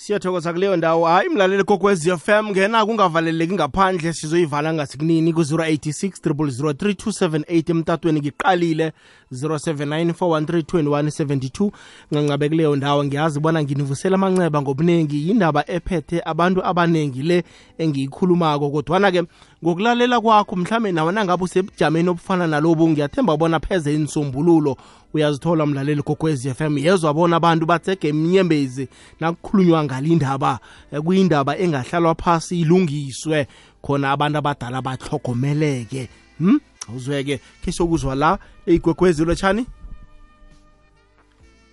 Siyathokoza 0.00 0.52
kuleyo 0.52 0.76
ndawo. 0.76 1.06
Hayi 1.06 1.28
mlaleli 1.28 1.64
kokwez 1.64 2.08
fm 2.16 2.50
ngena 2.50 2.86
kungavaleleki 2.86 3.54
ngaphandle 3.54 4.12
sizoyivala 4.12 4.74
ngasikunini 4.74 5.32
ku-086 5.32 6.10
3278 6.10 7.70
emtatweni 7.70 8.20
ngiqalile 8.20 8.92
0794132172 9.32 11.70
ngancabe 12.12 12.48
kuleyo 12.48 12.76
ndawo 12.76 13.04
ngiyazi 13.04 13.40
bona 13.40 13.62
nginivusela 13.62 14.14
amanceba 14.14 14.62
ngobuningi 14.62 15.28
yindaba 15.28 15.70
ephethe 15.70 16.22
abantu 16.24 16.64
abaningi 16.64 17.22
le 17.22 17.44
engiyikhulumako 17.78 18.70
kodwana-ke 18.70 19.22
ngokulalela 19.64 20.20
kwakho 20.20 20.56
mhlawumbe 20.56 20.92
nawe 20.92 21.12
nangabe 21.12 21.44
usebujameni 21.44 22.08
obufana 22.08 22.46
nalobu 22.46 22.88
ngiyathemba 22.88 23.36
bona 23.36 23.60
pheze 23.60 23.94
insombululo 23.94 24.76
uyazithola 25.14 25.66
mlaleli 25.66 26.02
kokwez 26.02 26.48
FM 26.52 26.78
yezwa 26.78 27.14
bona 27.14 27.36
abantu 27.36 27.66
bathege 27.66 28.08
emnyembezi 28.08 28.88
nakukhulunywa 29.20 29.84
ngalindaba 29.84 30.58
kuyindaba 31.04 31.58
engahlalwa 31.58 32.14
phasi 32.14 32.60
ilungiswe 32.60 33.46
khona 33.82 34.10
abantu 34.12 34.38
abadala 34.38 34.82
bahlogomeleke 34.82 36.08
hmm? 36.38 36.60
awuzweke 36.88 37.40
khe 37.64 37.72
sokuzwa 37.72 38.14
la 38.14 38.38
eyigwegwezi 38.66 39.24
lotshani 39.24 39.66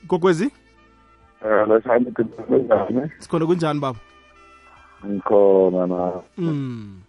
igwegwezi 0.04 0.52
Eh 1.46 1.68
lashani 1.68 2.06
kunjani? 2.12 3.12
sikhona 3.20 3.46
kunjani 3.46 3.80
baba 3.80 4.00
Ngikhona 5.06 5.88
na. 5.88 6.12
mm. 6.38 7.02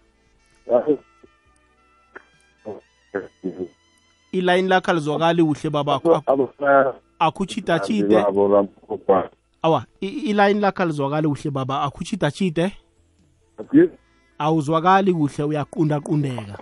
Ilayini 4.31 4.67
lakho 4.69 4.91
alizwakali 4.91 5.43
kuhle 5.43 5.69
baba 5.69 5.95
Akhu- 5.95 6.93
akuchitachite 7.19 8.13
Yabo 8.13 8.47
lamkhopha. 8.47 9.29
awa 9.61 9.85
i- 10.01 10.07
ilayini 10.07 10.59
lakho 10.59 10.83
alizwakali 10.83 11.27
kuhle 11.27 11.51
baba 11.51 11.81
akuchitachite 11.83 12.71
awuzwakali 14.39 15.13
kuhle 15.13 15.43
uyaqundaqundeka 15.43 16.57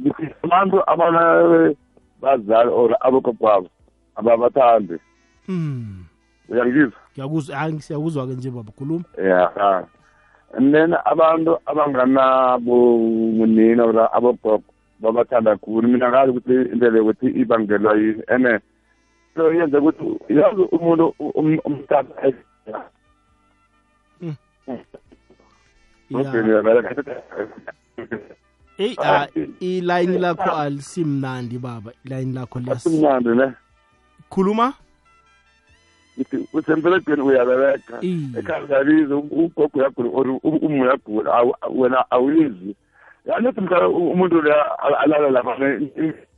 Ngithi 0.00 0.34
abantu 0.42 0.90
abana 0.90 1.74
bazali 2.20 2.70
or 2.70 2.96
abokopabo 3.00 3.68
ababathandi. 4.16 4.94
mm. 5.48 6.04
Uyangizwa? 6.48 6.92
ngiyakuzwa 7.12 7.56
hayi 7.56 7.80
siyakuzwa-ke 7.80 8.32
nje 8.34 8.50
baba 8.50 8.72
khuluma 8.72 9.04
Yeah. 9.18 9.84
And 10.56 10.72
then 10.74 10.94
abantu 11.04 11.58
abanganabo 11.66 12.98
munina 13.36 13.84
or 13.84 14.08
abogogo 14.16 14.62
babathanda 15.02 15.56
khulu. 15.56 15.88
Mina 15.88 16.08
ngazi 16.10 16.30
ukuthi 16.30 16.54
indlela 16.72 16.98
yokuthi 16.98 17.26
ibangelwa 17.40 17.96
yini. 17.96 18.22
Ene 18.28 18.60
so 19.34 19.52
yenza 19.52 19.78
ukuthi 19.80 20.18
yazi 20.28 20.62
umuntu 20.72 21.14
um- 21.18 21.60
umthatha 21.64 22.32
eyi 28.78 28.96
ah, 28.98 29.26
ilayini 29.60 30.18
lakho 30.18 30.50
alisimnandi 30.50 31.58
baba. 31.58 31.92
Ilayini 32.04 32.32
lakho 32.32 32.58
liyas- 32.58 32.72
asimnandi 32.86 33.28
ne? 33.28 33.52
Khuluma? 34.30 34.74
Ngithi 36.54 36.72
usempeledweni 36.72 37.22
uyabereka 37.22 37.98
ekhaya 38.38 38.64
uyabiza 38.64 39.16
ugogo 39.16 39.70
uyagula 39.74 40.08
or 40.14 40.26
umu 40.42 40.82
uyagula 40.82 41.30
awu- 41.34 41.56
wena 41.80 42.04
awuyizi 42.10 42.76
yanithi 43.26 43.60
mhlawumbe 43.60 44.12
umuntu 44.12 44.42
leya 44.42 44.78
alala 45.02 45.30
lapha 45.30 45.56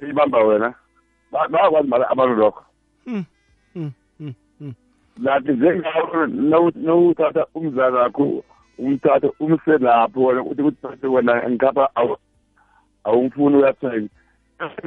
ibamba 0.08 0.38
wena 0.44 0.74
Ba- 1.32 1.48
bayakwazi 1.48 1.88
mara 1.88 2.08
abantu 2.10 2.34
lokho. 2.36 2.62
Mm, 3.06 3.24
mm, 3.74 3.92
mm, 4.20 4.32
mm. 4.60 4.74
nathi 5.18 5.52
njengawo 5.52 6.26
nawu- 6.26 6.72
nawuthatha 6.76 7.46
umzali 7.54 7.96
wakho 7.96 8.44
umthatha 8.78 9.28
umse 9.40 9.78
lapho 9.78 10.24
wena 10.24 10.42
uthi 10.42 10.62
kuthathe 10.62 11.06
wena 11.06 11.48
ngikapha 11.50 11.88
awu- 11.94 12.18
awumfuni 13.04 13.56
uyathenga 13.56 14.08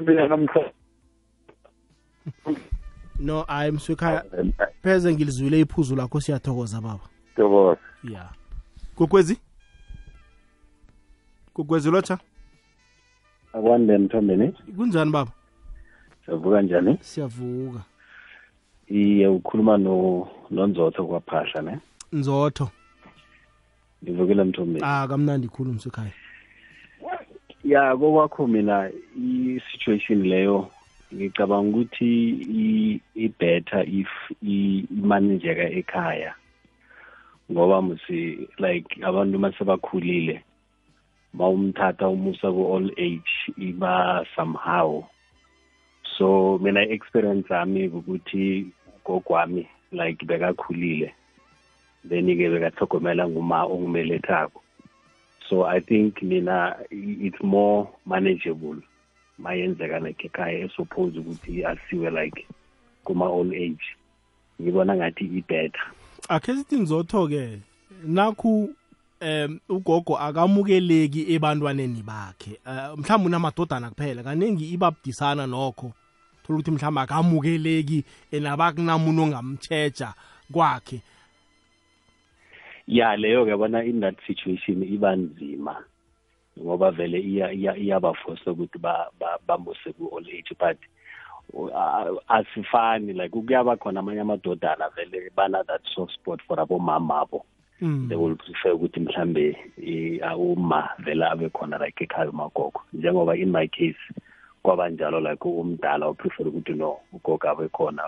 mina 0.05 0.27
namhla 0.27 0.71
no 3.19 3.41
hayi 3.41 3.71
mswekhaya 3.71 4.25
pheze 4.83 5.13
ngilizwile 5.13 5.59
iphuzu 5.59 5.95
lakho 5.95 6.21
siyathokoza 6.21 6.81
baba. 6.81 6.99
Thokoza 7.35 7.79
ya. 8.03 8.29
Kokwezi 8.95 9.39
kokwezi 11.53 11.91
lotsha 11.91 12.19
akwande 13.53 13.97
mthombeni 13.97 14.53
kunjani 14.77 15.11
baba? 15.11 15.31
Siyavuka 16.25 16.61
njani? 16.61 16.97
Siyavuka. 17.01 17.81
Iye 18.87 19.27
ukhuluma 19.27 19.77
no 19.77 20.27
nonzotho 20.51 21.05
kwaphahla 21.05 21.61
ne? 21.61 21.79
Nzotho. 22.13 22.69
Ngivukile 24.03 24.43
mthombeni 24.43 24.85
ah 24.85 25.07
kamnandi 25.07 25.47
khulu 25.47 25.73
mswekhaya 25.73 26.11
ya 27.63 27.97
kokwakho 27.97 28.47
mina 28.47 28.91
i-situation 29.17 30.23
leyo 30.23 30.71
ngicabanga 31.13 31.69
ukuthi 31.69 32.11
i-better 33.15 33.83
if 33.87 34.11
imanejeka 34.41 35.65
ekhaya 35.79 36.31
ngoba 37.51 37.81
musi 37.81 38.47
like 38.57 38.89
abantu 39.03 39.39
masebakhulile 39.39 40.43
mawumthatha 41.33 42.09
umusa 42.09 42.49
ku-all 42.51 42.89
age 42.97 43.33
iba 43.57 44.25
somehow. 44.35 45.05
So 46.17 46.57
mina 46.61 46.81
i-experience 46.85 47.49
yami 47.49 47.89
ukuthi 47.89 48.69
gogwami 49.05 49.65
like 49.91 50.21
bekakhulile 50.25 51.13
then-ke 52.05 52.49
bekathogomela 52.49 53.27
nguma 53.27 53.65
ongumelethako 53.65 54.61
so 55.49 55.65
i 55.65 55.79
think 55.79 56.21
mina 56.21 56.75
it's 56.91 57.41
more 57.41 57.89
manageable 58.05 58.77
mayenzeka 59.39 59.99
like 59.99 60.27
ekhaya 60.27 60.65
esuppose 60.65 61.19
ukuthi 61.19 61.65
asiwe 61.65 62.09
like 62.09 62.47
kuma-all 63.03 63.53
age. 63.53 63.85
Ngibona 64.61 64.95
ngathi 64.95 65.25
i-better. 65.25 65.81
Akhe 66.29 66.55
sithi 66.55 66.75
nzotho-ke 66.75 67.59
nakhu 68.03 68.75
um 69.21 69.59
ugogo 69.69 70.17
akamukeleki 70.17 71.33
ebantwaneni 71.33 72.03
bakhe. 72.03 72.59
Um 72.65 72.99
mhlawumbe 72.99 73.27
unamadodana 73.27 73.89
kuphela 73.89 74.23
kaningi 74.23 74.73
ibabudisana 74.73 75.47
nokho. 75.47 75.91
Thola 76.43 76.59
ukuthi 76.59 76.71
mhlawumbe 76.71 77.01
akamukeleki 77.01 78.03
nabakunamuntu 78.31 79.23
ongamtsheja 79.23 80.13
kwakhe. 80.51 81.01
Ya 82.87 83.15
leyo 83.15 83.45
ke 83.45 83.55
bona 83.57 83.83
in 83.83 84.01
that 84.01 84.15
situation 84.27 84.83
iba 84.83 85.15
nzima. 85.15 85.83
Ngoba 86.61 86.91
vele 86.91 87.19
iya- 87.19 87.51
iya- 87.51 87.77
iyabafosa 87.77 88.51
ukuthi 88.51 88.77
ba- 88.79 89.09
ba- 89.19 89.39
bamuse 89.47 89.93
ku-all 89.97 90.25
age 90.27 90.55
but 90.59 90.77
uh, 91.53 92.17
asifani 92.27 93.13
like 93.13 93.29
kuyaba 93.31 93.77
khona 93.77 93.99
amanye 93.99 94.21
amadodana 94.21 94.89
vele 94.95 95.29
bana 95.35 95.63
that 95.63 95.81
soft 95.95 96.13
spot 96.13 96.39
for 96.47 96.57
abomama 96.59 97.21
abo. 97.21 97.45
They 98.09 98.15
will 98.17 98.35
prefer 98.35 98.73
ukuthi 98.75 98.99
mhlambe 98.99 99.55
eh, 99.81 100.19
uma 100.37 100.89
vele 100.99 101.23
abe 101.25 101.49
khona 101.49 101.79
like 101.79 102.03
ekhaya 102.05 102.29
umagogo. 102.29 102.81
Njengoba 102.93 103.37
in 103.39 103.51
my 103.51 103.67
case 103.67 103.95
kwaba 104.63 104.89
njalo 104.89 105.19
like 105.21 105.39
umdala 105.47 106.09
uprefer 106.09 106.47
ukuthi 106.47 106.75
no 106.75 106.97
ugogo 107.13 107.47
abe 107.49 107.69
khona 107.69 108.03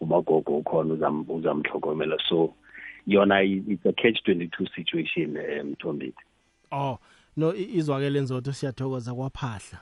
umagogo 0.00 0.58
ukhona 0.58 0.94
uzam- 0.94 1.24
uzamhlogomela. 1.28 2.16
So 2.28 2.54
yona 3.06 3.40
i- 3.44 3.62
it's 3.68 3.86
a 3.86 3.92
catch 3.92 4.18
22 4.26 4.66
situation 4.74 5.36
um 5.36 5.70
mthombeni 5.70 6.12
oh 6.72 6.98
no 7.36 7.54
izwakele 7.54 8.20
nzotho 8.20 8.52
siyathokoza 8.52 9.14
kwaphahla. 9.14 9.78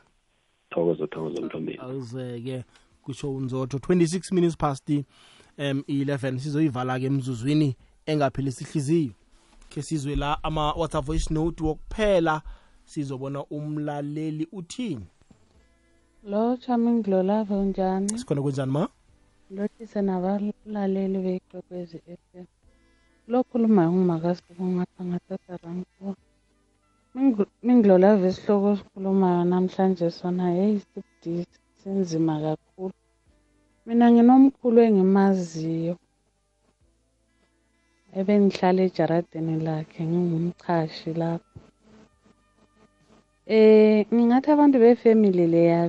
Thokozo 0.71 1.07
thokozo 1.07 1.43
mthombeni 1.43 1.79
awuzeke 1.79 2.65
kusho 3.03 3.35
unzotho. 3.35 3.77
26 3.79 4.35
minutes 4.35 4.57
past 4.57 4.89
um 4.91 5.05
11 5.89 6.39
sizoyivala-ke 6.39 7.07
emzuzwini 7.07 7.77
engaphelisi 8.07 8.65
ihliziyo 8.65 9.13
khe 9.69 9.83
sizwe 9.83 10.17
la 10.17 10.45
ama-whatsapp 10.45 11.05
voice 11.05 11.35
note 11.35 11.65
wokuphela 11.65 12.43
sizobona 12.85 13.45
umlaleli 13.45 14.49
uthini? 14.53 15.07
Lo 16.25 16.57
charming 16.57 17.03
glolave 17.03 17.55
unjani? 17.55 18.19
Sikhona 18.19 18.43
kunjani 18.43 18.73
ma? 18.73 18.89
Lothise 19.51 20.03
nabalaleli 20.03 21.19
bekwekwezi 21.19 21.99
FM 21.99 22.45
lo 23.29 23.45
khuluma 23.45 23.91
ngumakasikungatha 23.93 25.05
ngatata 25.05 25.59
rankuwa 27.15 27.47
minglolave 27.67 28.27
isihloko 28.33 28.69
sikhulumayo 28.79 29.43
namhlanje 29.53 30.07
sona 30.19 30.47
yeyi 30.59 30.79
sibudisi 30.87 31.59
sinzima 31.81 32.35
kakhulu. 32.45 32.97
Mina 33.87 34.07
nginomkhulu 34.13 34.79
engimaziyo 34.89 35.95
ebengihlala 38.19 38.81
ejaradeni 38.89 39.55
lakhe 39.67 40.01
ngingumchashi 40.11 41.11
lapho. 41.21 41.59
Eh 43.57 44.07
ngingathi 44.13 44.49
abantu 44.51 44.77
befamily 44.85 45.47
leya 45.55 45.81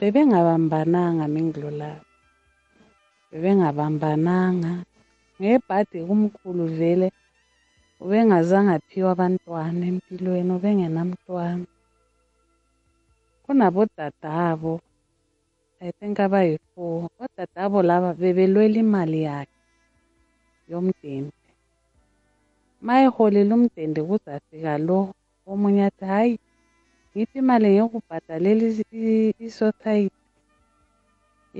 bebengabambananga 0.00 1.24
minglolave 1.34 2.04
bebengabambananga. 3.30 4.72
Ngebhadi 5.40 5.98
kumkhulu 6.08 6.64
vele 6.78 7.08
ubengazange 8.02 8.72
aphiwe 8.76 9.08
abantwana 9.14 9.82
empilweni 9.90 10.52
ubengenamntwana. 10.56 11.66
Kunabodadabo 13.44 14.74
i 15.86 15.90
think 15.98 16.16
abayi-four. 16.26 17.08
Odadabo 17.22 17.78
laba 17.88 18.10
bebelwela 18.20 18.78
imali 18.84 19.20
yakhe 19.28 19.56
yomdende 20.70 21.36
mayiholile 22.86 23.52
umdende 23.54 24.00
kuzafika 24.08 24.74
lo 24.86 24.98
omunye 25.50 25.82
athi 25.88 26.04
hayi 26.12 26.34
ngithi 27.10 27.38
imali 27.42 27.68
ngekubhadalela 27.74 28.64
isociety? 29.46 30.20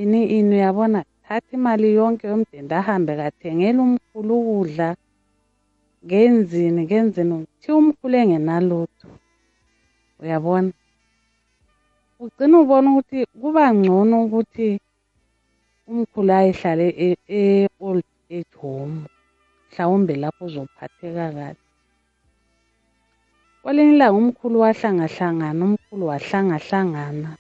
Ini 0.03 0.21
ini 0.37 0.55
uyabona 0.57 0.99
thatha 1.25 1.53
imali 1.57 1.89
yonke 1.99 2.25
yomdende 2.29 2.75
ahambe 2.81 3.13
kathengela 3.21 3.81
umkhulu 3.87 4.33
ukudla. 4.41 4.89
Ngenzini 6.07 6.81
ngenzini? 6.87 7.35
Thiwa 7.61 7.79
umkhulu 7.83 8.15
engenalutho 8.23 9.09
uyabona? 10.23 10.71
Ugcina 12.23 12.57
ubona 12.63 12.89
ukuthi 12.91 13.19
kuba 13.41 13.65
ngcono 13.77 14.15
ukuthi 14.25 14.69
umkhulu 15.91 16.31
ayihlale 16.39 16.87
e-old 17.41 18.07
age 18.37 18.55
home 18.61 18.97
mhlawumbe 19.69 20.15
lapho 20.23 20.43
uzophatheka 20.49 21.27
kahle. 21.37 21.63
Kwelinye 23.63 23.93
ilanga 23.95 24.19
umkhulu 24.21 24.57
wahlangahlangana 24.65 25.61
umkhulu 25.69 26.05
wahlangahlangana. 26.11 27.31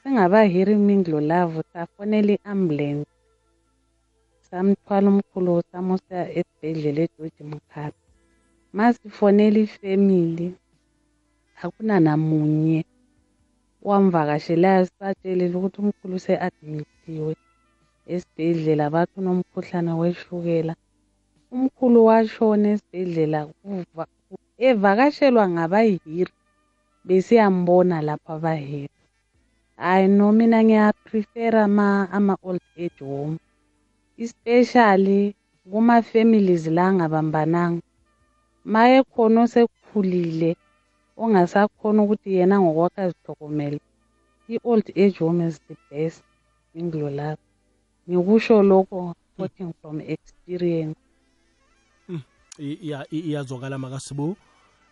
Singabahiri 0.00 0.72
imindlo 0.78 1.18
lavo 1.30 1.58
safonela 1.72 2.32
i-ambulensi 2.36 3.11
samthwala 4.52 5.06
umkhulu 5.12 5.52
samusa 5.70 6.18
esibhedlela 6.38 7.00
egeorge 7.06 7.42
mkhari 7.50 7.98
masifonela 8.76 9.58
ifemili 9.66 10.46
akunanamunye 11.62 12.80
wamvakashelayo 13.88 14.82
sibatshelile 14.88 15.54
ukuthi 15.58 15.78
umkhulu 15.82 16.16
se-admithiwe 16.24 17.32
esibhedlela 18.12 18.84
bathi 18.94 19.14
unomkhuhlane 19.20 19.92
weshukela 20.00 20.74
umkhulu 21.54 21.98
washona 22.08 22.66
esibhedlela 22.74 23.38
evakashelwa 24.68 25.44
ngabayihiri 25.54 26.32
besiyambona 27.06 27.96
lapho 28.06 28.30
abahiri 28.36 28.98
hayi 29.82 30.06
no 30.16 30.26
mina 30.38 30.58
ngiyaprefera 30.66 31.62
ama-old 32.16 32.62
age 32.84 33.02
home. 33.10 33.38
Especially 34.18 35.34
kuma-families 35.70 36.66
la 36.66 36.88
angabambananga 36.88 37.82
maye 38.64 39.02
khona 39.02 39.42
osekukhulile 39.42 40.56
ongasakhona 41.16 42.02
ukuthi 42.02 42.34
yena 42.36 42.60
ngokwakhe 42.60 43.00
azithokomele 43.02 43.80
i-old 44.48 44.86
age 44.96 45.18
home 45.18 45.46
is 45.46 45.60
the 45.68 45.76
best 45.90 46.22
inglo 46.74 47.10
lapho 47.10 47.42
ngikusho 48.08 48.62
lokho 48.62 49.14
quoting 49.36 49.72
from 49.80 50.00
experience. 50.00 50.96
Iyazwakala 53.10 53.78
makasibu. 53.78 54.36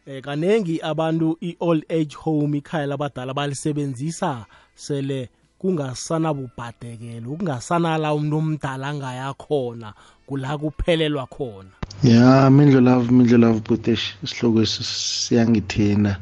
Eh 0.06 0.22
kanengi 0.22 0.80
abantu 0.82 1.36
i-old 1.40 1.84
age 1.88 2.16
home 2.16 2.58
ikhaya 2.58 2.86
labadala 2.86 3.34
balisebenzisa 3.34 4.46
sele 4.74 5.28
kungasanabubhadekelo 5.61 7.26
kungasanala 7.36 8.14
umuntu 8.16 8.36
omdala 8.40 8.86
angayakhona 8.88 9.88
kula 10.26 10.50
kuphelelwa 10.61 11.26
khona. 11.26 11.74
Ya 12.02 12.50
mindlo 12.50 12.80
love 12.80 13.61
butesh 13.68 14.04
isihloko 14.24 14.62
esi 14.62 14.82
siyangithinda 14.84 16.12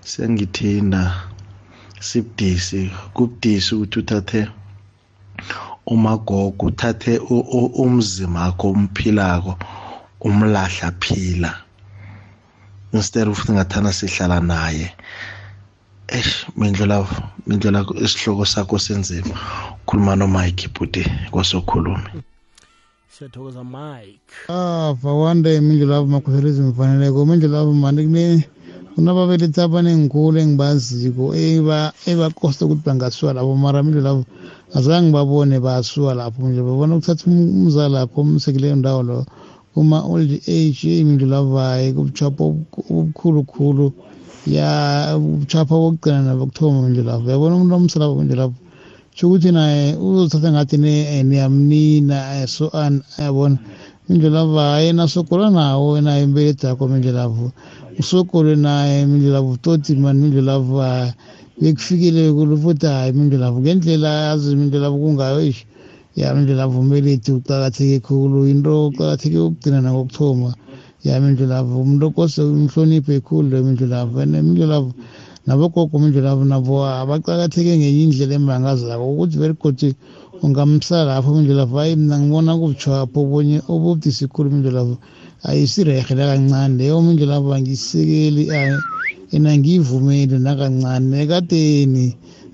siyangithinda 0.00 1.00
sibudisi 2.00 2.90
kubudisi 3.14 3.74
ukuthi 3.74 3.98
uthathe 3.98 4.48
umagogo 5.86 6.66
uthathe 6.66 7.18
umzima 7.84 8.40
wakho 8.40 8.70
umphilako 8.70 9.58
umlahla 10.20 10.92
phila. 11.00 11.52
Instead 12.92 13.28
of 13.28 13.50
ngathana 13.50 13.92
sihlala 13.92 14.40
naye 14.40 14.94
eish 16.16 16.46
mindlela 16.56 17.06
mindlela 17.46 17.80
isihloko 18.04 18.44
sakho 18.44 18.78
senzima. 18.78 19.34
Ukhuluma 19.82 20.16
nomike 20.16 20.68
bhuti 20.74 21.02
kwasokhuluma 21.32 22.08
siyathokoza 23.18 23.64
mike. 23.64 24.20
Ah 24.48 24.94
fawande 25.02 25.56
imindlela 25.56 25.96
abo 25.96 26.06
makhoselizi 26.06 26.62
mfaneleko 26.62 27.22
imindlela 27.22 27.60
abo 27.60 27.72
mani 27.72 28.02
kune 28.06 28.48
kunababelethi 28.94 29.60
abanengikhulu 29.60 30.38
engibaziko 30.38 31.24
ebakosta 32.10 32.64
ukuthi 32.64 32.84
bangasuka 32.86 33.32
lapho. 33.36 33.56
Mara 33.56 33.80
imindlela 33.80 34.10
abo 34.10 34.24
azange 34.76 35.10
babone 35.12 35.56
basuka 35.60 36.14
lapho 36.14 36.48
nje 36.48 36.62
babona 36.62 36.96
ukuthatha 36.96 37.24
umzali 37.26 37.94
lapho 37.94 38.20
umsekileyo 38.20 38.76
ndawo 38.76 39.02
lo 39.02 39.26
kuma-old 39.74 40.30
age. 40.46 41.00
Imindlela 41.02 41.38
avayo 41.42 41.92
kubuchapha 41.96 42.42
obukhulukhulu 42.44 43.92
ya 44.56 44.70
ubuchapha 45.16 45.74
bokugcina 45.76 46.22
nabokuthoma 46.22 46.82
mindlela 46.82 47.12
avo 47.14 47.30
yabona 47.30 47.54
umuntu 47.56 47.74
omsala 47.74 48.04
lapho 48.04 48.18
mindlela 48.18 48.44
avo 48.48 48.56
sho 49.16 49.26
ukuthi 49.26 49.50
naye 49.52 49.96
uzothatha 49.96 50.48
ngathi 50.52 50.76
niyamnina 51.28 52.46
so 52.46 52.66
an 52.72 53.02
yabona 53.18 53.58
indlela 54.08 54.44
vaye 54.54 54.92
nasokola 54.92 55.50
nawo 55.50 56.00
naye 56.00 56.26
mbelethakho 56.26 56.88
mindlela 56.88 57.22
avo 57.28 57.52
usokole 58.00 58.56
naye 58.56 59.06
mindlela 59.06 59.38
avo 59.38 59.56
toti 59.64 59.92
mani 59.96 60.20
mindlela 60.22 60.54
avo 60.54 60.80
bekufikile 61.60 62.32
kulo 62.32 62.56
futhi 62.56 62.86
hayi 62.86 63.12
mindlela 63.12 63.46
avo 63.46 63.60
ngendlela 63.60 64.08
yazi 64.08 64.56
mindlela 64.56 64.86
avo 64.86 64.98
kungayo 65.02 65.40
ish 65.50 65.66
ya 66.16 66.34
mindlela 66.34 66.62
avo 66.64 66.82
mbelethi 66.82 67.32
uqakatheke 67.32 67.98
khulu 68.06 68.48
into 68.48 68.88
uqakatheke 68.88 69.38
ukugcina 69.38 69.80
nakokuthoma 69.82 70.54
ya 71.08 71.20
mindlela 71.20 71.58
avo 71.58 71.80
umuntu 71.82 72.04
okose 72.10 72.38
umhloniphe 72.42 73.20
khulu 73.26 73.48
lo 73.50 73.58
mindlela 73.66 73.96
avo 74.04 74.20
and 74.20 74.34
mindlela 74.36 74.76
avo 74.80 74.92
nabogogo 75.46 75.98
mindlela 75.98 76.30
avo 76.32 76.44
nabo 76.44 76.84
abaqakatheke 76.84 77.72
ngenye 77.78 78.02
indlela 78.04 78.34
emangazako. 78.36 79.04
Ukuthi 79.12 79.36
very 79.38 79.54
good 79.54 79.80
ungamsala 80.42 81.16
lapho 81.16 81.30
mindlela 81.34 81.62
avo 81.64 81.78
hayi 81.78 81.96
mina 81.96 82.16
ngibona 82.20 82.52
kubuchapho 82.60 83.18
obunye 83.24 83.58
obubudisi 83.72 84.28
khulu 84.28 84.48
mindlela 84.52 84.80
avo 84.84 84.94
ayisirehe 85.48 86.14
nakancane. 86.14 86.76
Leyo 86.78 87.00
mindlela 87.00 87.36
avo 87.40 87.54
angiyisekeli 87.56 88.44
ena 89.32 89.50
ngiyivumeli 89.56 90.36
nakancane. 90.38 91.06
Nekadeni 91.08 92.06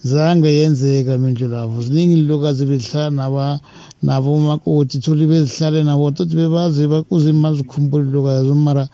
zange 0.04 0.48
yenzeka 0.48 1.18
mindlela 1.18 1.62
avo 1.62 1.82
ziningi 1.82 2.22
ilokazi 2.22 2.62
bezihlala 2.66 3.10
naba 3.10 3.60
nabo 4.04 4.38
makoti 4.38 4.96
tholi 5.04 5.24
bezihlale 5.30 5.80
nabo 5.84 6.10
toti 6.16 6.34
bebazi 6.36 6.82
bakuzima 6.92 7.54
zikhumbule 7.56 8.04
ilokazi 8.08 8.52
mara 8.66 8.84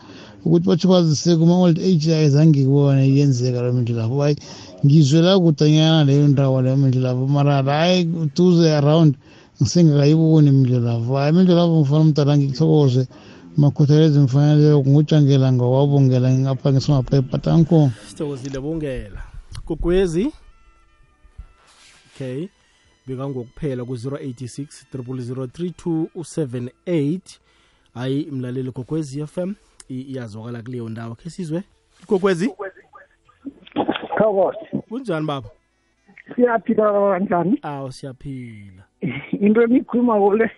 ukuthi 0.45 0.65
batsho 0.69 0.87
bazise 0.93 1.35
kuma-old 1.39 1.77
age 1.79 2.15
ayizange 2.15 2.59
ngibone 2.59 3.03
yenzeka 3.15 3.61
leyo 3.61 3.73
mindlela 3.73 4.03
avo 4.07 4.21
hayi 4.23 4.35
ngizwela 4.85 5.39
kudanyana 5.43 6.03
leyo 6.07 6.27
ndawo 6.27 6.61
leyo 6.61 6.77
mindlela 6.77 7.09
avo 7.13 7.27
mara 7.27 7.63
hayi 7.63 8.05
duze 8.35 8.67
around 8.79 9.13
ngisengakayiboni 9.61 10.47
imindlela 10.49 10.91
avo 10.97 11.17
hayi 11.17 11.29
imindlela 11.33 11.61
avo 11.63 11.81
mfana 11.81 12.01
umdala 12.01 12.37
ngikuthokoze. 12.37 13.03
Makhuthalezi 13.57 14.19
mfaneleyo 14.19 14.79
ngutshangela 14.79 15.53
ngawabongela 15.53 16.31
ngingapha 16.31 16.71
ngisemaphepha. 16.71 17.37
Tanko 17.37 17.91
sithokozile 18.07 18.59
bongela. 18.63 19.19
Gugwezi 19.67 20.31
okay. 22.07 22.47
Bekangokuphela 23.11 23.83
ku-086 23.85 24.85
003278 24.95 27.19
hayi 27.93 28.27
mlaleli 28.31 28.71
gogwezi 28.71 29.27
fm 29.27 29.53
iyazwakala 29.89 30.61
kuleyo 30.61 30.89
ndawo 30.89 31.15
khe 31.15 31.29
sizwe. 31.29 31.63
Gogwezi 32.07 32.53
thokoze 34.17 34.57
kunjani 34.89 35.25
baba? 35.25 35.49
Siyaphila 36.35 36.91
kanjani? 36.91 37.59
Awu 37.61 37.91
siyaphila. 37.91 38.83
Into 39.41 39.61
emikhuluma 39.61 40.19
kule 40.19 40.51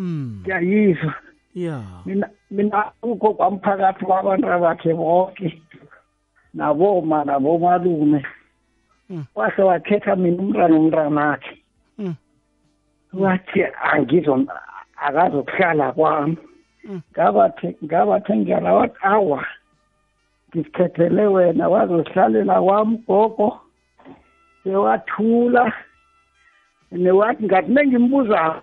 ngiyayizwa 0.00 1.14
ya. 1.54 1.82
Mina 2.06 2.30
mina 2.50 2.92
ugogo 3.02 3.42
wamphakathi 3.42 4.04
wabantu 4.04 4.46
bakhe 4.46 4.94
bonke 4.94 5.62
naboma 6.54 7.24
nabomalume. 7.24 8.26
Wase 9.34 9.62
wakhetha 9.62 10.16
mina 10.16 10.42
umntwana 10.42 10.76
umntanakhe 10.76 11.59
wathi 13.12 13.64
angizo 13.92 14.46
akazokuhlala 14.96 15.92
kwami. 15.92 16.36
Ngabathe 17.12 17.76
ngabathe 17.84 18.36
ngiyala 18.36 18.72
wathi 18.74 18.98
awa 19.02 19.44
ngisikhethele 20.48 21.26
wena 21.26 21.68
wazohlalela 21.68 22.62
kwami 22.62 22.96
gogo. 23.06 23.60
Sewathula 24.64 25.72
newathi 26.92 27.44
ngathi 27.44 27.72
nengimbuza 27.72 28.62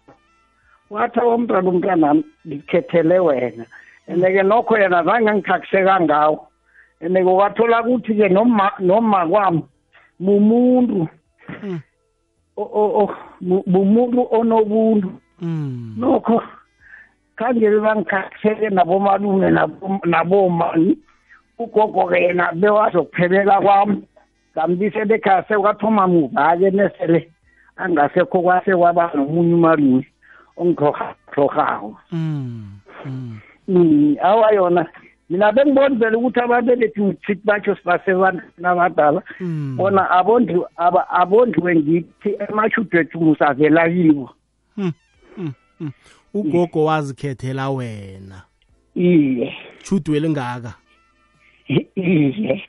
wathi 0.90 1.20
awomntwana 1.20 1.70
umntwanami 1.70 2.24
ngikukhethele 2.48 3.20
wena. 3.20 3.66
And-ke 4.08 4.44
nokho 4.44 4.78
yena 4.78 5.04
zange 5.04 5.32
ngithakiseka 5.34 6.02
ngawo 6.02 6.48
and-ke 7.02 7.32
wathola 7.40 7.84
ukuthi-ke 7.84 8.30
noma 8.30 8.72
noma 8.80 9.28
kwami 9.28 9.64
mumuntu. 10.20 11.08
Bumuntu 13.68 14.28
onobuntu. 14.32 15.12
Nokho 15.98 16.42
khangeke 17.38 17.80
bangikhathele 17.80 18.70
nabomalume 18.70 19.50
nabomani 20.06 20.98
ugogo-ke 21.60 22.22
yena 22.22 22.52
bewazokuphelela 22.54 23.62
kwami. 23.62 24.04
Ngambisele 24.58 25.16
ekhaya 25.16 25.44
sekwathoma 25.48 26.08
muva-ke 26.08 26.72
nesele 26.72 27.30
angasekho 27.78 28.42
kwase 28.42 28.76
kwaba 28.76 29.12
nomunye 29.14 29.54
umalume 29.54 30.08
ongihlohako 30.58 31.98
awa 34.22 34.52
yona. 34.52 34.86
Mina 35.30 35.52
bengibona 35.52 35.96
vele 35.96 36.18
ukuthi 36.18 36.40
ababelethi 36.40 37.02
ngithi 37.02 37.36
batsho 37.44 37.76
sibasebantwini 37.76 38.68
abadala 38.68 39.22
bona 39.76 40.10
abondli 40.12 40.62
aba- 40.78 41.10
abondliwe 41.10 41.76
ngithi 41.76 42.30
emashudwethu 42.50 43.20
musavela 43.22 43.90
kibo 43.90 44.30
Hmm, 44.76 44.92
hmm, 45.36 45.52
hmm. 45.80 45.92
ugogo 46.34 46.86
wazikhethela 46.86 47.70
wena. 47.70 48.42
Iye. 48.96 49.54
Chudwe 49.84 50.20
lingaka 50.20 50.74
iye. 51.96 52.64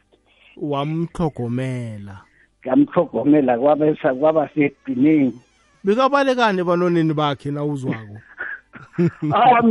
Wamhlogomela 0.57 2.21
ngamhlogomela 2.67 3.59
kwabesa 3.59 4.15
kwaba 4.15 4.49
segcineni 4.55 5.41
bekabalekane 5.85 6.65
banonini 6.65 7.15
bakhe 7.15 7.51
nawuzwako? 7.51 8.19
Awa 9.33 9.63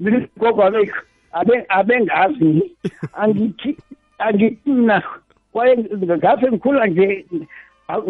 mina 0.00 0.28
gogo 0.36 0.62
abe 0.64 0.92
abe 1.32 1.64
abengazi 1.68 2.62
angithi 3.12 3.76
angithi 4.18 4.70
mina 4.70 5.02
kwaye 5.52 5.76
ngase 6.16 6.46
ngikhula 6.50 6.86
nje 6.86 7.26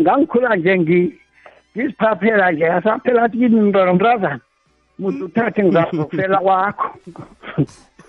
ngangikhula 0.01 0.57
nje 0.57 0.79
ngi- 0.79 1.13
ngiziphaphela 1.77 2.53
nje 2.53 2.67
asaphela 2.67 3.23
athi 3.23 3.39
kimi 3.39 3.61
mntwana 3.61 3.95
mntazana 3.95 4.41
muntu 4.99 5.25
uthathe 5.25 5.65
ngizazofela 5.65 6.39
kwakho. 6.39 6.99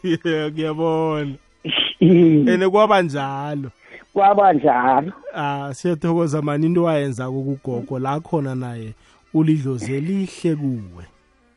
Yeah 0.03 0.49
ngiyabona. 0.51 1.35
Ene 1.99 2.69
kwaba 2.69 3.01
njalo? 3.01 3.69
Kwaba 4.13 4.53
njalo. 4.53 5.11
Ah 5.35 5.69
siyathokoza 5.73 6.41
mani 6.41 6.65
into 6.65 6.83
wayenza 6.83 7.29
kugogo 7.31 7.99
la 7.99 8.19
khona 8.19 8.55
naye 8.55 8.93
ulidlozi 9.33 9.93
elihle 9.95 10.55
kuwe. 10.55 11.05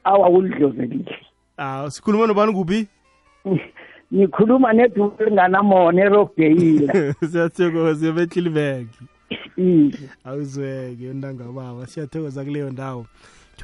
Awa 0.04 0.28
ulidlozi 0.30 0.80
elihle 0.82 1.16
ah 1.58 1.90
sikhuluma 1.90 2.26
nobani 2.26 2.52
kuphi? 2.52 2.86
Ngikhuluma 4.14 4.72
nedumo 4.72 5.12
elinganamona 5.18 6.00
erobheyila 6.02 7.14
siyathokoza 7.30 8.06
ebetlilberg 8.08 8.88
iye. 9.56 9.92
Awuzweke 10.24 11.12
ntangababa 11.14 11.86
siyathokoza 11.86 12.44
kuleyo 12.44 12.70
ndawo. 12.70 13.06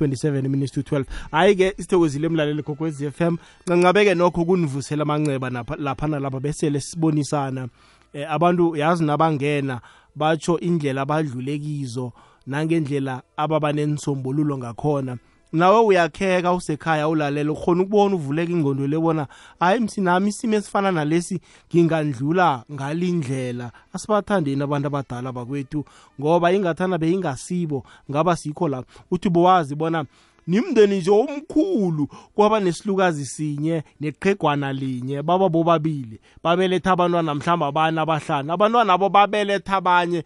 27 0.01 0.49
minutes 0.49 0.73
to 0.73 0.81
12 0.81 1.05
hayi-ke 1.31 1.75
sithokozile 1.79 2.27
emlaleli 2.27 2.63
gokwez 2.63 3.03
f 3.03 3.21
m. 3.21 3.37
Ncancabeke 3.67 4.15
nokho 4.15 4.45
kunivusela 4.45 5.03
amanceba 5.03 5.49
napha- 5.51 5.77
lapha 5.81 6.07
nalapha 6.07 6.41
besele 6.41 6.81
sibonisana 6.81 7.69
eh, 8.13 8.33
abantu 8.33 8.77
yazi 8.77 9.05
nabangena 9.05 9.81
batsho 10.17 10.59
indlela 10.61 11.01
abadlule 11.03 11.59
kizo 11.59 12.13
nangendlela 12.47 13.23
ababa 13.37 13.73
nenisombululo 13.73 14.59
ngakhona. 14.59 15.17
Nawe 15.53 15.81
uyakheka 15.81 16.53
usekhaya 16.53 17.09
ulalela 17.09 17.53
ukhona 17.53 17.83
ukubona 17.83 18.15
uvuleka 18.15 18.53
ingqondo 18.53 18.87
lebona 18.87 19.27
hayi 19.61 19.81
msinami 19.81 20.29
isimo 20.29 20.55
esifana 20.55 20.93
nalesi 20.93 21.41
ngingandlula 21.75 22.65
ngalindlela. 22.73 23.71
Asibathandeni 23.93 24.63
abantu 24.63 24.87
abadala 24.87 25.33
bakwethu 25.33 25.85
ngoba 26.21 26.53
ingathana 26.53 26.99
beyingasibo 26.99 27.85
ngaba 28.11 28.37
sikho 28.37 28.69
la. 28.69 28.85
Uthi 29.11 29.29
bowazi 29.29 29.75
bona 29.75 30.05
nimndeni 30.47 30.99
nje 30.99 31.11
omkhulu 31.11 32.09
kwaba 32.35 32.61
nesilukazi 32.61 33.27
sinye 33.27 33.83
neqhegwana 34.01 34.73
linye. 34.73 35.23
Baba 35.23 35.49
bobabili 35.49 36.21
babeletha 36.45 36.93
abantwana 36.93 37.35
mhlawumbe 37.35 37.67
abane 37.67 38.01
abahlanu. 38.01 38.53
Abantwana 38.53 38.93
abo 38.93 39.09
babeletha 39.09 39.77
abanye. 39.77 40.25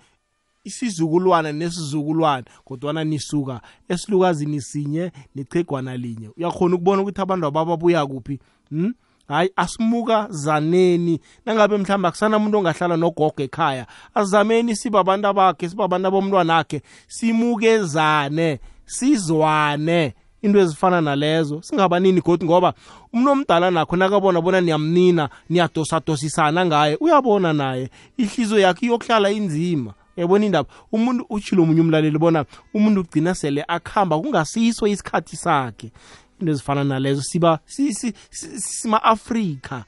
Isizukulwana 0.65 1.53
nesizukulwana 1.53 2.45
kodwana 2.65 3.05
nisuka. 3.05 3.61
Esilukazini 3.89 4.61
sinye 4.61 5.13
nechegwana 5.35 5.97
linye. 5.97 6.31
Uyakhona 6.37 6.75
ukubona 6.75 7.03
ukuthi 7.03 7.21
abantu 7.21 7.47
abababuya 7.47 8.07
kuphi? 8.07 8.41
Hmm? 8.69 8.95
hayi 9.29 9.51
asimuka 9.57 10.27
zaneni 10.31 11.21
nangabe 11.47 11.77
mhlawumbe 11.77 12.09
akusanamuntu 12.09 12.59
ongahlala 12.59 12.97
nogogo 12.97 13.43
ekhaya 13.43 13.87
azameni 14.15 14.77
sibabantu 14.77 15.29
abakhe 15.29 15.69
sibabantu 15.69 16.09
abomntwana 16.09 16.59
akhe 16.59 16.83
simukezane 17.09 18.61
sizwane. 18.85 20.15
Into 20.43 20.59
ezifana 20.59 21.01
nalezo 21.01 21.63
singabanini 21.63 22.21
godi 22.21 22.45
ngoba 22.45 22.75
umuntu 23.13 23.31
omdala 23.31 23.71
nakho 23.71 23.97
nakabona 23.97 24.41
bona 24.41 24.61
niyamnina 24.61 25.29
niyadosadosisana 25.49 26.67
ngaye 26.67 26.97
uyabona 27.01 27.53
naye. 27.53 27.91
Ihliziyo 28.17 28.59
yakhe 28.61 28.87
iyokuhlala 28.87 29.31
inzima. 29.31 29.95
Yabona 30.17 30.45
indaba? 30.47 30.69
Umuntu 30.93 31.27
utshilo 31.31 31.63
omunye 31.63 31.81
umlaleli 31.81 32.19
bona 32.19 32.45
umuntu 32.75 33.01
ugcina 33.01 33.35
sele 33.35 33.65
akuhamba 33.69 34.19
kungasiso 34.19 34.87
isikhathi 34.87 35.37
sakhe. 35.37 35.93
Into 36.41 36.53
ezifana 36.53 36.85
nalezo 36.85 37.23
siba 37.23 37.59
si- 37.67 37.95
si- 37.95 38.15
si- 38.31 38.61
sima-afrika. 38.61 39.85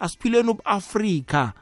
Asiphileni 0.00 0.50
ubu-afrika 0.50 1.52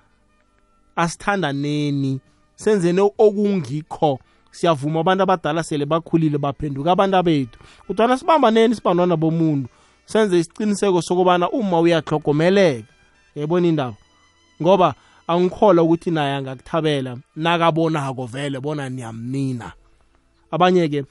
asithandaneni. 0.97 2.21
Senzeni 2.57 3.01
okungikho. 3.01 4.19
Siyavuma 4.51 5.01
abantu 5.01 5.23
abadala 5.23 5.63
sele 5.63 5.87
bakhulile 5.87 6.39
baphenduka 6.39 6.93
abantu 6.93 7.23
bethu 7.23 7.59
kodwana 7.87 8.19
sibambaneni 8.19 8.75
sibantwana 8.75 9.17
bomuntu. 9.17 9.69
Senze 10.07 10.39
isiqiniseko 10.39 11.03
sokubana 11.03 11.51
uma 11.51 11.81
uyahlogomeleka 11.81 12.89
yayibona 13.35 13.67
indaba? 13.69 13.97
Ngoba 14.63 14.95
angikholwa 15.29 15.85
ukuthi 15.85 16.11
naye 16.11 16.35
angakuthabela 16.35 17.17
nakabonako 17.37 18.27
vele 18.27 18.61
bona 18.61 18.89
niyamnina. 18.89 19.73
Abanye-ke 20.51 21.05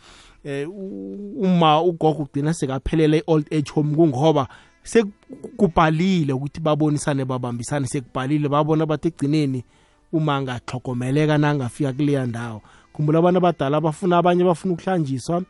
eh, 0.44 0.70
u- 0.70 1.34
uma 1.42 1.82
ugogo 1.82 2.24
ugcina 2.24 2.54
sekaphelela 2.54 3.18
i-old 3.18 3.46
age 3.54 3.72
home 3.72 3.96
kungoba 3.96 4.48
sekubhalile 4.84 6.34
ukuthi 6.34 6.60
babonisane 6.60 7.26
babambisane 7.26 7.88
sekubhalile 7.88 8.50
babona 8.50 8.86
bathi 8.86 9.08
ekugcineni 9.08 9.64
uma 10.14 10.36
angahlogomeleka 10.36 11.38
nangafika 11.38 11.94
kuleya 11.94 12.26
ndawo. 12.26 12.62
Khumbula 12.94 13.20
abantu 13.20 13.38
abadala 13.38 13.82
bafuna 13.82 14.18
abanye 14.18 14.44
bafuna 14.44 14.74
ukuhlanjiswa 14.74 15.44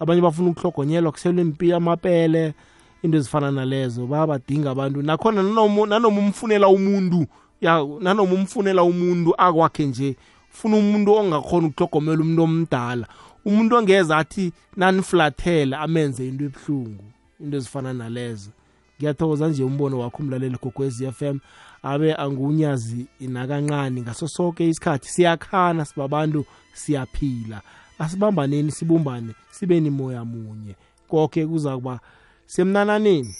abanye 0.00 0.20
bafuna 0.20 0.50
ukuhlogonyelwa 0.50 1.12
kuselwe 1.12 1.42
impi 1.42 1.72
amapele 1.72 2.54
into 3.02 3.16
ezifana 3.18 3.50
nalezo. 3.50 4.06
Bayabadinga 4.06 4.70
abantu. 4.70 5.02
Nakhona 5.02 5.42
nanoma 5.42 5.86
nanoma 5.86 6.18
umfunela 6.20 6.68
umuntu 6.68 7.26
ya 7.60 7.86
nanoma 8.00 8.34
umfunela 8.34 8.82
umuntu 8.82 9.34
akwakhe 9.38 9.86
nje 9.86 10.16
funa 10.50 10.76
umuntu 10.76 11.12
ongakhona 11.12 11.66
ukuhlogomela 11.66 12.20
umuntu 12.22 12.42
omdala 12.42 13.06
umuntu 13.44 13.76
ongeza 13.76 14.16
athi 14.18 14.52
naniflathele 14.76 15.76
amenze 15.76 16.28
into 16.28 16.44
ebuhlungu 16.44 17.04
into 17.40 17.56
ezifana 17.56 17.92
nalezo. 17.92 18.50
Ngiyathokoza 18.98 19.48
nje 19.48 19.64
umbono 19.64 19.98
wakho 19.98 20.22
umlaleli 20.22 20.58
gogwezi 20.62 21.04
f 21.06 21.22
m 21.22 21.40
abe 21.82 22.14
angunyazi 22.14 23.06
nakancane 23.20 24.02
ngaso 24.02 24.28
sonke 24.28 24.68
isikhathi. 24.68 25.08
Siyakhana 25.08 25.84
sibabantu 25.84 26.44
siyaphila. 26.72 27.60
Asibambaneni 27.98 28.70
sibumbane 28.70 29.34
sibe 29.50 29.80
nimoya 29.80 30.24
munye. 30.24 30.74
Konke 31.08 31.46
kuza 31.46 31.74
kuba 31.76 32.00
semnananeni. 32.46 33.34